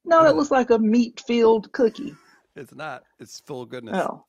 no, 0.05 0.17
Yeah. 0.17 0.23
that 0.27 0.35
looks 0.35 0.51
like 0.51 0.69
a 0.69 0.79
meat 0.79 1.21
filled 1.25 1.71
cookie. 1.71 2.15
It's 2.55 2.75
not. 2.75 3.01
It's 3.19 3.39
full 3.39 3.63
of 3.63 3.69
goodness. 3.69 3.97
Oh, 3.97 4.25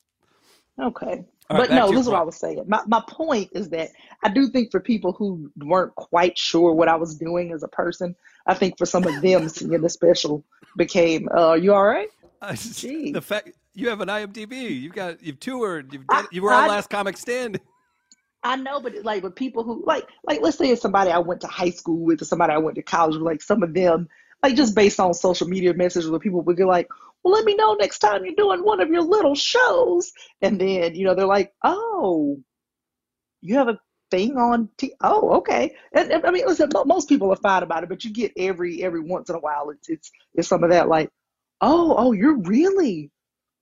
okay. 0.81 1.23
All 1.51 1.59
right, 1.59 1.59
But 1.59 1.67
to 1.67 1.75
no, 1.75 1.91
this 1.91 1.99
is 1.99 2.07
what 2.07 2.17
I 2.19 2.23
was 2.23 2.35
saying. 2.37 2.63
My 2.67 2.81
my 2.87 3.03
point 3.07 3.51
is 3.53 3.69
that 3.69 3.89
I 4.23 4.29
do 4.29 4.47
think 4.47 4.71
for 4.71 4.79
people 4.79 5.11
who 5.13 5.51
weren't 5.57 5.93
quite 5.93 6.35
sure 6.35 6.73
what 6.73 6.87
I 6.87 6.95
was 6.95 7.13
doing 7.19 7.51
as 7.53 7.61
a 7.61 7.67
person, 7.67 8.15
I 8.47 8.53
think 8.53 8.77
for 8.77 8.85
some 8.85 9.05
of 9.05 9.21
them 9.21 9.49
seeing 9.49 9.81
the 9.81 9.89
special 9.89 10.43
became, 10.77 11.27
uh, 11.29 11.53
you 11.53 11.73
all 11.73 11.85
right? 11.85 12.09
I 12.41 12.51
just- 12.51 12.83
Jeez. 12.83 13.13
the 13.13 13.21
fact 13.21 13.51
you 13.73 13.89
have 13.89 14.01
an 14.01 14.09
IMDb, 14.09 14.79
you've 14.81 14.93
got 14.93 15.21
you've 15.23 15.39
toured, 15.39 15.91
you've 15.93 16.07
done, 16.07 16.25
I- 16.25 16.27
you 16.31 16.41
were 16.41 16.53
on 16.53 16.65
I- 16.65 16.67
Last 16.67 16.89
Comic 16.89 17.17
Standing. 17.17 17.61
I 18.43 18.55
know, 18.57 18.79
but 18.79 18.93
like 19.03 19.23
with 19.23 19.33
people 19.35 19.63
who 19.63 19.83
like 19.87 20.07
like 20.23 20.39
let's 20.41 20.57
say 20.59 20.69
it's 20.69 20.81
somebody 20.81 21.09
I 21.09 21.17
went 21.17 21.41
to 21.41 21.47
high 21.47 21.71
school 21.71 21.97
with 22.05 22.21
or 22.21 22.25
somebody 22.25 22.53
I 22.53 22.59
went 22.59 22.75
to 22.75 22.83
college 22.83 23.15
with, 23.15 23.23
like 23.23 23.41
some 23.41 23.63
of 23.63 23.73
them, 23.73 24.07
like 24.43 24.55
just 24.55 24.75
based 24.75 24.99
on 24.99 25.15
social 25.15 25.47
media 25.47 25.73
messages 25.73 26.11
where 26.11 26.19
people 26.19 26.41
would 26.41 26.55
be 26.55 26.63
like, 26.63 26.87
Well, 27.23 27.33
let 27.33 27.43
me 27.43 27.55
know 27.55 27.73
next 27.73 27.99
time 27.99 28.23
you're 28.23 28.35
doing 28.35 28.63
one 28.63 28.81
of 28.81 28.89
your 28.89 29.01
little 29.01 29.33
shows. 29.33 30.11
And 30.43 30.61
then, 30.61 30.93
you 30.93 31.05
know, 31.05 31.15
they're 31.15 31.25
like, 31.25 31.53
Oh, 31.63 32.37
you 33.41 33.55
have 33.55 33.67
a 33.67 33.79
thing 34.11 34.37
on 34.37 34.69
T 34.77 34.93
oh, 35.01 35.37
okay. 35.37 35.75
And, 35.93 36.11
and, 36.11 36.25
I 36.25 36.31
mean 36.31 36.45
listen, 36.45 36.69
mo- 36.73 36.85
most 36.85 37.09
people 37.09 37.31
are 37.31 37.37
fine 37.37 37.63
about 37.63 37.83
it, 37.83 37.89
but 37.89 38.03
you 38.03 38.13
get 38.13 38.31
every 38.37 38.83
every 38.83 39.01
once 39.01 39.29
in 39.29 39.35
a 39.35 39.39
while 39.39 39.69
it's 39.71 39.89
it's 39.89 40.11
it's 40.35 40.47
some 40.47 40.63
of 40.63 40.69
that 40.69 40.87
like, 40.87 41.09
Oh, 41.61 41.95
oh, 41.97 42.11
you're 42.11 42.37
really 42.37 43.11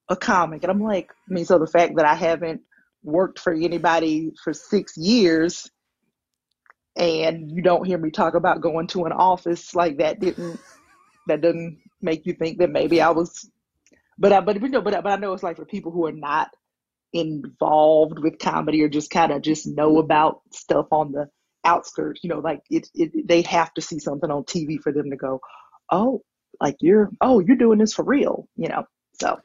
a 0.10 0.16
comic. 0.16 0.64
And 0.64 0.72
I'm 0.72 0.82
like, 0.82 1.12
I 1.30 1.34
mean, 1.34 1.46
so 1.46 1.60
the 1.60 1.68
fact 1.68 1.96
that 1.96 2.06
I 2.06 2.16
haven't 2.16 2.62
worked 3.04 3.40
for 3.40 3.54
anybody 3.54 4.32
for 4.44 4.54
six 4.54 4.98
years 4.98 5.70
and 6.96 7.52
you 7.52 7.62
don't 7.62 7.86
hear 7.86 7.98
me 7.98 8.12
talk 8.12 8.36
about 8.36 8.62
going 8.62 8.88
to 8.88 9.06
an 9.06 9.12
office 9.12 9.74
like 9.76 9.98
that 9.98 10.20
didn't 10.20 10.60
that 11.28 11.42
doesn't 11.42 11.80
make 12.02 12.26
you 12.26 12.34
think 12.34 12.60
that 12.60 12.70
maybe 12.70 13.02
I 13.02 13.10
was 13.10 13.50
but 14.18 14.32
I 14.32 14.40
but 14.42 14.62
you 14.62 14.70
know 14.70 14.82
but, 14.82 14.94
but 15.04 15.12
I 15.12 15.16
know 15.16 15.34
it's 15.34 15.44
like 15.44 15.58
for 15.58 15.66
people 15.66 15.92
who 15.92 16.06
are 16.06 16.12
not 16.12 16.50
involved 17.14 18.20
with 18.20 18.40
comedy 18.40 18.84
or 18.84 18.90
just 18.90 19.12
kind 19.12 19.32
of 19.32 19.42
just 19.42 19.68
know 19.68 19.98
about 20.00 20.42
stuff 20.52 20.88
on 20.92 21.12
the 21.12 21.30
outskirts 21.66 22.22
you 22.24 22.30
know 22.30 22.40
like 22.40 22.62
it, 22.70 22.88
it 22.94 23.28
they 23.28 23.42
have 23.44 23.74
to 23.74 23.82
see 23.82 24.00
something 24.00 24.32
on 24.32 24.44
TV 24.44 24.80
for 24.80 24.92
them 24.92 25.10
to 25.12 25.16
go 25.18 25.40
oh 25.92 26.22
like 26.62 26.76
you're 26.82 27.10
oh 27.22 27.40
you're 27.40 27.58
doing 27.58 27.80
this 27.80 27.94
for 27.94 28.04
real 28.04 28.48
you 28.58 28.68
know 28.70 28.86
so 29.20 29.40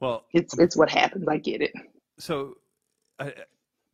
Well, 0.00 0.24
it's 0.32 0.58
it's 0.58 0.76
what 0.76 0.90
happens 0.90 1.26
I 1.28 1.38
get 1.38 1.62
it 1.62 1.72
so 2.18 2.56
uh, 3.18 3.30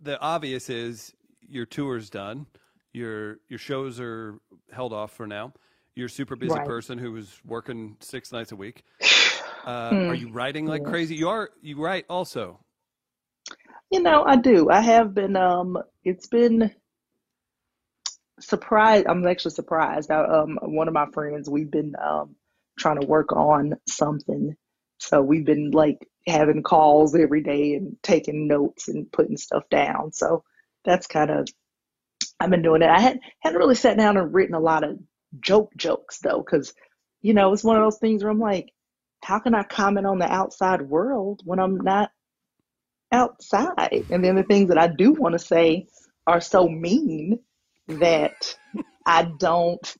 the 0.01 0.21
obvious 0.21 0.71
is 0.71 1.15
your 1.41 1.67
tour's 1.67 2.11
done. 2.11 2.47
Your 2.93 3.39
your 3.49 3.59
shows 3.59 4.01
are 4.01 4.39
held 4.73 4.93
off 4.93 5.13
for 5.13 5.27
now. 5.27 5.53
You're 5.95 6.07
a 6.07 6.11
super 6.11 6.37
busy 6.37 6.61
Right. 6.61 6.67
person 6.67 6.99
who 6.99 7.13
was 7.13 7.41
working 7.47 7.97
six 8.01 8.33
nights 8.33 8.53
a 8.53 8.57
week. 8.57 8.85
Uh, 9.65 9.99
Hmm. 10.01 10.09
Are 10.09 10.15
you 10.15 10.29
writing 10.29 10.67
like 10.67 10.83
Yeah. 10.83 10.91
crazy? 10.91 11.15
You 11.17 11.29
are. 11.29 11.51
You 11.63 11.77
write 11.83 12.07
also. 12.09 12.61
You 13.91 14.01
know, 14.03 14.25
I 14.25 14.37
do. 14.37 14.69
I 14.71 14.81
have 14.81 15.15
been, 15.15 15.37
um, 15.37 15.79
it's 16.05 16.27
been 16.27 16.73
surprised. 18.41 19.07
I'm 19.07 19.27
actually 19.27 19.53
surprised. 19.53 20.11
I, 20.11 20.25
um, 20.25 20.59
one 20.63 20.89
of 20.89 20.95
my 20.95 21.07
friends, 21.13 21.49
we've 21.49 21.71
been, 21.71 21.95
um, 22.03 22.35
trying 22.79 23.01
to 23.01 23.07
work 23.07 23.33
on 23.33 23.75
something. 23.89 24.57
So 24.99 25.23
we've 25.23 25.45
been 25.45 25.71
like 25.71 26.07
having 26.27 26.63
calls 26.63 27.15
every 27.15 27.43
day 27.43 27.75
and 27.75 27.97
taking 28.03 28.49
notes 28.49 28.89
and 28.89 29.11
putting 29.13 29.37
stuff 29.37 29.63
down. 29.71 30.13
So 30.13 30.43
that's 30.85 31.07
kind 31.07 31.31
of, 31.31 31.49
I've 32.41 32.51
been 32.51 32.63
doing 32.63 32.83
it. 32.83 32.91
I 32.91 33.01
hadn't, 33.01 33.23
hadn't 33.41 33.59
really 33.59 33.75
sat 33.77 33.97
down 33.97 34.17
and 34.17 34.35
written 34.35 34.55
a 34.55 34.61
lot 34.61 34.85
of 34.85 34.99
joke 35.41 35.73
jokes 35.77 36.19
though, 36.19 36.39
because, 36.45 36.75
you 37.23 37.35
know, 37.35 37.53
it's 37.53 37.65
one 37.65 37.77
of 37.77 37.83
those 37.83 37.99
things 37.99 38.23
where 38.23 38.33
I'm 38.33 38.41
like, 38.41 38.73
how 39.23 39.39
can 39.39 39.55
I 39.55 39.63
comment 39.63 40.07
on 40.07 40.19
the 40.19 40.31
outside 40.31 40.83
world 40.83 41.41
when 41.45 41.59
I'm 41.61 41.77
not 41.77 42.11
outside. 43.13 44.05
And 44.11 44.25
then 44.25 44.37
the 44.37 44.43
things 44.45 44.69
that 44.69 44.79
I 44.79 44.89
do 44.89 45.13
want 45.13 45.33
to 45.35 45.39
say 45.39 45.87
are 46.27 46.41
so 46.41 46.69
mean 46.69 47.39
that 47.89 48.57
I 49.07 49.31
don't. 49.39 49.97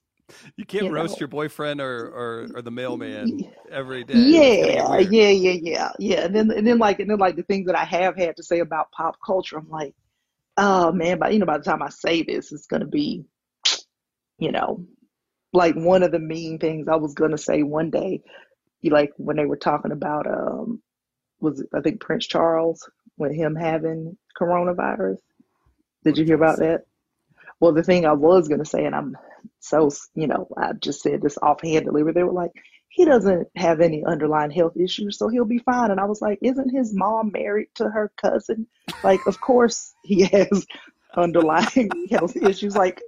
You 0.57 0.65
can't 0.65 0.83
You 0.83 0.91
roast 0.91 1.15
know. 1.15 1.21
your 1.21 1.29
boyfriend 1.29 1.81
or, 1.81 2.07
or, 2.09 2.49
or 2.57 2.63
the 2.63 2.71
mailman 2.71 3.39
every 3.71 4.05
day. 4.05 4.43
It's 4.45 4.57
gonna 4.57 4.77
get 4.77 4.99
Yeah, 4.99 4.99
yeah, 5.01 5.29
yeah, 5.29 5.59
yeah, 5.63 5.93
yeah. 5.99 6.25
And 6.25 6.35
then 6.35 6.51
and 6.51 6.67
then 6.67 6.79
like 6.79 7.01
and 7.01 7.11
then 7.11 7.19
like 7.19 7.37
the 7.37 7.43
things 7.45 7.67
that 7.67 7.77
I 7.77 7.85
have 7.85 8.17
had 8.17 8.37
to 8.37 8.43
say 8.43 8.61
about 8.61 8.91
pop 8.93 9.17
culture, 9.25 9.59
I'm 9.59 9.69
like, 9.69 9.95
oh 10.57 10.93
man, 10.93 11.19
but 11.19 11.33
you 11.33 11.39
know, 11.39 11.47
by 11.47 11.59
the 11.59 11.65
time 11.65 11.83
I 11.83 11.91
say 11.91 12.23
this, 12.23 12.53
it's 12.53 12.67
gonna 12.67 12.87
be, 12.87 13.25
you 14.39 14.53
know, 14.53 14.85
like 15.53 15.75
one 15.75 16.03
of 16.03 16.13
the 16.13 16.19
mean 16.19 16.59
things 16.59 16.89
I 16.89 16.97
was 16.97 17.15
gonna 17.15 17.39
say 17.39 17.63
one 17.63 17.91
day, 17.91 18.23
you 18.83 18.91
like 18.91 19.13
when 19.17 19.37
they 19.37 19.47
were 19.47 19.57
talking 19.57 19.93
about 19.93 20.27
um 20.27 20.83
was 21.41 21.61
it, 21.61 21.69
I 21.75 21.81
think 21.81 22.01
Prince 22.01 22.27
Charles 22.27 22.89
with 23.17 23.33
him 23.33 23.55
having 23.55 24.17
coronavirus. 24.39 25.19
Did 26.05 26.19
you 26.19 26.25
hear 26.25 26.37
about 26.37 26.59
that? 26.59 26.85
Well, 27.61 27.73
the 27.73 27.83
thing 27.83 28.05
I 28.05 28.13
was 28.13 28.49
gonna 28.49 28.65
say, 28.65 28.85
and 28.85 28.95
I'm 28.95 29.17
so 29.61 29.91
you 30.15 30.27
know, 30.27 30.49
I 30.57 30.73
just 30.75 31.03
said 31.03 31.23
this 31.23 31.39
offhandedly, 31.39 32.03
but 32.03 32.15
they 32.15 32.23
were 32.23 32.33
like, 32.33 32.53
he 32.89 33.05
doesn't 33.05 33.49
have 33.57 33.81
any 33.81 34.05
underlying 34.05 34.51
health 34.51 34.77
issues, 34.77 35.19
so 35.19 35.29
he'll 35.29 35.45
be 35.45 35.59
fine. 35.59 35.91
And 35.91 36.01
I 36.01 36.05
was 36.05 36.23
like, 36.23 36.39
isn't 36.43 36.75
his 36.75 36.95
mom 36.95 37.31
married 37.33 37.69
to 37.75 37.91
her 37.91 38.11
cousin? 38.17 38.67
Like, 39.03 39.27
of 39.27 39.41
course 39.41 39.95
he 40.03 40.25
has 40.33 40.67
underlying 41.15 41.91
health 42.11 42.37
issues. 42.37 42.77
Like, 42.77 43.03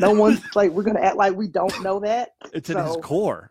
no 0.00 0.12
one's 0.12 0.42
like, 0.54 0.70
we're 0.72 0.82
gonna 0.82 1.00
act 1.00 1.16
like 1.16 1.34
we 1.34 1.48
don't 1.48 1.82
know 1.82 2.00
that. 2.00 2.34
It's 2.52 2.70
in 2.70 2.78
his 2.78 2.96
core. 3.02 3.50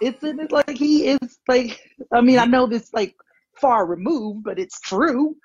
It's 0.00 0.22
in 0.24 0.40
it 0.40 0.50
like 0.50 0.70
he 0.70 1.06
is 1.08 1.38
like. 1.46 1.80
I 2.10 2.20
mean, 2.20 2.38
I 2.38 2.44
know 2.44 2.66
this 2.66 2.92
like 2.92 3.14
far 3.60 3.86
removed, 3.86 4.44
but 4.44 4.58
it's 4.58 4.80
true. 4.80 5.36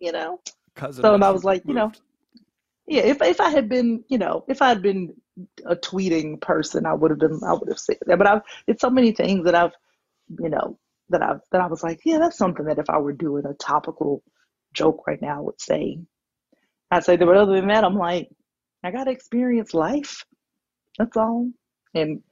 You 0.00 0.12
know. 0.12 0.40
So, 0.90 1.14
and 1.14 1.24
I 1.24 1.30
was 1.30 1.44
like, 1.44 1.62
you 1.66 1.74
know, 1.74 1.92
yeah, 2.86 3.02
if 3.02 3.22
if 3.22 3.40
I 3.40 3.50
had 3.50 3.68
been, 3.68 4.04
you 4.08 4.18
know, 4.18 4.44
if 4.48 4.60
I 4.60 4.68
had 4.68 4.82
been 4.82 5.14
a 5.66 5.76
tweeting 5.76 6.40
person, 6.40 6.86
I 6.86 6.94
would 6.94 7.10
have 7.10 7.20
been, 7.20 7.40
I 7.44 7.52
would 7.52 7.68
have 7.68 7.78
said 7.78 7.98
that. 8.06 8.18
But 8.18 8.26
I've, 8.26 8.42
it's 8.66 8.80
so 8.80 8.90
many 8.90 9.12
things 9.12 9.44
that 9.44 9.54
I've, 9.54 9.72
you 10.40 10.48
know, 10.48 10.78
that 11.10 11.22
I've, 11.22 11.40
that 11.52 11.60
I 11.60 11.66
was 11.66 11.82
like, 11.82 12.00
yeah, 12.04 12.18
that's 12.18 12.38
something 12.38 12.66
that 12.66 12.78
if 12.78 12.90
I 12.90 12.98
were 12.98 13.12
doing 13.12 13.46
a 13.46 13.54
topical 13.54 14.22
joke 14.72 15.06
right 15.06 15.20
now, 15.20 15.38
I 15.38 15.40
would 15.40 15.60
say. 15.60 15.98
I'd 16.90 17.04
say 17.04 17.16
that. 17.16 17.26
But 17.26 17.36
other 17.36 17.56
than 17.56 17.68
that, 17.68 17.84
I'm 17.84 17.96
like, 17.96 18.28
I 18.82 18.90
got 18.90 19.04
to 19.04 19.10
experience 19.10 19.74
life. 19.74 20.24
That's 20.98 21.16
all. 21.16 21.50
And 21.94 22.22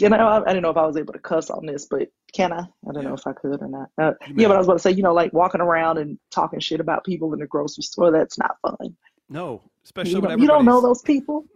you 0.00 0.08
know, 0.08 0.16
I, 0.16 0.50
I 0.50 0.52
don't 0.52 0.62
know 0.62 0.70
if 0.70 0.76
I 0.76 0.86
was 0.86 0.96
able 0.96 1.12
to 1.14 1.18
cuss 1.18 1.50
on 1.50 1.66
this, 1.66 1.86
but 1.86 2.08
can 2.32 2.52
I? 2.52 2.60
I 2.60 2.92
don't 2.92 3.04
know 3.04 3.14
if 3.14 3.26
I 3.26 3.32
could 3.32 3.62
or 3.62 3.68
not. 3.68 3.88
Uh, 4.00 4.12
yeah, 4.34 4.48
but 4.48 4.56
I 4.56 4.58
was 4.58 4.66
about 4.66 4.74
to 4.74 4.78
say, 4.80 4.90
you 4.90 5.02
know, 5.02 5.14
like 5.14 5.32
walking 5.32 5.60
around 5.60 5.98
and 5.98 6.18
talking 6.30 6.60
shit 6.60 6.80
about 6.80 7.04
people 7.04 7.32
in 7.32 7.40
the 7.40 7.46
grocery 7.46 7.82
store, 7.82 8.10
that's 8.10 8.38
not 8.38 8.56
fun. 8.62 8.96
No, 9.28 9.62
especially 9.84 10.12
You 10.12 10.20
when 10.20 10.30
don't, 10.30 10.40
you 10.40 10.46
don't 10.46 10.64
know 10.64 10.80
those 10.80 11.02
people. 11.02 11.46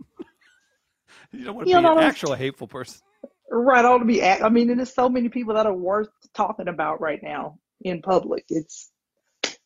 You 1.32 1.44
don't 1.44 1.54
want 1.56 1.66
to 1.66 1.70
you 1.70 1.80
be 1.80 1.86
an 1.86 1.98
actual 1.98 2.34
hateful 2.34 2.66
person. 2.66 3.00
Right, 3.50 3.84
ought 3.84 3.98
to 3.98 4.04
be. 4.04 4.22
act- 4.22 4.42
I 4.42 4.48
mean, 4.48 4.70
and 4.70 4.78
there's 4.78 4.94
so 4.94 5.08
many 5.08 5.28
people 5.28 5.54
that 5.54 5.66
are 5.66 5.74
worth 5.74 6.08
talking 6.34 6.68
about 6.68 7.00
right 7.00 7.20
now 7.22 7.58
in 7.82 8.00
public. 8.02 8.44
It's 8.48 8.90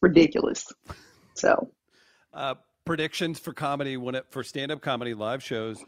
ridiculous. 0.01 0.67
So, 1.35 1.71
Uh, 2.33 2.55
predictions 2.85 3.39
for 3.39 3.53
comedy 3.53 3.97
when 3.97 4.15
it, 4.15 4.27
for 4.31 4.43
stand-up 4.43 4.81
comedy 4.81 5.15
live 5.15 5.43
shows. 5.43 5.83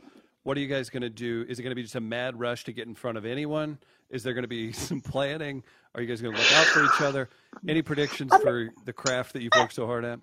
What 0.47 0.57
are 0.57 0.61
you 0.61 0.69
guys 0.69 0.91
going 0.91 1.03
to 1.03 1.11
do? 1.11 1.45
Is 1.49 1.59
it 1.59 1.65
going 1.65 1.73
to 1.73 1.75
be 1.75 1.83
just 1.83 1.97
a 1.97 2.01
mad 2.01 2.39
rush 2.39 2.63
to 2.67 2.73
get 2.73 2.87
in 2.87 2.95
front 2.95 3.19
of 3.19 3.27
anyone? 3.27 3.79
Is 4.11 4.23
there 4.23 4.33
going 4.33 4.45
to 4.45 4.49
be 4.49 4.71
some 4.89 5.01
planning? 5.01 5.65
Are 5.93 6.01
you 6.01 6.07
guys 6.07 6.23
going 6.23 6.37
to 6.37 6.41
look 6.41 6.53
out 6.53 6.67
for 6.67 6.85
each 6.85 7.01
other? 7.01 7.29
Any 7.67 7.83
predictions 7.83 8.33
for 8.45 8.71
the 8.85 8.93
craft 8.93 9.33
that 9.33 9.43
you've 9.43 9.51
worked 9.57 9.73
so 9.73 9.87
hard 9.87 10.05
at? 10.05 10.21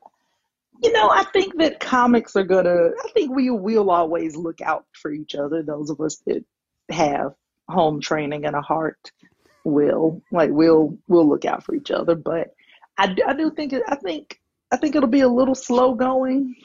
you 0.82 0.94
know, 0.94 1.10
I 1.10 1.26
think 1.34 1.58
that 1.58 1.82
comics 1.82 2.38
are 2.38 2.46
gonna. 2.46 2.92
I 3.04 3.12
think 3.14 3.36
we 3.36 3.50
will 3.50 3.92
always 3.92 4.38
look 4.38 4.62
out 4.62 4.86
for 4.94 5.12
each 5.12 5.36
other. 5.36 5.62
Those 5.62 5.90
of 5.90 6.00
us 6.00 6.24
that 6.26 6.46
have 6.90 7.34
home 7.68 8.00
training 8.00 8.46
and 8.46 8.56
a 8.56 8.62
heart 8.62 9.12
will 9.66 10.22
like 10.32 10.52
we'll 10.52 10.98
we'll 11.10 11.28
look 11.28 11.44
out 11.44 11.66
for 11.66 11.76
each 11.76 11.92
other. 11.92 12.16
But 12.16 12.56
I, 12.98 13.08
do- 13.14 13.24
I 13.28 13.34
do 13.34 13.52
think 13.52 13.74
I 13.88 13.96
think 13.96 14.40
I 14.72 14.78
think 14.78 14.96
it'll 14.96 15.10
be 15.10 15.20
a 15.20 15.28
little 15.28 15.54
slow 15.54 15.94
going 15.94 16.56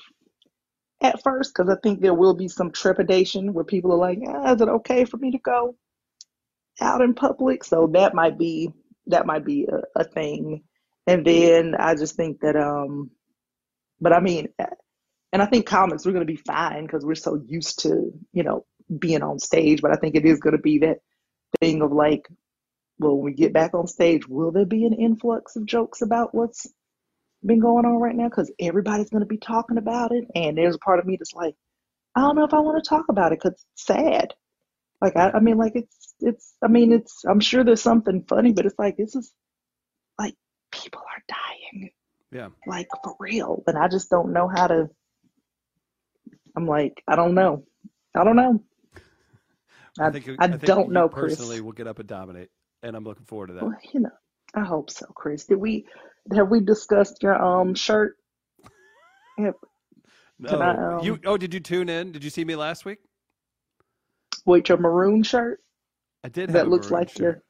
at 1.01 1.23
first 1.23 1.55
because 1.55 1.71
I 1.71 1.79
think 1.81 2.01
there 2.01 2.15
will 2.15 2.35
be 2.35 2.49
some 2.49 2.71
trepidation 2.71 3.53
where 3.53 3.65
people 3.65 3.93
are 3.93 3.99
like, 3.99 4.19
ah, 4.27 4.55
"Is 4.55 4.61
it 4.61 4.69
okay 4.69 5.05
for 5.05 5.17
me 5.17 5.31
to 5.33 5.39
go 5.39 5.77
out 6.81 7.01
in 7.01 7.15
public?" 7.15 7.65
So 7.65 7.89
that 7.95 8.15
might 8.15 8.39
be 8.39 8.73
that 9.07 9.27
might 9.27 9.45
be 9.45 9.67
a, 9.67 10.01
a 10.01 10.05
thing. 10.05 10.65
And 11.07 11.25
then 11.27 11.75
I 11.75 11.95
just 11.95 12.17
think 12.17 12.41
that 12.41 12.57
um, 12.57 13.11
but 14.01 14.13
I 14.13 14.21
mean, 14.21 14.49
and 15.33 15.43
I 15.43 15.47
think 15.47 15.67
comics 15.67 16.05
we're 16.05 16.13
going 16.13 16.27
to 16.27 16.33
be 16.33 16.37
fine 16.37 16.85
because 16.85 17.05
we're 17.05 17.15
so 17.15 17.41
used 17.47 17.81
to 17.81 18.13
you 18.33 18.43
know 18.43 18.67
being 18.99 19.23
on 19.23 19.39
stage. 19.39 19.83
But 19.83 19.93
I 19.93 19.97
think 19.97 20.15
it 20.15 20.25
is 20.25 20.41
going 20.41 20.57
to 20.57 20.63
be 20.63 20.79
that 20.79 20.99
thing 21.61 21.83
of 21.83 21.93
like, 21.93 22.29
well, 22.99 23.17
when 23.17 23.25
we 23.25 23.33
get 23.35 23.53
back 23.53 23.75
on 23.75 23.87
stage, 23.87 24.27
will 24.29 24.51
there 24.51 24.67
be 24.67 24.85
an 24.85 24.95
influx 24.95 25.57
of 25.57 25.67
jokes 25.67 26.03
about 26.03 26.35
what's 26.35 26.67
been 27.45 27.61
going 27.61 27.85
on 27.87 28.01
right 28.01 28.15
now? 28.17 28.29
Because 28.29 28.51
everybody's 28.61 29.11
going 29.11 29.23
to 29.23 29.27
be 29.27 29.39
talking 29.39 29.79
about 29.79 30.13
it, 30.13 30.25
and 30.35 30.57
there's 30.57 30.75
a 30.77 30.79
part 30.81 30.99
of 30.99 31.07
me 31.07 31.17
that's 31.19 31.35
like, 31.35 31.55
I 32.17 32.21
don't 32.23 32.37
know 32.37 32.45
if 32.45 32.55
I 32.55 32.59
want 32.61 32.83
to 32.83 32.89
talk 32.89 33.07
about 33.09 33.33
it 33.33 33.39
because 33.43 33.53
it's 33.53 33.87
sad. 33.87 34.35
Like 35.01 35.17
I, 35.17 35.31
I 35.31 35.41
mean, 35.41 35.57
like 35.59 35.73
it's 35.77 36.15
it's. 36.21 36.55
I 36.63 36.69
mean, 36.69 36.93
it's. 36.93 37.25
I'm 37.29 37.41
sure 37.41 37.63
there's 37.65 37.83
something 37.83 38.25
funny, 38.29 38.53
but 38.53 38.67
it's 38.67 38.79
like 38.79 38.97
this 38.97 39.15
is 39.15 39.33
like 40.19 40.35
people 40.73 41.01
are 41.01 41.23
dying 41.29 41.91
Yeah. 42.33 42.49
like 42.67 42.89
for 43.05 43.15
real. 43.21 43.63
And 43.69 43.79
I 43.79 43.87
just 43.89 44.11
don't 44.11 44.33
know 44.33 44.49
how 44.49 44.67
to. 44.67 44.89
I'm 46.57 46.67
like, 46.67 47.03
I 47.07 47.15
don't 47.15 47.35
know. 47.35 47.65
I 48.17 48.25
don't 48.25 48.35
know. 48.37 48.65
I, 50.01 50.11
think, 50.11 50.29
I 50.39 50.49
think 50.49 50.63
don't 50.63 50.91
know, 50.91 51.09
Chris. 51.09 51.37
personally 51.37 51.61
will 51.61 51.73
get 51.73 51.87
up 51.87 51.99
and 52.01 52.09
dominate. 52.09 52.51
and 52.83 52.97
I'm 52.97 53.05
looking 53.05 53.25
forward 53.27 53.49
to 53.49 53.53
that. 53.55 53.65
Well, 53.65 53.77
you 53.93 54.01
know, 54.01 54.11
I 54.55 54.65
hope 54.65 54.91
so, 54.91 55.07
Chris. 55.15 55.45
Did 55.47 55.57
we 55.59 55.87
have 56.35 56.49
we 56.49 56.61
discussed 56.61 57.23
your 57.23 57.41
um 57.43 57.75
shirt? 57.75 58.17
Have, 59.39 59.55
No, 60.39 60.61
I, 60.61 60.97
um, 60.97 61.05
you. 61.05 61.19
Oh, 61.25 61.37
did 61.37 61.55
you 61.55 61.61
tune 61.61 61.89
in? 61.89 62.13
Did 62.13 62.25
you 62.25 62.31
see 62.31 62.45
me 62.45 62.57
last 62.57 62.85
week? 62.85 62.99
wait, 64.49 64.69
your 64.69 64.79
maroon 64.79 65.23
shirt 65.23 65.61
I 66.25 66.29
did. 66.29 66.51
That 66.51 66.69
looks 66.69 66.91
like 66.91 67.11
shirt. 67.11 67.21
your 67.21 67.43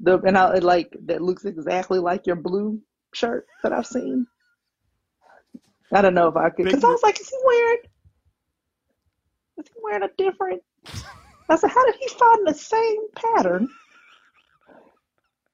the 0.00 0.18
and 0.26 0.36
I 0.36 0.58
like 0.58 0.94
that 1.06 1.22
looks 1.22 1.44
exactly 1.44 1.98
like 1.98 2.26
your 2.26 2.36
blue 2.36 2.80
shirt 3.14 3.46
that 3.62 3.72
I've 3.72 3.86
seen. 3.86 4.26
I 5.92 6.02
don't 6.02 6.14
know 6.14 6.28
if 6.28 6.36
I 6.36 6.50
could 6.50 6.64
because 6.64 6.84
I 6.84 6.88
was 6.88 7.02
like, 7.02 7.20
is 7.20 7.28
he 7.28 7.36
wearing? 7.44 7.78
Is 9.58 9.66
he 9.68 9.80
wearing 9.82 10.02
a 10.02 10.10
different? 10.18 10.62
I 11.48 11.56
said, 11.56 11.70
how 11.70 11.84
did 11.84 11.96
he 12.00 12.08
find 12.08 12.46
the 12.46 12.54
same 12.54 13.08
pattern, 13.14 13.68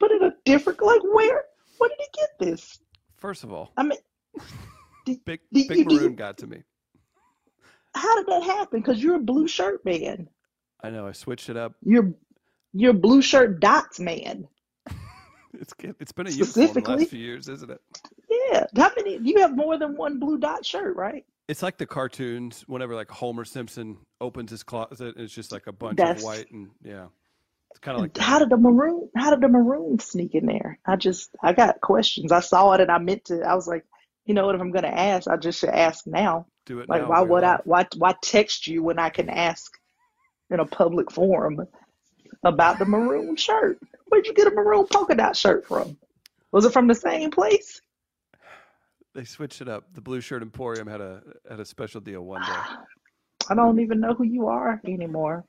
but 0.00 0.10
in 0.12 0.22
a 0.22 0.32
different? 0.44 0.80
Like 0.82 1.02
where? 1.02 1.44
Where 1.78 1.88
did 1.90 1.98
he 1.98 2.06
get 2.20 2.30
this? 2.38 2.78
First 3.16 3.44
of 3.44 3.52
all, 3.52 3.72
I 3.76 3.82
mean, 3.82 3.98
big 5.06 5.24
do 5.24 5.40
big 5.52 5.68
do 5.68 5.94
you- 5.94 6.00
maroon 6.00 6.14
got 6.14 6.38
to 6.38 6.46
me. 6.46 6.62
how 7.94 8.16
did 8.16 8.26
that 8.26 8.42
happen? 8.44 8.80
Because 8.80 9.02
you're 9.02 9.16
a 9.16 9.20
blue 9.20 9.48
shirt 9.48 9.84
man. 9.84 10.28
I 10.82 10.90
know. 10.90 11.06
I 11.06 11.12
switched 11.12 11.48
it 11.48 11.56
up. 11.56 11.74
You're 11.82 12.12
you're 12.72 12.92
blue 12.92 13.22
shirt 13.22 13.60
dots 13.60 13.98
man. 14.00 14.46
It's 15.54 15.72
it's 15.98 16.12
been 16.12 16.26
a 16.26 16.30
uniform 16.30 16.74
the 16.74 16.80
last 16.98 17.08
few 17.08 17.18
years, 17.18 17.48
isn't 17.48 17.70
it? 17.70 17.80
Yeah. 18.50 18.66
How 18.76 18.92
many? 18.96 19.16
You 19.16 19.40
have 19.40 19.56
more 19.56 19.78
than 19.78 19.96
one 19.96 20.18
blue 20.20 20.38
dot 20.38 20.64
shirt, 20.64 20.94
right? 20.94 21.24
It's 21.48 21.62
like 21.62 21.78
the 21.78 21.86
cartoons. 21.86 22.64
Whenever 22.68 22.94
like 22.94 23.10
Homer 23.10 23.46
Simpson 23.46 23.96
opens 24.20 24.50
his 24.50 24.62
closet, 24.62 25.14
it's 25.16 25.32
just 25.32 25.50
like 25.50 25.66
a 25.66 25.72
bunch 25.72 25.96
That's- 25.96 26.18
of 26.18 26.24
white 26.24 26.50
and 26.52 26.68
yeah. 26.84 27.06
It's 27.70 27.80
kind 27.80 27.96
of 27.96 28.02
like. 28.02 28.16
How 28.16 28.38
did 28.38 28.50
the 28.50 28.56
maroon? 28.56 29.08
How 29.16 29.30
did 29.30 29.40
the 29.40 29.48
maroon 29.48 29.98
sneak 29.98 30.34
in 30.34 30.46
there? 30.46 30.78
I 30.86 30.96
just 30.96 31.30
I 31.42 31.52
got 31.52 31.80
questions. 31.80 32.32
I 32.32 32.40
saw 32.40 32.72
it 32.72 32.80
and 32.80 32.90
I 32.90 32.98
meant 32.98 33.26
to. 33.26 33.42
I 33.42 33.54
was 33.54 33.66
like, 33.68 33.84
you 34.24 34.34
know 34.34 34.46
what? 34.46 34.54
If 34.54 34.60
I'm 34.60 34.72
gonna 34.72 34.88
ask, 34.88 35.28
I 35.28 35.36
just 35.36 35.60
should 35.60 35.70
ask 35.70 36.06
now. 36.06 36.46
do 36.66 36.80
it 36.80 36.88
Like, 36.88 37.02
now. 37.02 37.10
why 37.10 37.20
would 37.22 37.44
I? 37.44 37.58
Why 37.64 37.86
why 37.96 38.14
text 38.22 38.66
you 38.66 38.82
when 38.82 38.98
I 38.98 39.10
can 39.10 39.28
ask 39.28 39.72
in 40.50 40.60
a 40.60 40.66
public 40.66 41.10
forum 41.12 41.60
about 42.44 42.78
the 42.78 42.84
maroon 42.86 43.36
shirt? 43.36 43.78
Where'd 44.06 44.26
you 44.26 44.34
get 44.34 44.46
a 44.46 44.50
maroon 44.50 44.86
polka 44.86 45.14
dot 45.14 45.36
shirt 45.36 45.66
from? 45.66 45.96
Was 46.52 46.64
it 46.64 46.72
from 46.72 46.86
the 46.88 46.94
same 46.94 47.30
place? 47.30 47.80
They 49.14 49.24
switched 49.24 49.60
it 49.60 49.68
up. 49.68 49.84
The 49.94 50.00
Blue 50.00 50.20
Shirt 50.20 50.42
Emporium 50.42 50.86
had 50.86 51.00
a 51.00 51.22
had 51.48 51.60
a 51.60 51.64
special 51.64 52.00
deal 52.00 52.22
one 52.22 52.40
day. 52.42 52.46
I 53.50 53.54
don't 53.54 53.80
even 53.80 54.00
know 54.00 54.14
who 54.14 54.24
you 54.24 54.46
are 54.48 54.80
anymore. 54.84 55.44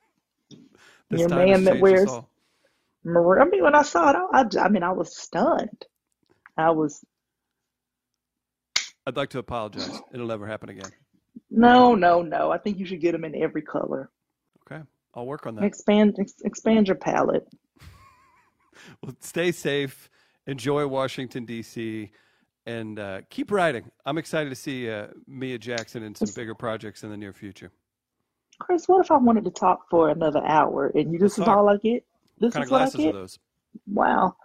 This 1.10 1.22
Your 1.22 1.30
man 1.30 1.64
that 1.64 1.80
wears 1.80 2.10
maroon. 3.04 3.42
I 3.42 3.46
mean, 3.46 3.64
when 3.64 3.76
I 3.76 3.82
saw 3.82 4.12
it, 4.12 4.16
I, 4.16 4.42
I, 4.42 4.66
I 4.66 4.70
mean, 4.70 4.84
I 4.84 4.92
was 4.92 5.18
stunned. 5.18 5.86
I 6.58 6.72
was 6.72 7.04
I'd 9.08 9.18
like 9.18 9.30
to 9.32 9.40
apologize. 9.40 10.00
It'll 10.14 10.28
never 10.28 10.46
happen 10.46 10.70
again. 10.70 10.92
no, 11.50 11.96
no, 11.96 12.22
no. 12.22 12.52
I 12.52 12.60
think 12.60 12.78
you 12.78 12.86
should 12.86 13.02
get 13.02 13.14
them 13.14 13.26
in 13.26 13.34
every 13.42 13.64
color. 13.64 14.12
Okay, 14.72 14.84
I'll 15.16 15.26
work 15.26 15.48
on 15.48 15.56
that. 15.56 15.64
Expand, 15.64 16.18
ex- 16.20 16.42
expand 16.44 16.88
your 16.88 16.98
palette. 16.98 17.48
Well, 19.04 19.14
stay 19.20 19.52
safe. 19.52 20.10
Enjoy 20.48 20.88
Washington 20.88 21.46
D.C. 21.46 22.10
and 22.66 22.98
uh, 22.98 23.22
keep 23.30 23.52
writing. 23.52 23.92
I'm 24.06 24.18
excited 24.18 24.50
to 24.50 24.56
see 24.56 24.90
uh, 24.90 25.08
Mia 25.28 25.60
Jackson 25.60 26.02
in 26.02 26.16
some 26.16 26.30
bigger 26.34 26.56
projects 26.56 27.04
in 27.04 27.10
the 27.10 27.18
near 27.18 27.34
future. 27.34 27.72
Chris, 28.60 28.88
what 28.88 29.04
if 29.04 29.12
I 29.12 29.18
wanted 29.18 29.46
to 29.46 29.52
talk 29.52 29.90
for 29.90 30.10
another 30.10 30.44
hour 30.46 30.88
and 30.94 31.14
you 31.14 31.20
this 31.20 31.38
is 31.40 31.46
talk. 31.46 31.58
all 31.58 31.70
I 31.70 31.78
get? 31.78 32.06
This 32.40 32.54
What 32.54 32.54
kind 32.54 32.66
is 32.66 32.72
of 32.72 32.72
what 32.72 32.82
I 32.82 32.90
get? 33.04 33.14
those? 33.14 33.40
Wow. 33.88 34.36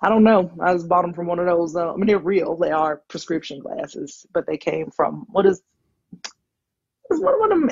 I 0.00 0.08
don't 0.08 0.24
know. 0.24 0.50
I 0.60 0.72
just 0.74 0.88
bought 0.88 1.02
them 1.02 1.14
from 1.14 1.26
one 1.26 1.38
of 1.38 1.46
those. 1.46 1.74
Uh, 1.74 1.92
I 1.92 1.96
mean, 1.96 2.06
they're 2.06 2.18
real. 2.18 2.56
They 2.56 2.70
are 2.70 3.02
prescription 3.08 3.60
glasses, 3.60 4.26
but 4.32 4.46
they 4.46 4.56
came 4.58 4.90
from 4.90 5.26
what 5.30 5.46
is 5.46 5.62
is 7.10 7.20
one 7.20 7.42
of 7.42 7.48
them 7.50 7.70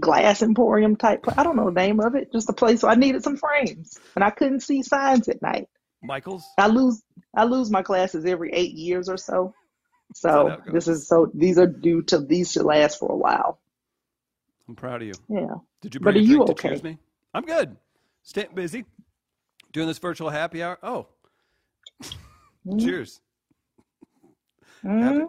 glass 0.00 0.42
emporium 0.42 0.96
type. 0.96 1.24
I 1.36 1.42
don't 1.42 1.56
know 1.56 1.66
the 1.66 1.80
name 1.80 2.00
of 2.00 2.14
it. 2.14 2.32
Just 2.32 2.48
a 2.50 2.52
place. 2.52 2.80
So 2.80 2.88
I 2.88 2.94
needed 2.94 3.22
some 3.22 3.36
frames, 3.36 3.98
and 4.14 4.24
I 4.24 4.30
couldn't 4.30 4.60
see 4.60 4.82
signs 4.82 5.28
at 5.28 5.42
night. 5.42 5.68
Michaels. 6.02 6.44
I 6.58 6.68
lose 6.68 7.02
I 7.36 7.44
lose 7.44 7.70
my 7.70 7.82
glasses 7.82 8.24
every 8.24 8.52
eight 8.52 8.72
years 8.74 9.08
or 9.08 9.16
so. 9.16 9.54
So 10.14 10.58
this 10.72 10.88
is 10.88 11.08
so 11.08 11.30
these 11.34 11.58
are 11.58 11.66
due 11.66 12.02
to 12.04 12.20
these 12.20 12.52
should 12.52 12.64
last 12.64 12.98
for 12.98 13.10
a 13.10 13.16
while. 13.16 13.58
I'm 14.68 14.74
proud 14.74 15.02
of 15.02 15.08
you. 15.08 15.14
Yeah. 15.28 15.46
Did 15.80 15.94
you 15.94 16.00
But 16.00 16.14
bring 16.14 16.16
a 16.16 16.18
are 16.18 16.22
you 16.22 16.42
okay? 16.44 16.70
choose 16.70 16.82
me? 16.82 16.98
I'm 17.34 17.44
good. 17.44 17.76
Staying 18.22 18.54
busy. 18.54 18.84
Doing 19.72 19.86
this 19.86 19.98
virtual 19.98 20.30
happy 20.30 20.62
hour. 20.62 20.78
Oh, 20.82 21.06
Mhm. 22.66 22.80
cheers. 22.80 23.20
Mhm. 24.84 25.28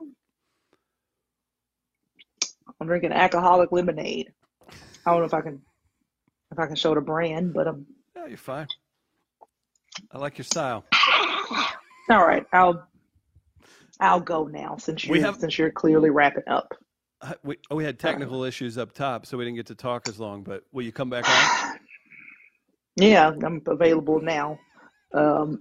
I'm 2.79 2.87
drinking 2.87 3.11
alcoholic 3.11 3.71
lemonade. 3.71 4.33
I 5.05 5.11
don't 5.11 5.19
know 5.19 5.25
if 5.25 5.33
I 5.33 5.41
can 5.41 5.61
if 6.51 6.59
I 6.59 6.65
can 6.65 6.75
show 6.75 6.95
the 6.95 7.01
brand, 7.01 7.53
but 7.53 7.67
um 7.67 7.85
Yeah, 8.15 8.27
you're 8.27 8.37
fine. 8.37 8.67
I 10.11 10.17
like 10.17 10.37
your 10.37 10.45
style. 10.45 10.85
all 12.09 12.25
right, 12.25 12.45
I'll 12.53 12.87
I'll 13.99 14.19
go 14.21 14.45
now 14.45 14.77
since 14.77 15.03
you 15.05 15.21
have- 15.21 15.37
since 15.37 15.57
you're 15.57 15.71
clearly 15.71 16.09
wrapping 16.09 16.47
up. 16.47 16.73
Uh, 17.21 17.33
We, 17.43 17.57
oh, 17.71 17.75
we 17.75 17.83
had 17.83 17.99
technical 17.99 18.43
issues 18.43 18.77
up 18.77 18.93
top, 18.93 19.25
so 19.25 19.37
we 19.37 19.45
didn't 19.45 19.57
get 19.57 19.65
to 19.67 19.75
talk 19.75 20.07
as 20.07 20.19
long. 20.19 20.43
But 20.43 20.63
will 20.71 20.83
you 20.83 20.91
come 20.91 21.09
back 21.09 21.25
on? 21.29 21.79
Yeah, 22.95 23.31
I'm 23.43 23.61
available 23.67 24.21
now. 24.21 24.59
Um 25.13 25.59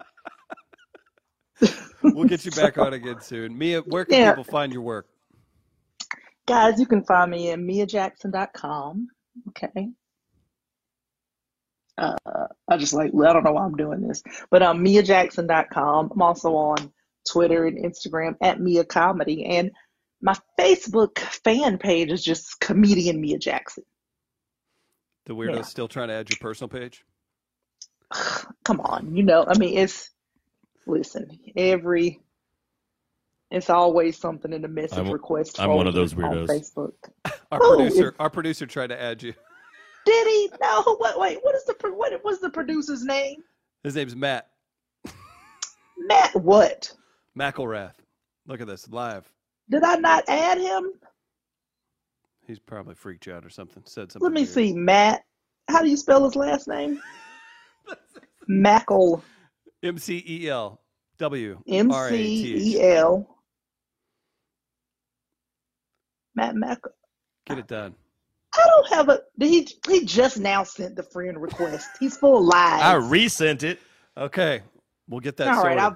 We'll 2.02 2.24
get 2.28 2.44
you 2.44 2.50
back 2.52 2.78
on 2.84 2.92
again 2.94 3.20
soon. 3.20 3.56
Mia, 3.56 3.80
where 3.82 4.04
can 4.04 4.18
Yeah. 4.18 4.30
people 4.32 4.44
find 4.44 4.72
your 4.72 4.82
work? 4.82 5.06
Guys, 6.46 6.78
you 6.78 6.86
can 6.86 7.02
find 7.04 7.30
me 7.30 7.50
at 7.50 7.58
miajackson.com. 7.58 9.08
Okay. 9.48 9.88
Uh, 11.98 12.14
I 12.68 12.76
just 12.76 12.92
like, 12.92 13.10
I 13.14 13.32
don't 13.32 13.42
know 13.42 13.52
why 13.52 13.64
I'm 13.64 13.74
doing 13.74 14.06
this, 14.06 14.22
but 14.50 14.62
um, 14.62 14.84
miajackson.com. 14.84 16.10
I'm 16.12 16.22
also 16.22 16.54
on 16.54 16.92
Twitter 17.28 17.64
and 17.64 17.82
Instagram 17.82 18.36
at 18.42 18.60
Mia 18.60 18.84
Comedy. 18.84 19.44
And 19.46 19.70
my 20.26 20.36
Facebook 20.58 21.18
fan 21.18 21.78
page 21.78 22.10
is 22.10 22.22
just 22.24 22.58
comedian 22.58 23.20
Mia 23.20 23.38
Jackson. 23.38 23.84
The 25.26 25.34
weirdo's 25.34 25.56
Yeah. 25.56 25.62
still 25.62 25.88
trying 25.88 26.08
to 26.08 26.14
add 26.14 26.28
your 26.28 26.38
personal 26.40 26.68
page. 26.68 27.04
Come 28.64 28.80
on, 28.80 29.14
you 29.16 29.22
know, 29.22 29.44
I 29.46 29.56
mean, 29.56 29.78
it's, 29.78 30.10
listen, 30.86 31.30
every, 31.56 32.20
it's 33.52 33.70
always 33.70 34.18
something 34.18 34.52
in 34.52 34.62
the 34.62 34.68
message 34.68 34.98
I'm- 34.98 35.10
request 35.12 35.60
I'm 35.60 35.70
one 35.70 35.86
of 35.86 35.94
those 35.94 36.12
folder 36.12 36.28
on 36.40 36.46
weirdos. 36.46 36.48
Facebook. 36.74 36.92
Our 37.52 37.60
Oh, 37.62 37.76
producer, 37.76 38.14
our 38.18 38.28
producer 38.28 38.66
tried 38.66 38.88
to 38.88 39.00
add 39.00 39.22
you. 39.22 39.32
Did 40.04 40.26
he? 40.26 40.50
No. 40.60 40.96
Wait, 41.00 41.18
wait. 41.18 41.38
What 41.42 41.54
is 41.54 41.64
the 41.64 41.74
pro- 41.74 41.94
what 41.94 42.12
was 42.24 42.40
the 42.40 42.50
producer's 42.50 43.04
name? 43.04 43.36
His 43.84 43.94
name's 43.94 44.16
Matt 44.16 44.48
Matt. 45.96 46.34
What? 46.34 46.92
McElrath. 47.38 47.94
Look 48.48 48.60
at 48.60 48.66
this 48.66 48.88
live. 48.88 49.30
Did 49.70 49.82
I 49.82 49.96
not 49.96 50.24
add 50.28 50.58
him? 50.58 50.92
He's 52.46 52.58
probably 52.60 52.94
freaked 52.94 53.26
you 53.26 53.34
out 53.34 53.44
or 53.44 53.50
something. 53.50 53.82
Said 53.86 54.12
something. 54.12 54.24
Let 54.24 54.32
me 54.32 54.42
weird. 54.42 54.48
see. 54.50 54.72
Matt. 54.72 55.22
How 55.68 55.82
do 55.82 55.88
you 55.88 55.96
spell 55.96 56.24
his 56.24 56.36
last 56.36 56.68
name? 56.68 57.00
Mackle. 58.46 59.22
M 59.82 59.98
C 59.98 60.24
E 60.26 60.48
L 60.48 60.80
W 61.18 61.60
M 61.66 61.90
C 61.92 62.76
E. 62.76 62.80
L. 62.82 63.36
Matt 66.36 66.54
Mackle. 66.54 66.92
Get 67.46 67.58
it 67.58 67.66
done. 67.66 67.94
I 68.54 68.62
don't 68.64 68.88
have 68.94 69.08
a. 69.08 69.20
He 69.38 69.68
he 69.88 70.04
just 70.04 70.38
now 70.38 70.62
sent 70.62 70.94
the 70.96 71.02
friend 71.02 71.40
request. 71.40 71.88
He's 71.98 72.16
full 72.16 72.38
of 72.38 72.44
lies. 72.44 72.80
I 72.82 72.94
resent 72.94 73.64
it. 73.64 73.80
Okay, 74.16 74.62
we'll 75.08 75.20
get 75.20 75.36
that 75.38 75.48
All 75.48 75.62
sorted. 75.62 75.78
right. 75.78 75.92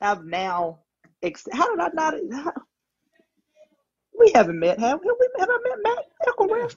I've 0.00 0.18
I've 0.18 0.24
now. 0.24 0.78
Ex- 1.22 1.46
how 1.52 1.68
did 1.68 1.80
I 1.80 1.88
not? 1.94 2.14
How, 2.32 2.52
we 4.18 4.32
haven't 4.34 4.58
met. 4.58 4.78
Have, 4.80 4.90
have 4.90 5.00
we? 5.02 5.28
Have 5.38 5.48
I 5.50 5.58
met 5.68 5.78
Matt 5.82 6.04
Ecclerath? 6.28 6.76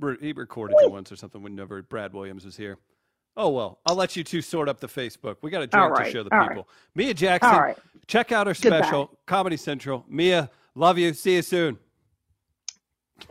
Re- 0.00 0.16
He 0.20 0.32
recorded 0.32 0.76
you 0.82 0.90
once 0.90 1.10
or 1.12 1.16
something 1.16 1.42
whenever 1.42 1.82
Brad 1.82 2.12
Williams 2.12 2.44
was 2.44 2.56
here. 2.56 2.78
Oh 3.36 3.48
well, 3.50 3.80
I'll 3.86 3.94
let 3.94 4.14
you 4.16 4.24
two 4.24 4.42
sort 4.42 4.68
up 4.68 4.80
the 4.80 4.86
Facebook. 4.88 5.36
We 5.42 5.50
got 5.50 5.62
a 5.62 5.66
drink 5.66 5.90
All 5.90 6.04
to 6.04 6.10
show 6.10 6.22
the 6.22 6.32
all 6.34 6.40
right. 6.40 6.48
people. 6.50 6.68
Mia 6.94 7.14
Jackson, 7.14 7.50
All 7.54 7.60
right. 7.60 7.78
check 8.06 8.30
out 8.32 8.46
her 8.46 8.52
Goodbye. 8.54 8.80
special, 8.82 9.18
Comedy 9.26 9.56
Central. 9.56 10.04
Mia, 10.08 10.50
love 10.74 10.98
you. 10.98 11.12
See 11.14 11.36
you 11.36 11.42
soon. 11.42 11.78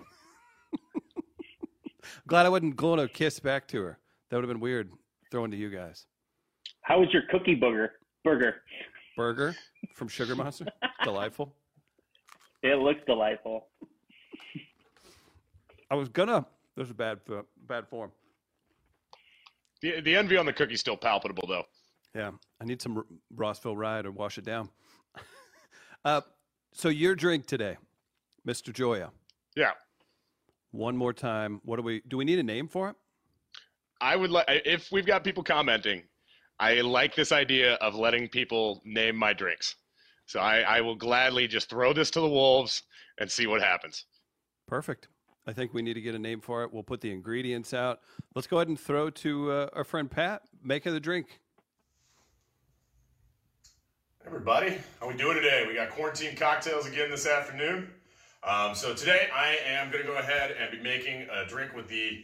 Glad 2.28 2.46
I 2.46 2.50
wasn't 2.50 2.76
going 2.76 3.00
to 3.00 3.08
kiss 3.08 3.40
back 3.40 3.68
to 3.70 3.82
her. 3.82 3.98
That 4.30 4.38
would 4.38 4.44
have 4.44 4.50
been 4.50 4.60
weird 4.62 4.90
throwing 5.30 5.52
to 5.52 5.58
you 5.58 5.70
guys. 5.70 6.06
How 6.84 7.00
was 7.00 7.10
your 7.14 7.24
cookie 7.30 7.60
booger 7.60 7.90
burger? 8.24 8.56
Burger 9.18 9.56
from 9.94 10.08
Sugar 10.08 10.36
Monster, 10.36 10.66
delightful. 11.04 11.54
It 12.64 12.78
looks 12.80 13.02
delightful. 13.08 13.68
I 15.90 15.96
was 15.96 16.10
gonna. 16.10 16.46
There's 16.76 16.92
a 16.92 16.94
bad 16.94 17.20
bad 17.68 17.88
form. 17.88 18.12
The, 19.82 20.00
the 20.02 20.16
envy 20.16 20.38
on 20.38 20.46
the 20.46 20.54
cookie's 20.54 20.80
still 20.80 20.96
palpable, 20.96 21.46
though. 21.48 21.66
Yeah, 22.16 22.32
I 22.62 22.66
need 22.66 22.82
some 22.82 23.04
Rossville 23.36 23.76
Rye 23.76 24.02
to 24.04 24.12
wash 24.12 24.38
it 24.38 24.46
down. 24.46 24.70
uh, 26.06 26.22
so 26.72 26.90
your 26.90 27.16
drink 27.16 27.48
today, 27.48 27.78
Mr. 28.48 28.72
Joya. 28.72 29.12
Yeah. 29.56 29.72
One 30.72 30.96
more 30.96 31.14
time. 31.14 31.62
What 31.64 31.78
do 31.78 31.82
we 31.82 32.02
do? 32.08 32.18
We 32.18 32.26
need 32.26 32.40
a 32.40 32.44
name 32.44 32.68
for 32.68 32.90
it. 32.90 32.96
I 34.00 34.16
would 34.16 34.32
like 34.32 34.46
if 34.48 34.92
we've 34.92 35.06
got 35.06 35.24
people 35.24 35.44
commenting. 35.44 36.04
I 36.60 36.82
like 36.82 37.16
this 37.16 37.32
idea 37.32 37.74
of 37.76 37.96
letting 37.96 38.30
people 38.30 38.82
name 38.86 39.16
my 39.16 39.34
drinks. 39.34 39.76
So 40.32 40.40
I, 40.40 40.62
I 40.62 40.80
will 40.80 40.96
gladly 40.96 41.46
just 41.46 41.70
throw 41.70 41.92
this 41.92 42.10
to 42.12 42.22
the 42.22 42.30
wolves 42.30 42.84
and 43.18 43.30
see 43.30 43.48
what 43.48 43.62
happens. 43.62 44.06
Perfect. 44.66 45.10
I 45.46 45.52
think 45.52 45.74
we 45.74 45.82
need 45.82 45.96
to 45.96 46.02
get 46.02 46.16
a 46.16 46.20
name 46.20 46.40
for 46.40 46.64
it. 46.64 46.72
We'll 46.72 46.84
put 46.84 47.02
the 47.02 47.12
ingredients 47.12 47.74
out. 47.74 48.00
Let's 48.34 48.48
go 48.48 48.56
ahead 48.56 48.70
and 48.70 48.80
throw 48.80 49.10
to 49.10 49.52
uh, 49.52 49.70
our 49.74 49.84
friend 49.84 50.10
Pat. 50.10 50.44
Make 50.64 50.86
of 50.86 50.94
the 50.94 51.02
drink. 51.02 51.42
Everybody, 54.26 54.78
how 55.02 55.10
we 55.10 55.16
doing 55.16 55.36
today? 55.36 55.66
We 55.68 55.74
got 55.74 55.90
quarantine 55.90 56.38
cocktails 56.38 56.88
again 56.88 57.12
this 57.12 57.28
afternoon. 57.28 57.90
Um, 58.42 58.74
so 58.74 58.94
today 58.94 59.28
I 59.36 59.58
am 59.68 59.92
going 59.92 60.06
to 60.06 60.10
go 60.10 60.18
ahead 60.18 60.56
and 60.58 60.72
be 60.72 60.82
making 60.82 61.28
a 61.30 61.46
drink 61.46 61.76
with 61.76 61.90
the 61.90 62.24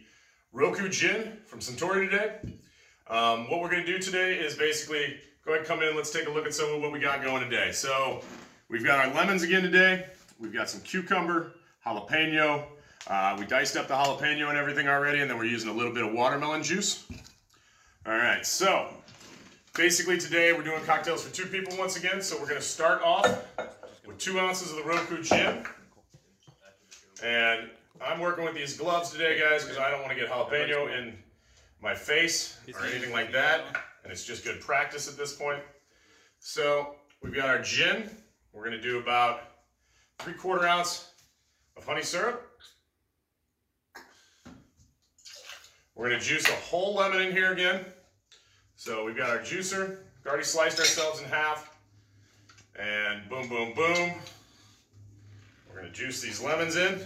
Roku 0.54 0.88
Gin 0.88 1.40
from 1.46 1.60
Suntory 1.60 2.10
today. 2.10 2.38
Um, 3.10 3.50
what 3.50 3.60
we're 3.60 3.70
going 3.70 3.86
to 3.86 3.92
do 3.92 4.00
today 4.00 4.36
is 4.36 4.56
basically 4.56 5.18
go 5.48 5.54
ahead 5.54 5.66
come 5.66 5.82
in. 5.82 5.96
Let's 5.96 6.12
take 6.12 6.28
a 6.28 6.30
look 6.30 6.46
at 6.46 6.54
some 6.54 6.74
of 6.74 6.82
what 6.82 6.92
we 6.92 7.00
got 7.00 7.24
going 7.24 7.42
today. 7.42 7.72
So 7.72 8.22
we've 8.70 8.84
got 8.84 9.00
our 9.00 9.14
lemons 9.14 9.44
again 9.44 9.64
today. 9.64 10.08
We've 10.40 10.54
got 10.54 10.70
some 10.70 10.82
cucumber, 10.82 11.54
jalapeno. 11.86 12.66
Uh, 13.08 13.38
we 13.40 13.46
diced 13.46 13.78
up 13.78 13.88
the 13.88 13.94
jalapeno 13.94 14.50
and 14.50 14.58
everything 14.58 14.90
already, 14.90 15.22
and 15.22 15.30
then 15.30 15.38
we're 15.38 15.46
using 15.46 15.70
a 15.70 15.74
little 15.74 15.94
bit 15.94 16.04
of 16.04 16.12
watermelon 16.12 16.64
juice. 16.64 17.06
All 18.06 18.18
right, 18.18 18.46
so 18.46 18.90
basically 19.74 20.18
today 20.18 20.52
we're 20.52 20.64
doing 20.64 20.84
cocktails 20.84 21.24
for 21.24 21.34
two 21.34 21.46
people 21.46 21.78
once 21.78 21.96
again. 21.96 22.22
So 22.22 22.38
we're 22.38 22.50
to 22.50 22.62
start 22.62 23.02
off 23.02 23.26
with 24.06 24.18
two 24.18 24.42
ounces 24.42 24.72
of 24.72 24.78
the 24.78 24.84
Roku 24.84 25.24
Gin. 25.24 25.64
And 27.24 27.70
I'm 28.06 28.20
working 28.20 28.44
with 28.44 28.54
these 28.54 28.78
gloves 28.78 29.12
today, 29.12 29.40
guys, 29.40 29.64
because 29.64 29.78
I 29.78 29.92
don't 29.92 30.02
want 30.02 30.12
to 30.12 30.20
get 30.20 30.30
jalapeno 30.30 30.94
in 30.98 31.18
my 31.82 31.96
face 31.96 32.60
or 32.74 32.86
anything 32.86 33.14
like 33.14 33.32
that. 33.32 33.62
And 34.08 34.14
it's 34.14 34.24
just 34.24 34.46
good 34.46 34.62
practice 34.62 35.10
at 35.10 35.18
this 35.18 35.36
point. 35.36 35.60
So 36.40 36.96
we've 37.22 37.36
got 37.36 37.50
our 37.50 37.62
gin. 37.62 38.10
We're 38.54 38.64
going 38.64 38.78
to 38.78 38.82
do 38.82 39.00
about 39.00 39.42
three 40.20 40.32
quarter 40.32 40.66
ounce 40.66 41.12
of 41.76 41.86
honey 41.86 42.04
syrup. 42.04 42.50
We're 45.94 46.08
going 46.08 46.22
to 46.22 46.26
juice 46.26 46.48
a 46.48 46.54
whole 46.54 46.96
lemon 46.96 47.20
in 47.20 47.34
here 47.34 47.52
again. 47.52 47.84
So 48.78 49.04
we've 49.04 49.18
got 49.18 49.30
our 49.30 49.40
juicer. 49.40 49.90
We've 49.90 50.28
already 50.28 50.46
sliced 50.46 50.80
ourselves 50.80 51.20
in 51.20 51.26
half. 51.26 51.78
And 52.80 53.28
boom, 53.28 53.50
boom, 53.50 53.74
boom. 53.74 54.14
We're 55.68 55.82
going 55.82 55.88
to 55.88 55.92
juice 55.92 56.22
these 56.22 56.42
lemons 56.42 56.78
in. 56.78 57.06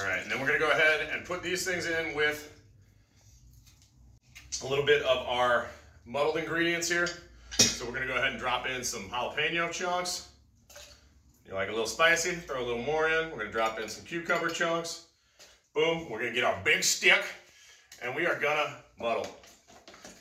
All 0.00 0.06
right, 0.06 0.22
and 0.22 0.30
then 0.30 0.40
we're 0.40 0.46
going 0.46 0.58
to 0.58 0.66
go 0.66 0.70
ahead 0.70 1.08
and 1.12 1.19
put 1.30 1.44
these 1.44 1.64
things 1.64 1.86
in 1.86 2.12
with 2.16 2.50
a 4.64 4.66
little 4.66 4.84
bit 4.84 5.00
of 5.02 5.18
our 5.28 5.68
muddled 6.04 6.36
ingredients 6.36 6.88
here. 6.88 7.06
So 7.52 7.84
we're 7.84 7.92
to 8.00 8.08
go 8.08 8.16
ahead 8.16 8.32
and 8.32 8.40
drop 8.40 8.66
in 8.66 8.82
some 8.82 9.02
jalapeno 9.02 9.70
chunks. 9.70 10.30
You 11.46 11.54
like 11.54 11.68
a 11.68 11.70
little 11.70 11.86
spicy? 11.86 12.32
Throw 12.32 12.60
a 12.60 12.66
little 12.66 12.82
more 12.82 13.08
in. 13.08 13.30
We're 13.30 13.44
to 13.44 13.50
drop 13.52 13.78
in 13.78 13.88
some 13.88 14.04
cucumber 14.04 14.48
chunks. 14.48 15.06
Boom, 15.72 16.10
we're 16.10 16.20
to 16.22 16.32
get 16.32 16.42
our 16.42 16.58
big 16.64 16.82
stick 16.82 17.22
and 18.02 18.12
we 18.12 18.26
are 18.26 18.36
to 18.36 18.74
muddle. 18.98 19.28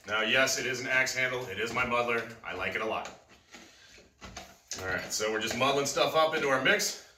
Now, 0.07 0.21
yes, 0.21 0.59
it 0.59 0.67
is 0.67 0.79
an 0.79 0.85
axe 0.85 1.15
handle. 1.15 1.43
It 1.47 1.57
is 1.57 1.73
my 1.73 1.87
muddler. 1.87 2.21
I 2.47 2.53
like 2.53 2.75
it 2.75 2.81
a 2.81 2.85
lot. 2.85 3.09
All 4.79 4.87
right, 4.87 5.11
so 5.11 5.31
we're 5.31 5.41
just 5.41 5.57
muddling 5.57 5.87
stuff 5.87 6.15
up 6.15 6.35
into 6.35 6.49
our 6.49 6.61
mix. 6.61 7.08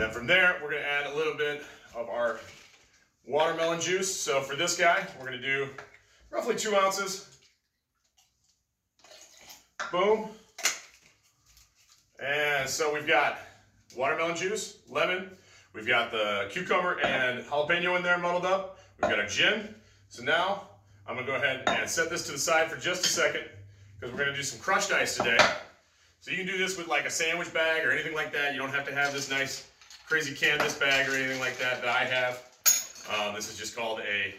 Then 0.00 0.10
from 0.10 0.26
there, 0.26 0.58
we're 0.62 0.70
gonna 0.70 0.82
add 0.82 1.12
a 1.12 1.14
little 1.14 1.34
bit 1.34 1.62
of 1.94 2.08
our 2.08 2.40
watermelon 3.26 3.80
juice. 3.80 4.14
So 4.14 4.40
for 4.40 4.56
this 4.56 4.76
guy, 4.76 5.06
we're 5.18 5.26
gonna 5.26 5.42
do 5.42 5.68
roughly 6.30 6.56
two 6.56 6.74
ounces. 6.74 7.38
Boom. 9.92 10.30
And 12.18 12.68
so 12.68 12.92
we've 12.92 13.06
got 13.06 13.40
watermelon 13.96 14.36
juice, 14.36 14.78
lemon, 14.88 15.36
we've 15.74 15.86
got 15.86 16.10
the 16.10 16.48
cucumber 16.50 17.00
and 17.00 17.44
jalapeno 17.44 17.96
in 17.96 18.02
there 18.02 18.18
muddled 18.18 18.46
up. 18.46 18.78
We've 19.00 19.10
got 19.10 19.18
our 19.18 19.26
gin. 19.26 19.74
So 20.08 20.22
now 20.22 20.68
I'm 21.06 21.14
gonna 21.14 21.26
go 21.26 21.34
ahead 21.34 21.62
and 21.66 21.90
set 21.90 22.08
this 22.08 22.24
to 22.26 22.32
the 22.32 22.38
side 22.38 22.70
for 22.70 22.78
just 22.78 23.04
a 23.04 23.08
second 23.08 23.44
because 23.98 24.14
we're 24.14 24.24
gonna 24.24 24.36
do 24.36 24.42
some 24.42 24.60
crushed 24.60 24.92
ice 24.92 25.16
today. 25.16 25.38
So 26.20 26.30
you 26.30 26.38
can 26.38 26.46
do 26.46 26.56
this 26.56 26.78
with 26.78 26.86
like 26.86 27.04
a 27.04 27.10
sandwich 27.10 27.52
bag 27.52 27.84
or 27.84 27.90
anything 27.90 28.14
like 28.14 28.32
that. 28.32 28.54
You 28.54 28.60
don't 28.60 28.72
have 28.74 28.86
to 28.86 28.94
have 28.94 29.12
this 29.12 29.30
nice 29.30 29.69
crazy 30.10 30.34
canvas 30.34 30.76
bag 30.76 31.08
or 31.08 31.14
anything 31.14 31.38
like 31.38 31.56
that 31.56 31.80
that 31.80 31.88
I 31.88 32.04
have. 32.04 32.42
Um, 33.14 33.32
this 33.32 33.48
is 33.48 33.56
just 33.56 33.76
called 33.76 34.00
a 34.00 34.34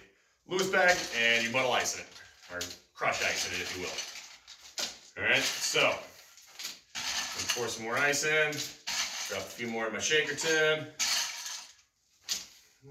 Lewis 0.46 0.70
bag 0.70 0.98
and 1.18 1.46
you 1.46 1.50
muddle 1.50 1.72
ice 1.72 1.96
in 1.96 2.02
it 2.02 2.08
or 2.52 2.60
crush 2.94 3.24
ice 3.24 3.48
in 3.48 3.54
it 3.54 3.62
if 3.62 3.74
you 3.78 3.84
will. 3.84 5.24
All 5.24 5.32
right, 5.32 5.42
so 5.42 5.94
pour 7.56 7.70
some 7.70 7.86
more 7.86 7.98
ice 7.98 8.26
in, 8.26 8.52
drop 9.30 9.44
a 9.44 9.50
few 9.50 9.68
more 9.68 9.88
in 9.88 9.94
my 9.94 10.00
shaker 10.00 10.36
tin. 10.36 10.88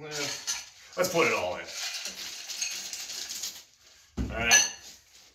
Let's 0.00 1.12
put 1.12 1.26
it 1.26 1.34
all 1.34 1.56
in. 1.56 1.66
All 4.32 4.38
right, 4.38 4.70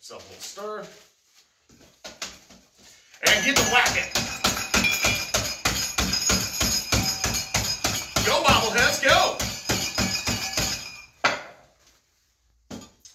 self 0.00 0.26
a 0.26 0.32
little 0.32 0.42
stir. 0.42 0.84
And 3.24 3.44
get 3.46 3.54
the 3.54 3.62
whacking. 3.70 4.35
Go! 9.08 9.38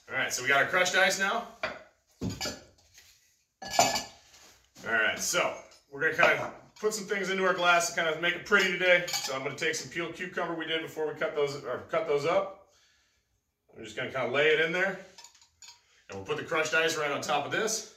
All 0.09 0.17
right, 0.17 0.33
so 0.33 0.41
we 0.41 0.47
got 0.49 0.63
our 0.63 0.67
crushed 0.67 0.95
ice 0.95 1.19
now. 1.19 1.47
All 4.87 4.93
right, 4.93 5.19
so 5.19 5.53
we're 5.91 6.01
gonna 6.01 6.13
kind 6.13 6.39
of 6.39 6.51
put 6.79 6.93
some 6.93 7.05
things 7.05 7.29
into 7.29 7.45
our 7.45 7.53
glass 7.53 7.89
to 7.89 7.95
kind 8.01 8.13
of 8.13 8.21
make 8.21 8.35
it 8.35 8.45
pretty 8.45 8.71
today. 8.71 9.05
So 9.07 9.35
I'm 9.35 9.43
gonna 9.43 9.55
take 9.55 9.75
some 9.75 9.89
peeled 9.89 10.15
cucumber 10.15 10.53
we 10.53 10.65
did 10.65 10.81
before 10.81 11.07
we 11.07 11.19
cut 11.19 11.35
those 11.35 11.55
or 11.63 11.83
cut 11.89 12.07
those 12.07 12.25
up. 12.25 12.67
I'm 13.77 13.83
just 13.83 13.95
gonna 13.95 14.11
kind 14.11 14.27
of 14.27 14.33
lay 14.33 14.47
it 14.47 14.59
in 14.61 14.71
there. 14.71 14.99
And 16.09 16.17
we'll 16.17 16.25
put 16.25 16.37
the 16.37 16.43
crushed 16.43 16.73
ice 16.73 16.97
right 16.97 17.11
on 17.11 17.21
top 17.21 17.45
of 17.45 17.51
this. 17.51 17.90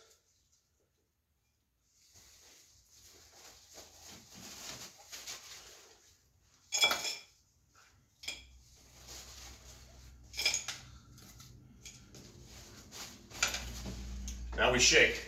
Now 14.57 14.73
we 14.73 14.79
shake. 14.79 15.21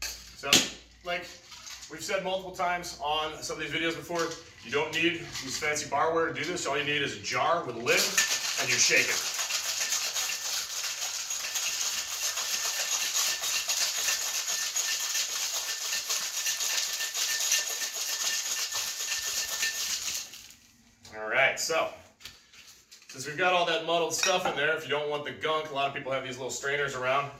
So, 0.00 0.48
like 1.04 1.26
we've 1.90 2.02
said 2.02 2.22
multiple 2.22 2.52
times 2.52 2.98
on 3.02 3.42
some 3.42 3.60
of 3.60 3.62
these 3.62 3.72
videos 3.72 3.96
before, 3.96 4.28
you 4.64 4.70
don't 4.70 4.94
need 4.94 5.14
these 5.42 5.58
fancy 5.58 5.88
barware 5.90 6.32
to 6.32 6.40
do 6.40 6.48
this. 6.48 6.64
All 6.66 6.78
you 6.78 6.84
need 6.84 7.02
is 7.02 7.16
a 7.16 7.20
jar 7.20 7.64
with 7.64 7.74
a 7.74 7.78
lid 7.78 8.00
and 8.60 8.68
you 8.68 8.76
shake 8.76 9.08
it. 9.08 9.32
All 21.18 21.28
right, 21.28 21.58
so 21.58 21.88
since 23.08 23.26
we've 23.26 23.36
got 23.36 23.54
all 23.54 23.66
that 23.66 23.86
muddled 23.86 24.14
stuff 24.14 24.46
in 24.46 24.54
there, 24.54 24.76
if 24.76 24.84
you 24.84 24.90
don't 24.90 25.10
want 25.10 25.24
the 25.24 25.32
gunk, 25.32 25.70
a 25.70 25.74
lot 25.74 25.88
of 25.88 25.94
people 25.94 26.12
have 26.12 26.22
these 26.22 26.36
little 26.36 26.50
strainers 26.50 26.94
around. 26.94 27.30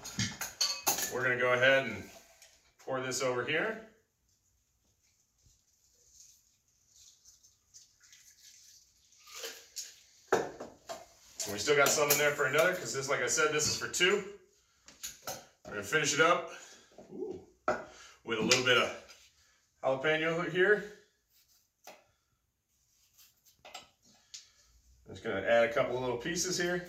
We're 1.16 1.22
gonna 1.22 1.40
go 1.40 1.54
ahead 1.54 1.86
and 1.86 2.02
pour 2.84 3.00
this 3.00 3.22
over 3.22 3.42
here. 3.42 3.80
We 11.50 11.58
still 11.58 11.74
got 11.74 11.88
some 11.88 12.10
in 12.10 12.18
there 12.18 12.32
for 12.32 12.44
another, 12.44 12.72
because 12.72 12.92
this, 12.92 13.08
like 13.08 13.22
I 13.22 13.28
said, 13.28 13.50
this 13.50 13.66
is 13.66 13.78
for 13.78 13.88
two. 13.88 14.24
We're 15.64 15.70
gonna 15.70 15.82
finish 15.84 16.12
it 16.12 16.20
up 16.20 16.50
ooh, 17.10 17.40
with 18.26 18.38
a 18.38 18.42
little 18.42 18.66
bit 18.66 18.76
of 18.76 18.94
jalapeno 19.82 20.50
here. 20.50 20.84
I'm 25.08 25.14
just 25.14 25.24
gonna 25.24 25.40
add 25.40 25.64
a 25.64 25.72
couple 25.72 25.98
little 25.98 26.18
pieces 26.18 26.58
here. 26.58 26.86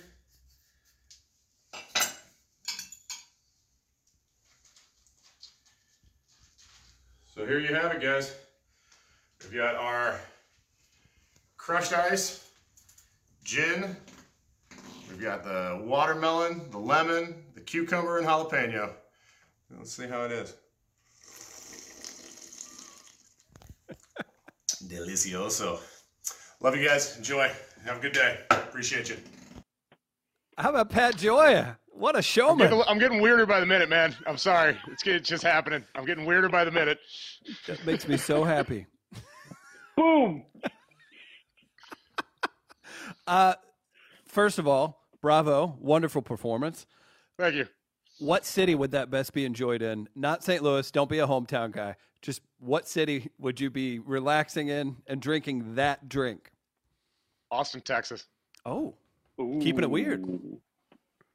Here 7.48 7.60
you 7.60 7.74
have 7.74 7.94
it, 7.94 8.02
guys. 8.02 8.36
We've 9.42 9.54
got 9.54 9.76
our 9.76 10.20
crushed 11.56 11.94
ice, 11.94 12.50
gin. 13.44 13.96
We've 15.10 15.22
got 15.22 15.46
the 15.46 15.82
watermelon, 15.86 16.70
the 16.72 16.78
lemon, 16.78 17.36
the 17.56 17.62
cucumber, 17.62 18.18
and 18.18 18.28
jalapeno. 18.28 18.92
Let's 19.78 19.94
see 19.96 20.08
how 20.08 20.26
it 20.26 20.32
is. 20.32 20.54
Delicioso. 24.88 25.80
Love 26.60 26.76
you 26.76 26.86
guys. 26.86 27.18
Enjoy. 27.18 27.50
Have 27.86 27.98
a 27.98 28.00
good 28.02 28.14
day. 28.14 28.40
Appreciate 28.50 29.10
you. 29.10 29.18
How 30.58 30.72
about 30.72 30.90
Pat 30.90 31.16
Joya? 31.16 31.78
What 31.98 32.14
a 32.14 32.20
I'm 32.20 32.22
showman! 32.22 32.70
getting, 32.70 32.84
I'm 32.88 33.00
getting 33.00 33.22
weirder 33.22 33.48
by 33.48 33.60
the 33.60 33.66
minute, 33.66 33.90
man. 33.90 34.16
I'm 34.28 34.38
sorry. 34.38 34.78
It's, 34.88 35.02
it's 35.08 35.28
just 35.28 35.42
happening. 35.42 35.84
I'm 35.96 36.06
getting 36.06 36.26
weirder 36.26 36.48
by 36.48 36.64
the 36.64 36.72
minute. 36.72 37.00
That 37.66 37.84
makes 37.88 38.08
me 38.08 38.18
so 38.18 38.44
happy. 38.44 38.86
Boom. 39.98 40.44
Uh, 43.26 43.56
first 44.26 44.58
of 44.58 44.68
all, 44.68 45.06
bravo, 45.22 45.76
wonderful 45.80 46.22
performance. 46.22 46.86
Thank 47.38 47.56
you. 47.56 47.68
What 48.20 48.46
city 48.46 48.74
would 48.74 48.92
that 48.92 49.10
best 49.10 49.34
be 49.34 49.44
enjoyed 49.44 49.82
in? 49.82 50.08
Not 50.16 50.46
St. 50.46 50.64
Louis. 50.64 50.90
Don't 50.92 51.10
be 51.10 51.20
a 51.20 51.28
hometown 51.28 51.72
guy. 51.72 51.96
Just 52.22 52.42
what 52.60 52.88
city 52.88 53.30
would 53.38 53.60
you 53.60 53.70
be 53.70 54.00
relaxing 54.00 54.70
in 54.70 54.98
and 55.08 55.22
drinking 55.22 55.76
that 55.76 56.08
drink? 56.08 56.52
Austin, 57.52 57.82
Texas. 57.82 58.26
Oh, 58.66 58.94
keeping 59.38 59.84
it 59.84 59.90
weird. 59.90 60.26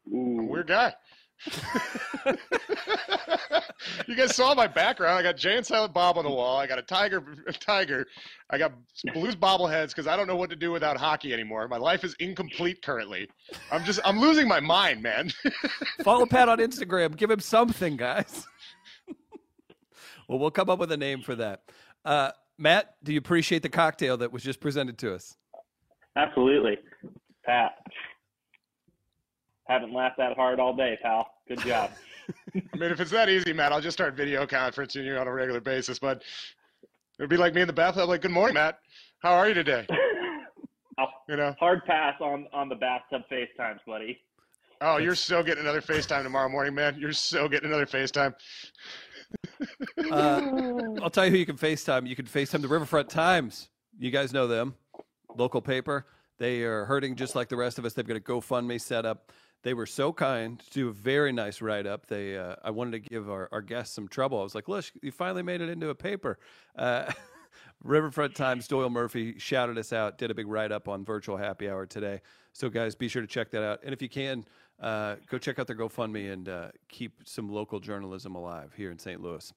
I'm 0.07 0.39
a 0.41 0.45
weird 0.45 0.69
guy. 0.69 0.95
you 4.07 4.15
guys 4.15 4.35
saw 4.35 4.55
my 4.55 4.67
background. 4.67 5.19
I 5.19 5.23
got 5.23 5.37
Jay 5.37 5.57
and 5.57 5.67
Silent 5.67 5.93
Bob 5.93 6.17
on 6.17 6.25
the 6.25 6.31
wall. 6.31 6.57
I 6.59 6.67
got 6.67 6.79
a 6.79 6.83
tiger, 6.83 7.23
a 7.47 7.53
tiger. 7.53 8.07
I 8.51 8.59
got 8.59 8.73
Blues 9.13 9.35
bobbleheads 9.35 9.89
because 9.89 10.07
I 10.07 10.17
don't 10.17 10.27
know 10.27 10.37
what 10.37 10.51
to 10.51 10.57
do 10.57 10.71
without 10.71 10.97
hockey 10.97 11.33
anymore. 11.33 11.67
My 11.69 11.79
life 11.79 12.05
is 12.05 12.15
incomplete 12.21 12.83
currently. 12.83 13.29
I'm 13.71 13.85
just, 13.85 14.01
I'm 14.05 14.21
losing 14.21 14.47
my 14.47 14.61
mind, 14.61 15.03
man. 15.03 15.33
Follow 16.05 16.27
Pat 16.27 16.49
on 16.49 16.59
Instagram. 16.59 17.17
Give 17.17 17.31
him 17.31 17.41
something, 17.41 17.97
guys. 17.97 18.47
well, 20.29 20.39
we'll 20.39 20.51
come 20.51 20.71
up 20.71 20.79
with 20.79 20.93
a 20.93 20.97
name 20.97 21.23
for 21.23 21.35
that. 21.37 21.63
Uh, 22.05 22.31
Matt, 22.59 22.95
do 23.03 23.13
you 23.13 23.19
appreciate 23.19 23.63
the 23.63 23.69
cocktail 23.69 24.17
that 24.19 24.33
was 24.33 24.43
just 24.43 24.61
presented 24.61 24.99
to 24.99 25.15
us? 25.15 25.37
Absolutely. 26.15 26.79
Pat. 27.45 27.73
Haven't 29.65 29.93
laughed 29.93 30.19
that 30.19 30.37
hard 30.37 30.61
all 30.61 30.75
day, 30.75 30.99
pal. 31.03 31.29
Good 31.49 31.61
job. 31.61 31.91
I 32.55 32.77
mean, 32.77 32.91
if 32.91 33.01
it's 33.01 33.11
that 33.11 33.29
easy, 33.29 33.53
Matt, 33.53 33.73
I'll 33.73 33.81
just 33.81 33.97
start 33.97 34.15
video 34.15 34.47
conferencing 34.47 35.05
you 35.05 35.17
on 35.17 35.29
a 35.29 35.33
regular 35.33 35.61
basis. 35.61 35.99
But 35.99 36.23
it'd 37.19 37.31
be 37.31 37.37
like 37.37 37.55
me 37.55 37.63
in 37.63 37.67
the 37.67 37.73
bathtub, 37.73 38.09
like, 38.09 38.23
"Good 38.23 38.31
morning, 38.31 38.55
Matt. 38.55 38.79
How 39.21 39.33
are 39.35 39.49
you 39.49 39.55
today?" 39.55 39.87
You 41.29 41.37
know. 41.37 41.55
Hard 41.59 41.85
pass 41.85 42.15
on 42.21 42.47
on 42.53 42.69
the 42.69 42.75
bathtub 42.77 43.23
FaceTimes, 43.31 43.81
buddy. 43.87 44.21
Oh, 44.81 44.99
you're 44.99 45.15
so 45.15 45.43
getting 45.43 45.63
another 45.63 45.81
FaceTime 45.81 46.23
tomorrow 46.23 46.49
morning, 46.49 46.75
man. 46.75 46.97
You're 46.99 47.13
so 47.13 47.49
getting 47.49 47.69
another 47.69 47.87
FaceTime. 47.87 48.35
Uh, 50.11 50.43
I'll 51.01 51.09
tell 51.09 51.25
you 51.25 51.31
who 51.31 51.39
you 51.39 51.47
can 51.47 51.57
FaceTime. 51.57 52.07
You 52.07 52.15
can 52.15 52.27
FaceTime 52.27 52.61
the 52.61 52.69
Riverfront 52.69 53.09
Times. 53.09 53.71
You 53.99 54.11
guys 54.11 54.35
know 54.35 54.47
them, 54.47 54.75
local 55.35 55.63
paper. 55.63 56.05
They 56.39 56.63
are 56.65 56.85
hurting 56.85 57.17
just 57.17 57.35
like 57.35 57.49
the 57.49 57.57
rest 57.57 57.79
of 57.79 57.87
us. 57.87 57.95
They've 57.95 58.07
got 58.07 58.19
a 58.19 58.21
GoFundMe 58.21 58.79
set 58.79 59.07
up. 59.07 59.33
They 59.63 59.75
were 59.75 59.87
so 59.87 60.13
kind 60.13 60.59
to 60.59 60.71
do 60.71 60.89
a 60.89 60.93
very 60.93 61.33
nice 61.33 61.61
write 61.61 61.87
up. 61.87 62.07
They, 62.07 62.37
uh, 62.37 62.57
I 62.65 62.71
wanted 62.71 63.03
to 63.03 63.11
give 63.11 63.31
our, 63.31 63.49
our 63.53 63.63
guests 63.63 63.95
some 63.95 64.09
trouble. 64.09 64.41
I 64.41 64.43
was 64.43 64.55
like, 64.55 64.69
"Look, 64.69 64.87
you 65.03 65.13
finally 65.13 65.43
made 65.43 65.61
it 65.61 65.69
into 65.69 65.89
a 65.89 65.95
paper." 65.95 66.39
Uh, 66.77 67.13
Riverfront 67.85 68.35
Times, 68.35 68.69
Doyle 68.69 68.91
Murphy 68.91 69.39
shouted 69.39 69.77
us 69.77 69.93
out, 69.93 70.19
did 70.19 70.31
a 70.31 70.35
big 70.35 70.47
write 70.47 70.73
up 70.73 70.89
on 70.89 71.05
Virtual 71.05 71.37
Happy 71.37 71.69
Hour 71.69 71.87
today. 71.87 72.21
So, 72.53 72.69
guys, 72.69 72.95
be 72.95 73.09
sure 73.09 73.23
to 73.23 73.29
check 73.29 73.51
that 73.51 73.65
out. 73.65 73.81
And 73.83 73.93
if 73.93 74.01
you 74.01 74.09
can, 74.09 74.45
uh, 74.81 75.17
go 75.29 75.39
check 75.39 75.59
out 75.59 75.67
their 75.67 75.77
GoFundMe 75.77 76.33
and 76.33 76.49
uh, 76.49 76.69
keep 76.89 77.21
some 77.25 77.49
local 77.49 77.81
journalism 77.81 78.35
alive 78.35 78.73
here 78.77 78.91
in 78.91 78.99
St. 78.99 79.21
Louis. 79.21 79.53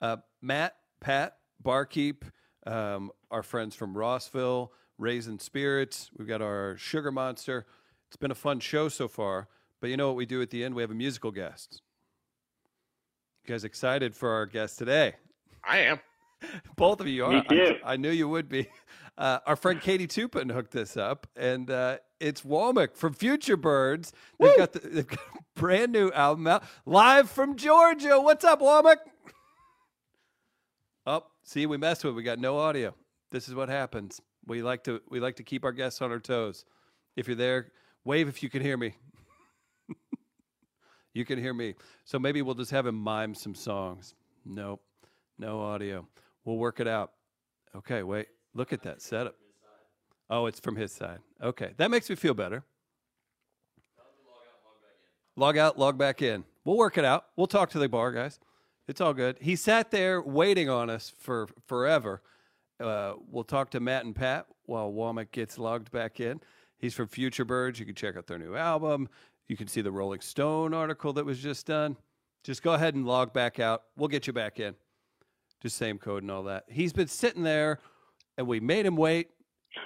Uh, 0.00 0.18
Matt, 0.40 0.76
Pat, 1.00 1.36
Barkeep, 1.62 2.24
um, 2.66 3.10
our 3.30 3.42
friends 3.42 3.74
from 3.74 3.96
Rossville, 3.96 4.72
Raisin 4.98 5.38
Spirits. 5.38 6.10
We've 6.16 6.28
got 6.28 6.42
our 6.42 6.76
Sugar 6.76 7.10
Monster. 7.10 7.66
It's 8.14 8.20
been 8.20 8.30
a 8.30 8.36
fun 8.36 8.60
show 8.60 8.88
so 8.88 9.08
far. 9.08 9.48
But 9.80 9.90
you 9.90 9.96
know 9.96 10.06
what 10.06 10.14
we 10.14 10.24
do 10.24 10.40
at 10.40 10.50
the 10.50 10.62
end? 10.62 10.76
We 10.76 10.82
have 10.82 10.92
a 10.92 10.94
musical 10.94 11.32
guest. 11.32 11.82
You 13.42 13.52
guys 13.52 13.64
excited 13.64 14.14
for 14.14 14.30
our 14.30 14.46
guest 14.46 14.78
today? 14.78 15.14
I 15.64 15.78
am. 15.78 15.98
Both 16.76 17.00
of 17.00 17.08
you 17.08 17.24
are. 17.24 17.32
Me 17.32 17.42
too. 17.48 17.74
I, 17.84 17.94
I 17.94 17.96
knew 17.96 18.12
you 18.12 18.28
would 18.28 18.48
be. 18.48 18.68
Uh, 19.16 19.38
our 19.46 19.54
friend 19.54 19.80
Katie 19.80 20.08
Tupin 20.08 20.48
hooked 20.48 20.72
this 20.72 20.96
up, 20.96 21.28
and 21.36 21.70
uh, 21.70 21.98
it's 22.18 22.40
Womack 22.40 22.96
from 22.96 23.14
Futurebirds. 23.14 24.10
They've 24.40 24.56
got, 24.56 24.72
the, 24.72 24.80
they've 24.80 25.06
got 25.06 25.20
a 25.36 25.60
brand 25.60 25.92
new 25.92 26.10
album 26.10 26.48
out 26.48 26.64
live 26.84 27.30
from 27.30 27.54
Georgia. 27.54 28.20
What's 28.20 28.44
up, 28.44 28.60
Womack? 28.60 28.96
Oh, 31.06 31.22
see, 31.44 31.66
we 31.66 31.76
messed 31.76 32.02
with. 32.02 32.14
it. 32.14 32.16
We 32.16 32.24
got 32.24 32.40
no 32.40 32.58
audio. 32.58 32.92
This 33.30 33.48
is 33.48 33.54
what 33.54 33.68
happens. 33.68 34.20
We 34.48 34.62
like 34.62 34.82
to 34.82 35.00
we 35.08 35.20
like 35.20 35.36
to 35.36 35.44
keep 35.44 35.64
our 35.64 35.70
guests 35.70 36.02
on 36.02 36.10
our 36.10 36.18
toes. 36.18 36.64
If 37.14 37.28
you're 37.28 37.36
there, 37.36 37.68
wave 38.04 38.28
if 38.28 38.42
you 38.42 38.50
can 38.50 38.62
hear 38.62 38.76
me. 38.76 38.94
you 41.14 41.24
can 41.24 41.38
hear 41.38 41.54
me. 41.54 41.74
So 42.04 42.18
maybe 42.18 42.42
we'll 42.42 42.54
just 42.54 42.70
have 42.70 42.86
him 42.86 42.96
mime 42.96 43.34
some 43.34 43.54
songs. 43.54 44.14
Nope, 44.44 44.82
no 45.38 45.60
audio. 45.60 46.06
We'll 46.44 46.58
work 46.58 46.80
it 46.80 46.88
out. 46.88 47.12
Okay, 47.74 48.02
wait. 48.02 48.28
Look 48.54 48.72
at 48.72 48.82
that 48.82 49.02
setup. 49.02 49.36
Oh, 50.30 50.46
it's 50.46 50.60
from 50.60 50.76
his 50.76 50.92
side. 50.92 51.18
Okay, 51.42 51.72
that 51.76 51.90
makes 51.90 52.08
me 52.08 52.16
feel 52.16 52.34
better. 52.34 52.64
Log 55.36 55.58
out, 55.58 55.78
log 55.78 55.98
back 55.98 56.22
in. 56.22 56.44
We'll 56.64 56.76
work 56.76 56.96
it 56.96 57.04
out. 57.04 57.26
We'll 57.36 57.48
talk 57.48 57.70
to 57.70 57.78
the 57.78 57.88
bar 57.88 58.12
guys. 58.12 58.38
It's 58.86 59.00
all 59.00 59.14
good. 59.14 59.38
He 59.40 59.56
sat 59.56 59.90
there 59.90 60.22
waiting 60.22 60.68
on 60.68 60.90
us 60.90 61.12
for 61.18 61.48
forever. 61.66 62.22
Uh, 62.78 63.14
we'll 63.30 63.44
talk 63.44 63.70
to 63.70 63.80
Matt 63.80 64.04
and 64.04 64.14
Pat 64.14 64.46
while 64.66 64.92
Womack 64.92 65.30
gets 65.32 65.58
logged 65.58 65.90
back 65.90 66.20
in. 66.20 66.40
He's 66.84 66.92
from 66.92 67.08
Futurebirds. 67.08 67.78
You 67.78 67.86
can 67.86 67.94
check 67.94 68.14
out 68.14 68.26
their 68.26 68.38
new 68.38 68.56
album. 68.56 69.08
You 69.48 69.56
can 69.56 69.68
see 69.68 69.80
the 69.80 69.90
Rolling 69.90 70.20
Stone 70.20 70.74
article 70.74 71.14
that 71.14 71.24
was 71.24 71.38
just 71.38 71.64
done. 71.64 71.96
Just 72.42 72.62
go 72.62 72.74
ahead 72.74 72.94
and 72.94 73.06
log 73.06 73.32
back 73.32 73.58
out. 73.58 73.84
We'll 73.96 74.08
get 74.08 74.26
you 74.26 74.34
back 74.34 74.60
in. 74.60 74.74
Just 75.62 75.78
same 75.78 75.96
code 75.96 76.24
and 76.24 76.30
all 76.30 76.42
that. 76.42 76.64
He's 76.68 76.92
been 76.92 77.08
sitting 77.08 77.42
there, 77.42 77.78
and 78.36 78.46
we 78.46 78.60
made 78.60 78.84
him 78.84 78.96
wait, 78.96 79.30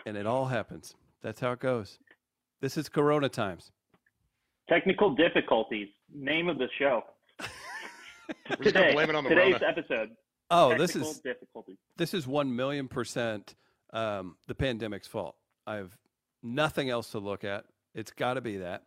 and 0.07 0.17
it 0.17 0.27
all 0.27 0.47
happens. 0.47 0.97
That's 1.23 1.39
how 1.39 1.53
it 1.53 1.61
goes. 1.61 2.01
This 2.61 2.77
is 2.77 2.89
Corona 2.89 3.29
times. 3.29 3.71
Technical 4.69 5.15
difficulties. 5.15 5.87
Name 6.13 6.49
of 6.49 6.59
the 6.59 6.67
show. 6.81 7.03
We're 7.39 7.47
just 8.57 8.75
gonna 8.75 8.87
Today, 8.87 8.93
blame 8.93 9.11
it 9.11 9.15
on 9.15 9.23
the 9.23 9.31
today's 9.31 9.53
Rona. 9.53 9.67
episode. 9.69 10.11
Oh, 10.51 10.77
this 10.77 10.97
is 10.97 11.21
difficulties. 11.21 11.77
this 11.97 12.13
is 12.13 12.27
one 12.27 12.57
million 12.57 12.89
percent 12.89 13.55
um, 13.93 14.35
the 14.49 14.55
pandemic's 14.57 15.07
fault. 15.07 15.37
I 15.65 15.77
have 15.77 15.97
nothing 16.43 16.91
else 16.91 17.11
to 17.13 17.19
look 17.19 17.45
at. 17.45 17.65
It's 17.95 18.11
got 18.13 18.35
to 18.35 18.41
be 18.41 18.59
that. 18.59 18.85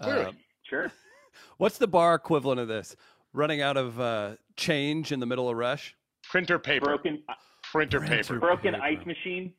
Clearly. 0.00 0.24
Uh, 0.26 0.32
Sure. 0.64 0.90
what's 1.58 1.76
the 1.76 1.86
bar 1.86 2.14
equivalent 2.14 2.60
of 2.60 2.68
this? 2.68 2.96
Running 3.34 3.60
out 3.60 3.76
of 3.76 4.00
uh, 4.00 4.36
change 4.56 5.12
in 5.12 5.20
the 5.20 5.26
middle 5.26 5.48
of 5.50 5.56
rush? 5.56 5.94
Printer 6.22 6.58
paper. 6.58 6.86
Broken 6.86 7.22
Printer 7.62 7.98
Printer. 7.98 8.22
paper. 8.22 8.38
broken 8.38 8.74
paper. 8.74 8.84
ice 8.84 9.04
machine. 9.06 9.52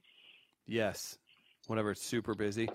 Yes. 0.66 1.18
Whenever 1.68 1.92
it's 1.92 2.02
super 2.02 2.34
busy. 2.34 2.70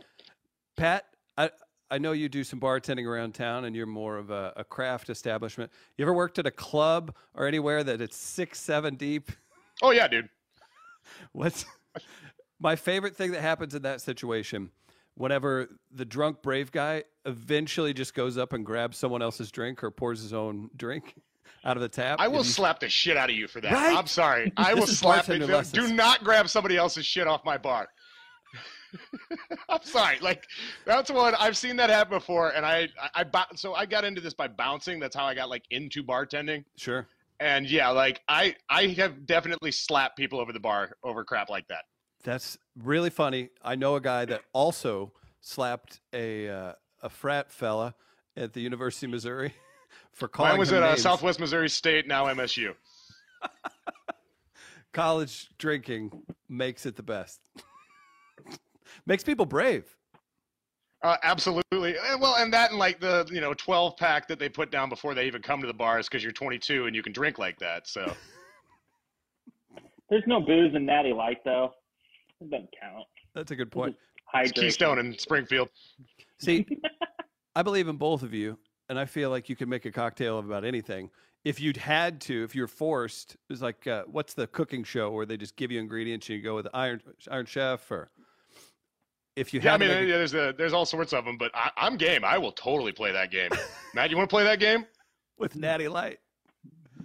Pat, 0.76 1.06
I 1.36 1.50
I 1.90 1.98
know 1.98 2.12
you 2.12 2.28
do 2.28 2.44
some 2.44 2.60
bartending 2.60 3.06
around 3.06 3.34
town, 3.34 3.64
and 3.64 3.74
you're 3.74 3.86
more 3.86 4.18
of 4.18 4.30
a, 4.30 4.52
a 4.56 4.64
craft 4.64 5.08
establishment. 5.10 5.72
You 5.96 6.04
ever 6.04 6.12
worked 6.12 6.38
at 6.38 6.46
a 6.46 6.50
club 6.50 7.14
or 7.34 7.46
anywhere 7.46 7.82
that 7.82 8.00
it's 8.00 8.16
six, 8.16 8.60
seven 8.60 8.94
deep? 8.96 9.32
Oh 9.82 9.90
yeah, 9.90 10.06
dude. 10.06 10.28
What's 11.32 11.64
my 12.60 12.76
favorite 12.76 13.16
thing 13.16 13.32
that 13.32 13.40
happens 13.40 13.74
in 13.74 13.82
that 13.82 14.00
situation? 14.00 14.70
Whenever 15.14 15.68
the 15.90 16.04
drunk 16.04 16.42
brave 16.42 16.70
guy 16.70 17.02
eventually 17.24 17.92
just 17.92 18.14
goes 18.14 18.38
up 18.38 18.52
and 18.52 18.64
grabs 18.64 18.96
someone 18.96 19.20
else's 19.20 19.50
drink 19.50 19.82
or 19.82 19.90
pours 19.90 20.22
his 20.22 20.32
own 20.32 20.70
drink 20.76 21.16
out 21.64 21.76
of 21.76 21.80
the 21.80 21.88
tap. 21.88 22.20
I 22.20 22.28
will 22.28 22.38
you- 22.38 22.44
slap 22.44 22.78
the 22.80 22.88
shit 22.88 23.16
out 23.16 23.28
of 23.28 23.34
you 23.36 23.48
for 23.48 23.60
that. 23.60 23.72
Right? 23.72 23.96
I'm 23.96 24.06
sorry. 24.06 24.52
I 24.56 24.74
will 24.74 24.86
slap 24.86 25.26
the 25.26 25.38
lessons. 25.38 25.72
Do 25.72 25.92
not 25.92 26.22
grab 26.22 26.48
somebody 26.48 26.76
else's 26.76 27.04
shit 27.04 27.26
off 27.26 27.44
my 27.44 27.58
bar. 27.58 27.88
I'm 29.68 29.82
sorry. 29.82 30.18
Like 30.20 30.46
that's 30.86 31.10
one 31.10 31.34
I've 31.38 31.56
seen 31.56 31.76
that 31.76 31.90
happen 31.90 32.16
before, 32.16 32.50
and 32.50 32.64
I 32.64 32.88
I, 33.14 33.24
I 33.34 33.44
so 33.54 33.74
I 33.74 33.86
got 33.86 34.04
into 34.04 34.20
this 34.20 34.34
by 34.34 34.48
bouncing. 34.48 34.98
That's 34.98 35.14
how 35.14 35.24
I 35.24 35.34
got 35.34 35.50
like 35.50 35.64
into 35.70 36.02
bartending. 36.02 36.64
Sure. 36.76 37.06
And 37.40 37.68
yeah, 37.68 37.88
like 37.90 38.20
I 38.28 38.54
I 38.70 38.86
have 38.98 39.26
definitely 39.26 39.72
slapped 39.72 40.16
people 40.16 40.40
over 40.40 40.52
the 40.52 40.60
bar 40.60 40.92
over 41.04 41.24
crap 41.24 41.50
like 41.50 41.68
that. 41.68 41.82
That's 42.24 42.58
really 42.76 43.10
funny. 43.10 43.50
I 43.62 43.74
know 43.74 43.96
a 43.96 44.00
guy 44.00 44.24
that 44.26 44.42
also 44.52 45.12
slapped 45.40 46.00
a 46.12 46.48
uh, 46.48 46.72
a 47.02 47.08
frat 47.08 47.50
fella 47.50 47.94
at 48.36 48.52
the 48.52 48.60
University 48.60 49.06
of 49.06 49.10
Missouri 49.10 49.54
for 50.12 50.28
calling 50.28 50.52
Mine 50.52 50.58
was 50.58 50.72
at 50.72 50.82
uh. 50.82 50.96
Southwest 50.96 51.40
Missouri 51.40 51.68
State, 51.68 52.06
now 52.06 52.26
MSU. 52.26 52.74
college 54.92 55.48
drinking 55.58 56.10
makes 56.48 56.86
it 56.86 56.96
the 56.96 57.02
best. 57.02 57.40
makes 59.06 59.22
people 59.22 59.46
brave. 59.46 59.84
Uh, 61.02 61.16
absolutely. 61.22 61.96
Eh, 61.96 62.16
Well, 62.20 62.34
and 62.36 62.52
that 62.52 62.70
and 62.70 62.78
like 62.78 62.98
the 62.98 63.28
you 63.30 63.40
know 63.40 63.54
12 63.54 63.96
pack 63.96 64.26
that 64.28 64.38
they 64.38 64.48
put 64.48 64.72
down 64.72 64.88
before 64.88 65.14
they 65.14 65.26
even 65.26 65.42
come 65.42 65.60
to 65.60 65.66
the 65.66 65.74
bars 65.74 66.08
because 66.08 66.22
you're 66.22 66.32
22 66.32 66.86
and 66.86 66.96
you 66.96 67.02
can 67.02 67.12
drink 67.12 67.38
like 67.38 67.58
that. 67.60 67.86
So 67.86 68.12
There's 70.10 70.24
no 70.26 70.40
booze 70.40 70.74
in 70.74 70.84
Natty 70.84 71.12
Light 71.12 71.44
though. 71.44 71.74
It 72.40 72.50
doesn't 72.50 72.68
count. 72.80 73.04
That's 73.34 73.50
a 73.50 73.56
good 73.56 73.70
point. 73.70 73.96
it's 74.34 74.52
Keystone 74.52 74.98
in 74.98 75.18
Springfield. 75.18 75.68
See, 76.40 76.66
I 77.54 77.62
believe 77.62 77.88
in 77.88 77.96
both 77.96 78.22
of 78.22 78.32
you, 78.32 78.58
and 78.88 78.98
I 78.98 79.04
feel 79.04 79.30
like 79.30 79.48
you 79.48 79.56
can 79.56 79.68
make 79.68 79.84
a 79.84 79.90
cocktail 79.90 80.38
of 80.38 80.46
about 80.46 80.64
anything. 80.64 81.10
If 81.44 81.60
you'd 81.60 81.76
had 81.76 82.20
to, 82.22 82.44
if 82.44 82.54
you're 82.54 82.66
forced, 82.68 83.36
it's 83.48 83.62
like 83.62 83.86
uh, 83.86 84.04
what's 84.06 84.34
the 84.34 84.46
cooking 84.46 84.84
show 84.84 85.10
where 85.10 85.24
they 85.26 85.36
just 85.36 85.56
give 85.56 85.70
you 85.70 85.78
ingredients 85.80 86.28
and 86.28 86.36
you 86.36 86.42
go 86.42 86.54
with 86.54 86.68
Iron 86.74 87.00
Iron 87.30 87.46
Chef, 87.46 87.90
or 87.90 88.10
if 89.36 89.54
you 89.54 89.60
Yeah, 89.60 89.74
I 89.74 89.78
mean, 89.78 89.88
make 89.88 89.98
a- 89.98 90.06
yeah, 90.06 90.16
there's 90.16 90.34
a, 90.34 90.54
there's 90.58 90.72
all 90.72 90.84
sorts 90.84 91.12
of 91.12 91.24
them, 91.24 91.38
but 91.38 91.50
I, 91.54 91.70
I'm 91.76 91.96
game. 91.96 92.24
I 92.24 92.38
will 92.38 92.52
totally 92.52 92.92
play 92.92 93.12
that 93.12 93.30
game. 93.30 93.50
Matt, 93.94 94.10
you 94.10 94.16
want 94.16 94.28
to 94.28 94.34
play 94.34 94.44
that 94.44 94.60
game? 94.60 94.84
with 95.38 95.54
Natty 95.54 95.86
Light. 95.86 96.18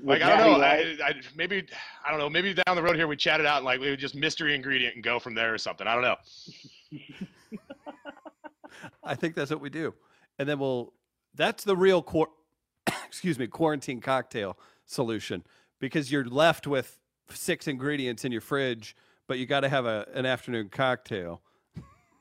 Like 0.04 0.20
With 0.20 0.28
I 0.28 0.38
don't 0.38 0.52
know, 0.52 0.58
Natty 0.58 1.02
I, 1.02 1.08
I, 1.08 1.14
maybe 1.34 1.66
I 2.06 2.12
don't 2.12 2.20
know. 2.20 2.30
Maybe 2.30 2.54
down 2.54 2.76
the 2.76 2.84
road 2.84 2.98
here 2.98 3.08
we 3.08 3.16
chat 3.16 3.40
it 3.40 3.46
out 3.46 3.58
and 3.58 3.66
like 3.66 3.80
we 3.80 3.90
would 3.90 4.00
just 4.00 4.16
mystery 4.16 4.54
ingredient 4.54 4.96
and 4.96 5.04
go 5.04 5.18
from 5.18 5.34
there 5.34 5.54
or 5.54 5.58
something. 5.58 5.88
I 5.88 5.94
don't 5.94 6.02
know. 6.02 7.70
I 9.04 9.16
think 9.16 9.34
that's 9.36 9.50
what 9.50 9.62
we 9.62 9.70
do, 9.70 9.94
and 10.38 10.48
then 10.48 10.60
we'll. 10.60 10.92
That's 11.36 11.64
the 11.64 11.78
real 11.78 12.02
quar- 12.02 12.32
excuse 13.08 13.40
me 13.40 13.48
quarantine 13.48 14.02
cocktail 14.02 14.58
solution 14.86 15.42
because 15.80 16.12
you're 16.12 16.26
left 16.26 16.68
with 16.68 17.00
six 17.30 17.70
ingredients 17.70 18.26
in 18.26 18.34
your 18.34 18.42
fridge, 18.42 18.98
but 19.28 19.40
you 19.40 19.46
got 19.46 19.62
to 19.62 19.70
have 19.70 19.86
a, 19.86 20.06
an 20.14 20.26
afternoon 20.26 20.68
cocktail, 20.68 21.42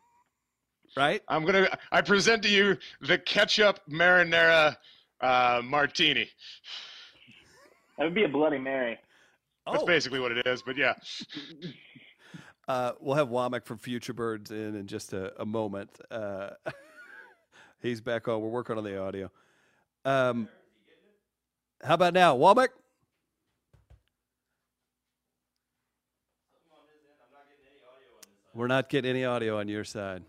right? 0.96 1.20
I'm 1.26 1.44
gonna. 1.44 1.66
I 1.90 2.00
present 2.00 2.44
to 2.44 2.48
you 2.48 2.76
the 3.00 3.18
ketchup 3.18 3.80
marinara 3.90 4.76
uh, 5.20 5.62
martini. 5.64 6.30
That 8.02 8.06
would 8.06 8.14
be 8.14 8.24
a 8.24 8.28
Bloody 8.28 8.58
Mary. 8.58 8.98
That's 9.64 9.84
Oh. 9.84 9.86
basically 9.86 10.18
what 10.18 10.32
it 10.32 10.44
is. 10.44 10.60
But 10.60 10.76
yeah, 10.76 10.94
Uh, 12.66 12.92
we'll 12.98 13.14
have 13.14 13.28
Womack 13.28 13.64
from 13.64 13.78
Futurebirds 13.78 14.50
in 14.50 14.74
in 14.74 14.88
just 14.88 15.12
a, 15.12 15.40
a 15.40 15.46
moment. 15.46 15.88
Uh, 16.10 16.50
he's 17.80 18.00
back 18.00 18.26
on. 18.26 18.40
We're 18.40 18.48
working 18.48 18.76
on 18.76 18.82
the 18.82 19.00
audio. 19.00 19.30
Um, 20.04 20.48
how 21.80 21.94
about 21.94 22.12
now, 22.12 22.36
Womack? 22.36 22.70
We're 28.52 28.66
not 28.66 28.88
getting 28.88 29.10
any 29.10 29.24
audio 29.24 29.60
on 29.60 29.68
your 29.68 29.84
side. 29.84 30.24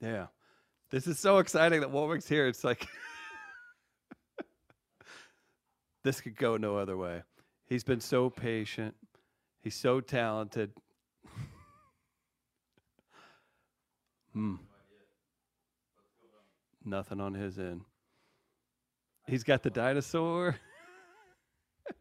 Yeah. 0.00 0.26
This 0.90 1.06
is 1.06 1.20
so 1.20 1.38
exciting 1.38 1.80
that 1.80 1.92
Womack's 1.92 2.28
here. 2.28 2.48
It's 2.48 2.64
like 2.64 2.84
this 6.04 6.20
could 6.20 6.36
go 6.36 6.56
no 6.56 6.76
other 6.76 6.96
way. 6.96 7.22
He's 7.66 7.84
been 7.84 8.00
so 8.00 8.30
patient. 8.30 8.94
He's 9.60 9.74
so 9.74 10.00
talented. 10.00 10.70
hmm. 14.32 14.54
Nothing 16.84 17.20
on 17.20 17.34
his 17.34 17.58
end. 17.58 17.82
He's 19.26 19.44
got 19.44 19.62
the 19.62 19.68
dinosaur. 19.68 20.56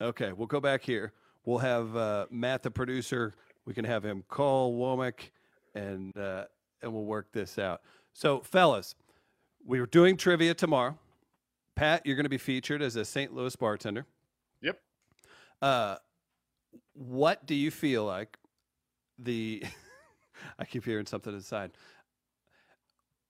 okay, 0.00 0.32
we'll 0.32 0.46
go 0.46 0.60
back 0.60 0.82
here. 0.82 1.12
We'll 1.44 1.58
have 1.58 1.94
uh, 1.94 2.24
Matt, 2.30 2.62
the 2.62 2.70
producer. 2.70 3.34
We 3.66 3.74
can 3.74 3.84
have 3.84 4.02
him 4.02 4.24
call 4.28 4.78
Womack, 4.78 5.30
and 5.74 6.16
uh, 6.16 6.44
and 6.82 6.92
we'll 6.92 7.04
work 7.04 7.32
this 7.32 7.58
out. 7.58 7.82
So, 8.14 8.40
fellas, 8.40 8.94
we 9.64 9.80
were 9.80 9.86
doing 9.86 10.16
trivia 10.16 10.54
tomorrow. 10.54 10.98
Pat, 11.80 12.04
you're 12.04 12.14
going 12.14 12.24
to 12.26 12.28
be 12.28 12.36
featured 12.36 12.82
as 12.82 12.96
a 12.96 13.06
St. 13.06 13.34
Louis 13.34 13.56
bartender. 13.56 14.04
Yep. 14.60 14.78
Uh, 15.62 15.96
what 16.92 17.46
do 17.46 17.54
you 17.54 17.70
feel 17.70 18.04
like 18.04 18.36
the? 19.18 19.62
I 20.58 20.66
keep 20.66 20.84
hearing 20.84 21.06
something 21.06 21.32
inside. 21.32 21.70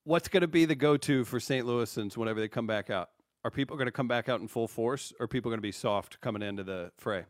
What's 0.03 0.27
going 0.27 0.41
to 0.41 0.49
be 0.49 0.65
the 0.65 0.75
go-to 0.75 1.25
for 1.25 1.39
St. 1.39 1.65
Louisans 1.65 2.17
whenever 2.17 2.41
they 2.41 2.49
come 2.49 2.67
back 2.67 2.91
out? 2.91 3.11
Are 3.45 3.53
people 3.53 3.77
going 3.77 3.87
to 3.87 3.93
come 3.93 4.09
back 4.09 4.29
out 4.29 4.41
in 4.41 4.49
full 4.49 4.67
force, 4.67 5.13
or 5.21 5.25
are 5.25 5.29
people 5.29 5.49
going 5.53 5.59
to 5.59 5.63
be 5.63 5.71
soft 5.71 6.21
coming 6.21 6.43
into 6.43 6.65
the 6.65 6.91
fray? 6.99 7.27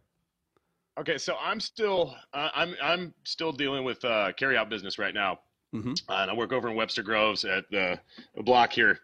Okay, 0.98 1.18
so 1.18 1.36
I'm 1.38 1.60
still 1.60 2.16
uh, 2.32 2.48
I'm 2.54 2.74
I'm 2.82 3.12
still 3.24 3.52
dealing 3.52 3.84
with 3.84 4.02
uh, 4.06 4.32
carry 4.38 4.56
out 4.56 4.70
business 4.70 4.98
right 4.98 5.12
now, 5.12 5.40
Mhm. 5.74 6.00
uh, 6.08 6.14
and 6.14 6.30
I 6.30 6.34
work 6.34 6.54
over 6.54 6.70
in 6.70 6.76
Webster 6.76 7.02
Groves 7.02 7.44
at 7.44 7.64
the, 7.70 8.00
the 8.34 8.42
block 8.42 8.72
here, 8.72 9.00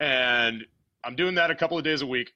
and 0.00 0.66
I'm 1.06 1.16
doing 1.16 1.34
that 1.36 1.50
a 1.50 1.54
couple 1.54 1.78
of 1.78 1.84
days 1.84 2.02
a 2.02 2.06
week, 2.06 2.32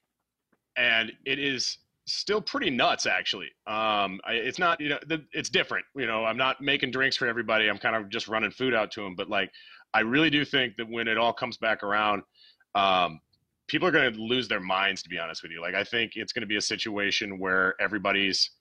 and 0.77 1.11
it 1.25 1.39
is 1.39 1.77
still 2.07 2.41
pretty 2.41 2.69
nuts 2.69 3.05
actually. 3.05 3.47
Um, 3.67 4.19
I, 4.25 4.33
it's 4.33 4.59
not 4.59 4.79
you 4.79 4.89
know 4.89 4.99
the, 5.07 5.23
it's 5.33 5.49
different. 5.49 5.85
You 5.95 6.07
know, 6.07 6.25
I'm 6.25 6.37
not 6.37 6.61
making 6.61 6.91
drinks 6.91 7.17
for 7.17 7.27
everybody. 7.27 7.69
I'm 7.69 7.77
kind 7.77 7.95
of 7.95 8.09
just 8.09 8.27
running 8.27 8.51
food 8.51 8.73
out 8.73 8.91
to 8.91 9.01
them, 9.01 9.15
but 9.15 9.29
like 9.29 9.51
I 9.93 9.99
really 9.99 10.29
do 10.29 10.45
think 10.45 10.77
that 10.77 10.89
when 10.89 11.07
it 11.07 11.17
all 11.17 11.33
comes 11.33 11.57
back 11.57 11.83
around. 11.83 12.23
Um, 12.73 13.19
people 13.67 13.87
are 13.87 13.91
going 13.91 14.13
to 14.13 14.21
lose 14.21 14.49
their 14.49 14.59
minds 14.59 15.01
to 15.01 15.09
be 15.09 15.17
honest 15.17 15.43
with 15.43 15.51
you 15.51 15.61
like 15.61 15.75
i 15.75 15.83
think 15.83 16.13
it's 16.15 16.33
going 16.33 16.41
to 16.41 16.47
be 16.47 16.57
a 16.57 16.61
situation 16.61 17.39
where 17.39 17.75
everybody's 17.79 18.51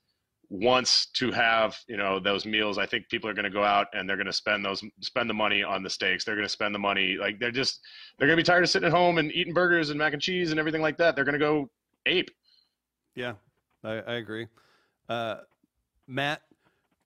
wants 0.50 1.06
to 1.12 1.30
have 1.30 1.78
you 1.88 1.96
know 1.96 2.18
those 2.18 2.44
meals 2.44 2.76
i 2.76 2.84
think 2.84 3.08
people 3.08 3.30
are 3.30 3.34
going 3.34 3.44
to 3.44 3.50
go 3.50 3.62
out 3.62 3.86
and 3.92 4.08
they're 4.08 4.16
going 4.16 4.26
to 4.26 4.32
spend 4.32 4.64
those 4.64 4.82
spend 5.00 5.30
the 5.30 5.34
money 5.34 5.62
on 5.62 5.82
the 5.82 5.90
steaks 5.90 6.24
they're 6.24 6.34
going 6.34 6.46
to 6.46 6.52
spend 6.52 6.74
the 6.74 6.78
money 6.78 7.16
like 7.20 7.38
they're 7.38 7.52
just 7.52 7.80
they're 8.18 8.26
going 8.26 8.36
to 8.36 8.42
be 8.42 8.46
tired 8.46 8.64
of 8.64 8.68
sitting 8.68 8.86
at 8.86 8.92
home 8.92 9.18
and 9.18 9.30
eating 9.32 9.54
burgers 9.54 9.90
and 9.90 9.98
mac 9.98 10.12
and 10.12 10.20
cheese 10.20 10.50
and 10.50 10.58
everything 10.58 10.82
like 10.82 10.98
that 10.98 11.14
they're 11.14 11.24
going 11.24 11.32
to 11.32 11.38
go 11.38 11.70
ape 12.06 12.30
Yeah, 13.14 13.34
I, 13.84 13.92
I 13.92 14.14
agree. 14.14 14.46
Uh, 15.08 15.36
Matt, 16.06 16.42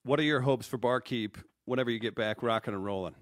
what 0.05 0.21
are 0.21 0.25
your 0.25 0.41
hopes 0.41 0.67
for 0.67 0.79
Barkeep 0.79 1.39
whenever 1.65 1.91
you 1.91 1.99
get 1.99 2.15
back 2.15 2.43
rocking 2.43 2.75
and 2.75 2.85
rolling? 2.85 3.15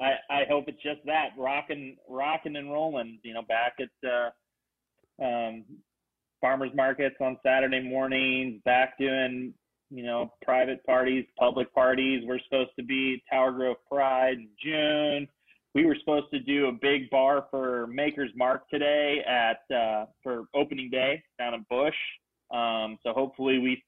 I, 0.00 0.14
I 0.30 0.44
hope 0.48 0.64
it's 0.68 0.82
just 0.82 1.00
that 1.06 1.30
rocking, 1.38 1.96
rocking 2.08 2.56
and 2.56 2.70
rolling. 2.70 3.18
You 3.22 3.34
know, 3.34 3.42
back 3.42 3.74
at 3.80 4.08
uh, 4.08 5.24
um, 5.24 5.64
farmers 6.46 6.70
markets 6.76 7.16
on 7.20 7.36
Saturday 7.44 7.80
mornings, 7.82 8.60
back 8.64 8.96
doing 9.00 9.52
you 9.90 10.04
know 10.04 10.32
private 10.42 10.84
parties, 10.86 11.24
public 11.36 11.74
parties. 11.74 12.22
We're 12.24 12.38
supposed 12.44 12.70
to 12.78 12.84
be 12.84 13.20
Tower 13.28 13.50
Grove 13.50 13.78
Pride 13.90 14.34
in 14.34 14.48
June. 14.62 15.26
We 15.74 15.84
were 15.84 15.96
supposed 15.98 16.26
to 16.32 16.38
do 16.38 16.66
a 16.66 16.72
big 16.72 17.10
bar 17.10 17.46
for 17.50 17.88
Maker's 17.88 18.30
Mark 18.36 18.68
today 18.70 19.24
at 19.28 19.74
uh, 19.76 20.06
for 20.22 20.44
opening 20.54 20.88
day 20.88 21.20
down 21.36 21.54
in 21.54 21.66
Busch. 21.68 21.96
Um, 22.52 22.96
so 23.02 23.12
hopefully 23.12 23.58
we, 23.58 23.82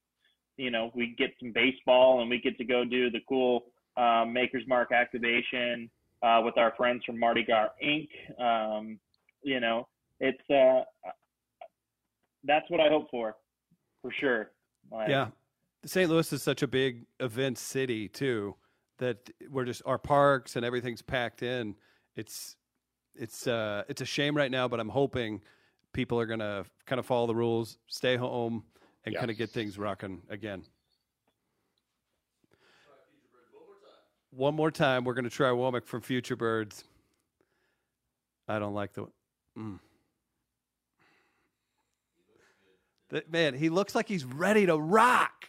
you 0.56 0.72
know, 0.72 0.90
we 0.96 1.14
get 1.16 1.30
some 1.40 1.52
baseball 1.52 2.22
and 2.22 2.28
we 2.28 2.40
get 2.40 2.58
to 2.58 2.64
go 2.64 2.84
do 2.84 3.08
the 3.08 3.20
cool 3.28 3.66
uh, 3.96 4.24
Maker's 4.24 4.64
Mark 4.66 4.90
activation 4.90 5.88
uh, 6.24 6.40
with 6.44 6.58
our 6.58 6.74
friends 6.76 7.04
from 7.06 7.20
Mardi 7.20 7.44
Gras 7.44 7.68
Inc. 7.84 8.08
Um, 8.42 8.98
you 9.44 9.60
know, 9.60 9.86
it's 10.18 10.50
uh, 10.50 10.82
that's 12.44 12.68
what 12.70 12.80
I 12.80 12.88
hope 12.88 13.10
for, 13.10 13.36
for 14.02 14.10
sure. 14.12 14.50
Like, 14.90 15.08
Yeah, 15.08 15.28
St. 15.84 16.08
Louis 16.10 16.32
is 16.32 16.42
such 16.42 16.62
a 16.62 16.66
big 16.66 17.06
event 17.20 17.58
city 17.58 18.08
too 18.08 18.54
that 18.98 19.30
we're 19.50 19.64
just 19.64 19.82
our 19.86 19.98
parks 19.98 20.56
and 20.56 20.64
everything's 20.64 21.02
packed 21.02 21.42
in. 21.42 21.74
It's 22.16 22.56
it's 23.14 23.46
uh, 23.46 23.84
it's 23.88 24.00
a 24.00 24.04
shame 24.04 24.36
right 24.36 24.50
now, 24.50 24.66
but 24.68 24.80
I'm 24.80 24.88
hoping 24.88 25.40
people 25.92 26.18
are 26.20 26.26
gonna 26.26 26.64
kind 26.86 26.98
of 26.98 27.06
follow 27.06 27.26
the 27.26 27.34
rules, 27.34 27.78
stay 27.86 28.16
home, 28.16 28.64
and 29.04 29.12
Yeah. 29.12 29.20
kind 29.20 29.30
of 29.30 29.36
get 29.38 29.50
things 29.50 29.78
rocking 29.78 30.22
again. 30.30 30.64
One 34.30 34.54
more 34.54 34.70
time, 34.70 35.04
we're 35.04 35.14
gonna 35.14 35.30
try 35.30 35.48
Womack 35.50 35.86
from 35.86 36.02
Futurebirds. 36.02 36.84
I 38.46 38.58
don't 38.58 38.74
like 38.74 38.92
the. 38.92 39.06
Mm. 39.56 39.78
That 43.10 43.30
man, 43.32 43.54
he 43.54 43.70
looks 43.70 43.94
like 43.94 44.08
he's 44.08 44.24
ready 44.24 44.66
to 44.66 44.76
rock. 44.76 45.48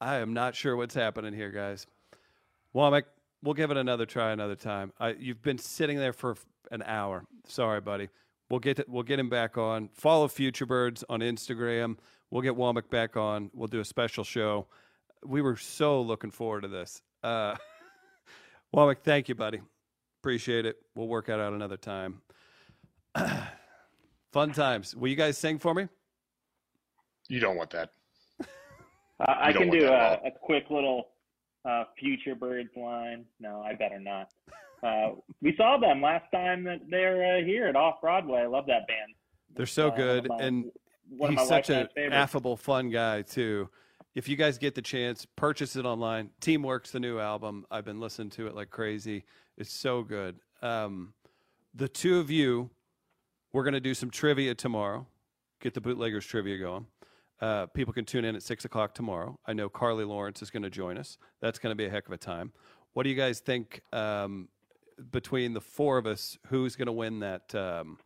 I 0.00 0.16
am 0.16 0.32
not 0.32 0.54
sure 0.54 0.76
what's 0.76 0.94
happening 0.94 1.34
here, 1.34 1.50
guys. 1.50 1.86
Womack, 2.74 3.04
we'll 3.42 3.54
give 3.54 3.70
it 3.70 3.76
another 3.76 4.06
try 4.06 4.30
another 4.30 4.54
time. 4.54 4.92
I, 5.00 5.10
you've 5.18 5.42
been 5.42 5.58
sitting 5.58 5.98
there 5.98 6.12
for 6.12 6.36
an 6.70 6.82
hour. 6.82 7.24
Sorry, 7.46 7.80
buddy. 7.80 8.08
We'll 8.48 8.60
get 8.60 8.76
to, 8.76 8.84
we'll 8.88 9.02
get 9.02 9.18
him 9.18 9.28
back 9.28 9.58
on. 9.58 9.90
Follow 9.92 10.28
Futurebirds 10.28 11.04
on 11.08 11.20
Instagram. 11.20 11.98
We'll 12.30 12.42
get 12.42 12.54
Womack 12.54 12.88
back 12.90 13.16
on. 13.16 13.50
We'll 13.52 13.68
do 13.68 13.80
a 13.80 13.84
special 13.84 14.24
show. 14.24 14.66
We 15.24 15.42
were 15.42 15.56
so 15.56 16.00
looking 16.00 16.30
forward 16.30 16.62
to 16.62 16.68
this. 16.68 17.02
Uh, 17.22 17.56
Womack, 18.74 18.98
thank 19.02 19.28
you, 19.28 19.34
buddy. 19.34 19.60
Appreciate 20.22 20.64
it. 20.64 20.76
We'll 20.94 21.08
work 21.08 21.28
it 21.28 21.40
out 21.40 21.52
another 21.52 21.76
time. 21.76 22.22
Fun 24.32 24.52
times. 24.52 24.94
Will 24.94 25.08
you 25.08 25.16
guys 25.16 25.38
sing 25.38 25.58
for 25.58 25.74
me? 25.74 25.88
You 27.28 27.40
don't 27.40 27.56
want 27.56 27.70
that. 27.70 27.90
Uh, 28.40 28.44
I 29.28 29.52
can 29.52 29.70
do 29.70 29.86
a, 29.86 30.14
a 30.24 30.30
quick 30.42 30.64
little 30.70 31.08
uh, 31.64 31.84
Futurebirds 32.02 32.76
line. 32.76 33.24
No, 33.40 33.62
I 33.62 33.74
better 33.74 33.98
not. 33.98 34.28
Uh, 34.82 35.12
we 35.42 35.54
saw 35.56 35.76
them 35.78 36.00
last 36.02 36.24
time 36.32 36.62
that 36.64 36.80
they're 36.88 37.38
uh, 37.38 37.44
here 37.44 37.66
at 37.66 37.76
Off 37.76 38.00
Broadway. 38.00 38.40
I 38.42 38.46
love 38.46 38.66
that 38.66 38.86
band. 38.86 39.12
They're 39.54 39.66
so 39.66 39.88
Uh, 39.88 39.96
good, 39.96 40.28
my- 40.28 40.36
and 40.40 40.70
one 41.10 41.32
of 41.32 41.38
he's 41.40 41.50
my 41.50 41.56
such 41.62 41.70
an 41.70 41.88
affable, 42.12 42.56
fun 42.56 42.90
guy 42.90 43.22
too. 43.22 43.68
If 44.14 44.28
you 44.28 44.36
guys 44.36 44.58
get 44.58 44.74
the 44.74 44.82
chance, 44.82 45.26
purchase 45.36 45.74
it 45.76 45.86
online. 45.86 46.30
Teamwork's 46.40 46.90
the 46.90 47.00
new 47.00 47.18
album. 47.18 47.64
I've 47.70 47.84
been 47.84 48.00
listening 48.00 48.30
to 48.30 48.46
it 48.46 48.54
like 48.54 48.68
crazy. 48.70 49.24
It's 49.56 49.72
so 49.72 50.02
good. 50.02 50.36
Um, 50.60 51.12
the 51.74 51.88
two 51.88 52.18
of 52.18 52.30
you, 52.30 52.70
we're 53.52 53.64
going 53.64 53.74
to 53.74 53.80
do 53.80 53.94
some 53.94 54.10
trivia 54.10 54.54
tomorrow. 54.54 55.06
Get 55.60 55.74
the 55.74 55.80
bootleggers 55.80 56.24
trivia 56.26 56.58
going. 56.58 56.86
Uh, 57.40 57.66
people 57.66 57.92
can 57.92 58.04
tune 58.04 58.24
in 58.24 58.34
at 58.36 58.42
six 58.42 58.64
o'clock 58.64 58.94
tomorrow. 58.94 59.38
I 59.46 59.52
know 59.52 59.68
Carly 59.68 60.04
Lawrence 60.04 60.42
is 60.42 60.50
going 60.50 60.64
to 60.64 60.70
join 60.70 60.98
us. 60.98 61.18
That's 61.40 61.58
going 61.58 61.70
to 61.72 61.76
be 61.76 61.86
a 61.86 61.90
heck 61.90 62.06
of 62.06 62.12
a 62.12 62.18
time. 62.18 62.52
What 62.94 63.04
do 63.04 63.10
you 63.10 63.14
guys 63.16 63.38
think 63.40 63.80
um, 63.92 64.48
between 65.12 65.54
the 65.54 65.60
four 65.60 65.98
of 65.98 66.06
us? 66.06 66.36
Who's 66.48 66.74
going 66.76 66.86
to 66.86 66.92
win 66.92 67.20
that? 67.20 67.54
Um, 67.54 67.98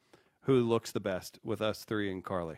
who 0.43 0.63
looks 0.63 0.91
the 0.91 1.01
best 1.01 1.39
with 1.43 1.63
us 1.63 1.85
three 1.85 2.11
and 2.11 2.23
Carly? 2.23 2.57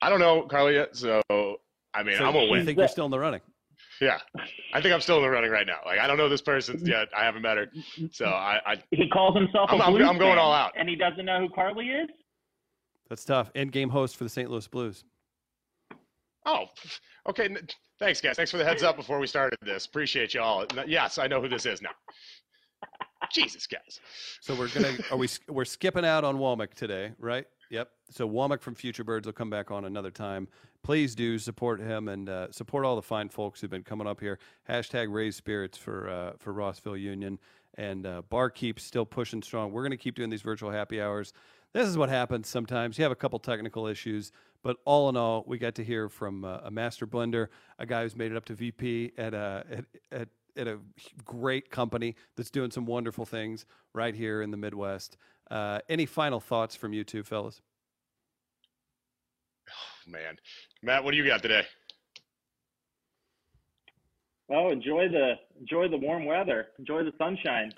I 0.00 0.08
don't 0.10 0.18
know 0.18 0.42
Carly 0.42 0.74
yet, 0.74 0.96
so 0.96 1.22
I 1.94 2.02
mean 2.02 2.16
So 2.16 2.24
I'm 2.24 2.32
gonna 2.32 2.46
you 2.46 2.50
win. 2.50 2.66
think 2.66 2.78
you're 2.78 2.88
still 2.88 3.04
in 3.04 3.10
the 3.10 3.18
running? 3.18 3.40
Yeah, 4.00 4.18
I 4.74 4.80
think 4.80 4.92
I'm 4.92 5.00
still 5.00 5.16
in 5.18 5.22
the 5.22 5.30
running 5.30 5.50
right 5.50 5.66
now. 5.66 5.78
Like 5.86 5.98
I 6.00 6.06
don't 6.06 6.16
know 6.16 6.28
this 6.28 6.42
person 6.42 6.84
yet. 6.84 7.08
I 7.16 7.24
haven't 7.24 7.42
met 7.42 7.56
her, 7.56 7.66
so 8.10 8.24
I, 8.26 8.58
I 8.66 8.82
He 8.90 9.08
calls 9.08 9.36
himself 9.36 9.70
a 9.70 9.74
I'm- 9.74 9.80
I'm- 9.82 9.94
I'm 10.08 10.18
going 10.18 10.32
fan, 10.32 10.38
all 10.38 10.52
out. 10.52 10.72
and 10.76 10.88
he 10.88 10.96
doesn't 10.96 11.24
know 11.24 11.38
who 11.40 11.48
Carly 11.54 11.86
is. 11.86 12.08
That's 13.08 13.24
tough. 13.24 13.50
End 13.54 13.70
game 13.72 13.90
host 13.90 14.16
for 14.16 14.24
the 14.24 14.30
St. 14.30 14.50
Louis 14.50 14.66
Blues. 14.68 15.04
oh 16.46 16.64
okay. 17.28 17.48
Thanks 18.00 18.20
guys. 18.20 18.34
Thanks 18.36 18.50
for 18.50 18.56
the 18.56 18.64
heads 18.64 18.82
up 18.82 18.96
before 18.96 19.20
we 19.20 19.26
started 19.28 19.56
this. 19.62 19.86
Appreciate 19.86 20.34
y'all. 20.34 20.66
Yes, 20.88 21.18
I 21.18 21.28
know 21.28 21.40
who 21.40 21.48
this 21.48 21.66
is 21.66 21.80
now. 21.82 21.90
Jesus, 23.30 23.66
guys. 23.68 24.00
So 24.40 24.54
we're 24.56 24.68
gonna 24.68 24.96
are 25.12 25.16
we 25.16 25.28
we're 25.48 25.64
skipping 25.64 26.04
out 26.04 26.24
on 26.24 26.38
Womack 26.38 26.74
today, 26.74 27.12
right? 27.18 27.46
Yep. 27.72 27.90
So 28.10 28.28
Womack 28.28 28.60
from 28.60 28.74
Futurebirds 28.74 29.24
will 29.24 29.32
come 29.32 29.48
back 29.48 29.70
on 29.70 29.86
another 29.86 30.10
time. 30.10 30.46
Please 30.82 31.14
do 31.14 31.38
support 31.38 31.80
him 31.80 32.06
and 32.06 32.28
uh, 32.28 32.52
support 32.52 32.84
all 32.84 32.96
the 32.96 33.02
fine 33.02 33.30
folks 33.30 33.62
who've 33.62 33.70
been 33.70 33.82
coming 33.82 34.06
up 34.06 34.20
here. 34.20 34.38
Hashtag 34.68 35.10
raise 35.10 35.36
spirits 35.36 35.78
for 35.78 36.10
uh, 36.10 36.32
for 36.38 36.52
Rossville 36.52 36.98
Union 36.98 37.38
and 37.78 38.06
uh, 38.06 38.20
Barkeep 38.28 38.78
still 38.78 39.06
pushing 39.06 39.40
strong. 39.40 39.72
We're 39.72 39.84
gonna 39.84 39.96
keep 39.96 40.16
doing 40.16 40.28
these 40.28 40.42
virtual 40.42 40.70
happy 40.70 41.00
hours. 41.00 41.32
This 41.72 41.88
is 41.88 41.96
what 41.96 42.10
happens 42.10 42.46
sometimes. 42.46 42.98
You 42.98 43.04
have 43.04 43.12
a 43.12 43.16
couple 43.16 43.38
technical 43.38 43.86
issues, 43.86 44.32
but 44.62 44.76
all 44.84 45.08
in 45.08 45.16
all, 45.16 45.42
we 45.46 45.56
got 45.56 45.74
to 45.76 45.84
hear 45.84 46.10
from 46.10 46.44
uh, 46.44 46.58
a 46.64 46.70
master 46.70 47.06
blender, 47.06 47.48
a 47.78 47.86
guy 47.86 48.02
who's 48.02 48.14
made 48.14 48.32
it 48.32 48.36
up 48.36 48.44
to 48.44 48.54
VP 48.54 49.12
at 49.16 49.32
a 49.32 49.64
at, 49.70 49.84
at 50.10 50.28
at 50.58 50.68
a 50.68 50.78
great 51.24 51.70
company 51.70 52.16
that's 52.36 52.50
doing 52.50 52.70
some 52.70 52.84
wonderful 52.84 53.24
things 53.24 53.64
right 53.94 54.14
here 54.14 54.42
in 54.42 54.50
the 54.50 54.58
Midwest. 54.58 55.16
Uh, 55.52 55.80
any 55.90 56.06
final 56.06 56.40
thoughts 56.40 56.74
from 56.74 56.94
you 56.94 57.04
two, 57.04 57.22
fellas? 57.22 57.60
Oh, 59.68 60.10
man, 60.10 60.36
Matt, 60.82 61.04
what 61.04 61.10
do 61.10 61.18
you 61.18 61.26
got 61.26 61.42
today? 61.42 61.64
Oh, 64.50 64.70
enjoy 64.70 65.08
the 65.08 65.34
enjoy 65.60 65.88
the 65.88 65.98
warm 65.98 66.24
weather. 66.24 66.68
Enjoy 66.78 67.04
the 67.04 67.12
sunshine. 67.18 67.72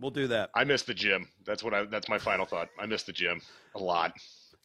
We'll 0.00 0.10
do 0.10 0.26
that. 0.26 0.50
I 0.54 0.64
miss 0.64 0.82
the 0.82 0.94
gym. 0.94 1.28
That's 1.44 1.62
what 1.62 1.72
I. 1.72 1.84
That's 1.84 2.08
my 2.08 2.18
final 2.18 2.44
thought. 2.44 2.68
I 2.78 2.86
miss 2.86 3.04
the 3.04 3.12
gym 3.12 3.40
a 3.76 3.78
lot. 3.78 4.12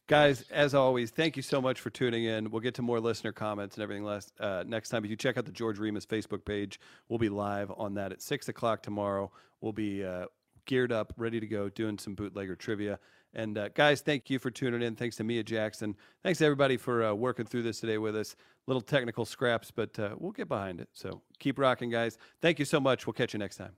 Guys, 0.08 0.44
as 0.50 0.74
always, 0.74 1.10
thank 1.10 1.36
you 1.36 1.42
so 1.42 1.60
much 1.60 1.80
for 1.80 1.90
tuning 1.90 2.24
in. 2.24 2.50
We'll 2.50 2.60
get 2.60 2.74
to 2.74 2.82
more 2.82 2.98
listener 2.98 3.32
comments 3.32 3.76
and 3.76 3.84
everything 3.84 4.04
last, 4.04 4.32
uh, 4.40 4.64
next 4.66 4.88
time. 4.88 5.04
If 5.04 5.10
you 5.10 5.16
check 5.16 5.38
out 5.38 5.44
the 5.44 5.52
George 5.52 5.78
Remus 5.78 6.04
Facebook 6.04 6.44
page, 6.44 6.80
we'll 7.08 7.20
be 7.20 7.28
live 7.28 7.70
on 7.76 7.94
that 7.94 8.10
at 8.10 8.20
6 8.20 8.48
o'clock 8.48 8.82
tomorrow. 8.82 9.30
We'll 9.60 9.72
be 9.72 10.04
uh, 10.04 10.26
geared 10.66 10.92
up, 10.92 11.12
ready 11.16 11.40
to 11.40 11.46
go, 11.46 11.68
doing 11.68 11.98
some 11.98 12.14
bootlegger 12.14 12.56
trivia. 12.56 12.98
And 13.34 13.56
uh, 13.56 13.68
guys, 13.70 14.00
thank 14.00 14.28
you 14.28 14.38
for 14.38 14.50
tuning 14.50 14.82
in. 14.82 14.94
Thanks 14.94 15.16
to 15.16 15.24
Mia 15.24 15.42
Jackson. 15.42 15.96
Thanks 16.22 16.40
everybody 16.40 16.76
for 16.76 17.04
uh, 17.04 17.14
working 17.14 17.46
through 17.46 17.62
this 17.62 17.80
today 17.80 17.98
with 17.98 18.16
us. 18.16 18.36
Little 18.66 18.82
technical 18.82 19.24
scraps, 19.24 19.70
but 19.70 19.98
uh, 19.98 20.14
we'll 20.18 20.32
get 20.32 20.48
behind 20.48 20.80
it. 20.80 20.88
So 20.92 21.22
keep 21.38 21.58
rocking, 21.58 21.90
guys. 21.90 22.18
Thank 22.40 22.58
you 22.58 22.64
so 22.64 22.78
much. 22.78 23.06
We'll 23.06 23.14
catch 23.14 23.32
you 23.32 23.38
next 23.38 23.56
time. 23.56 23.72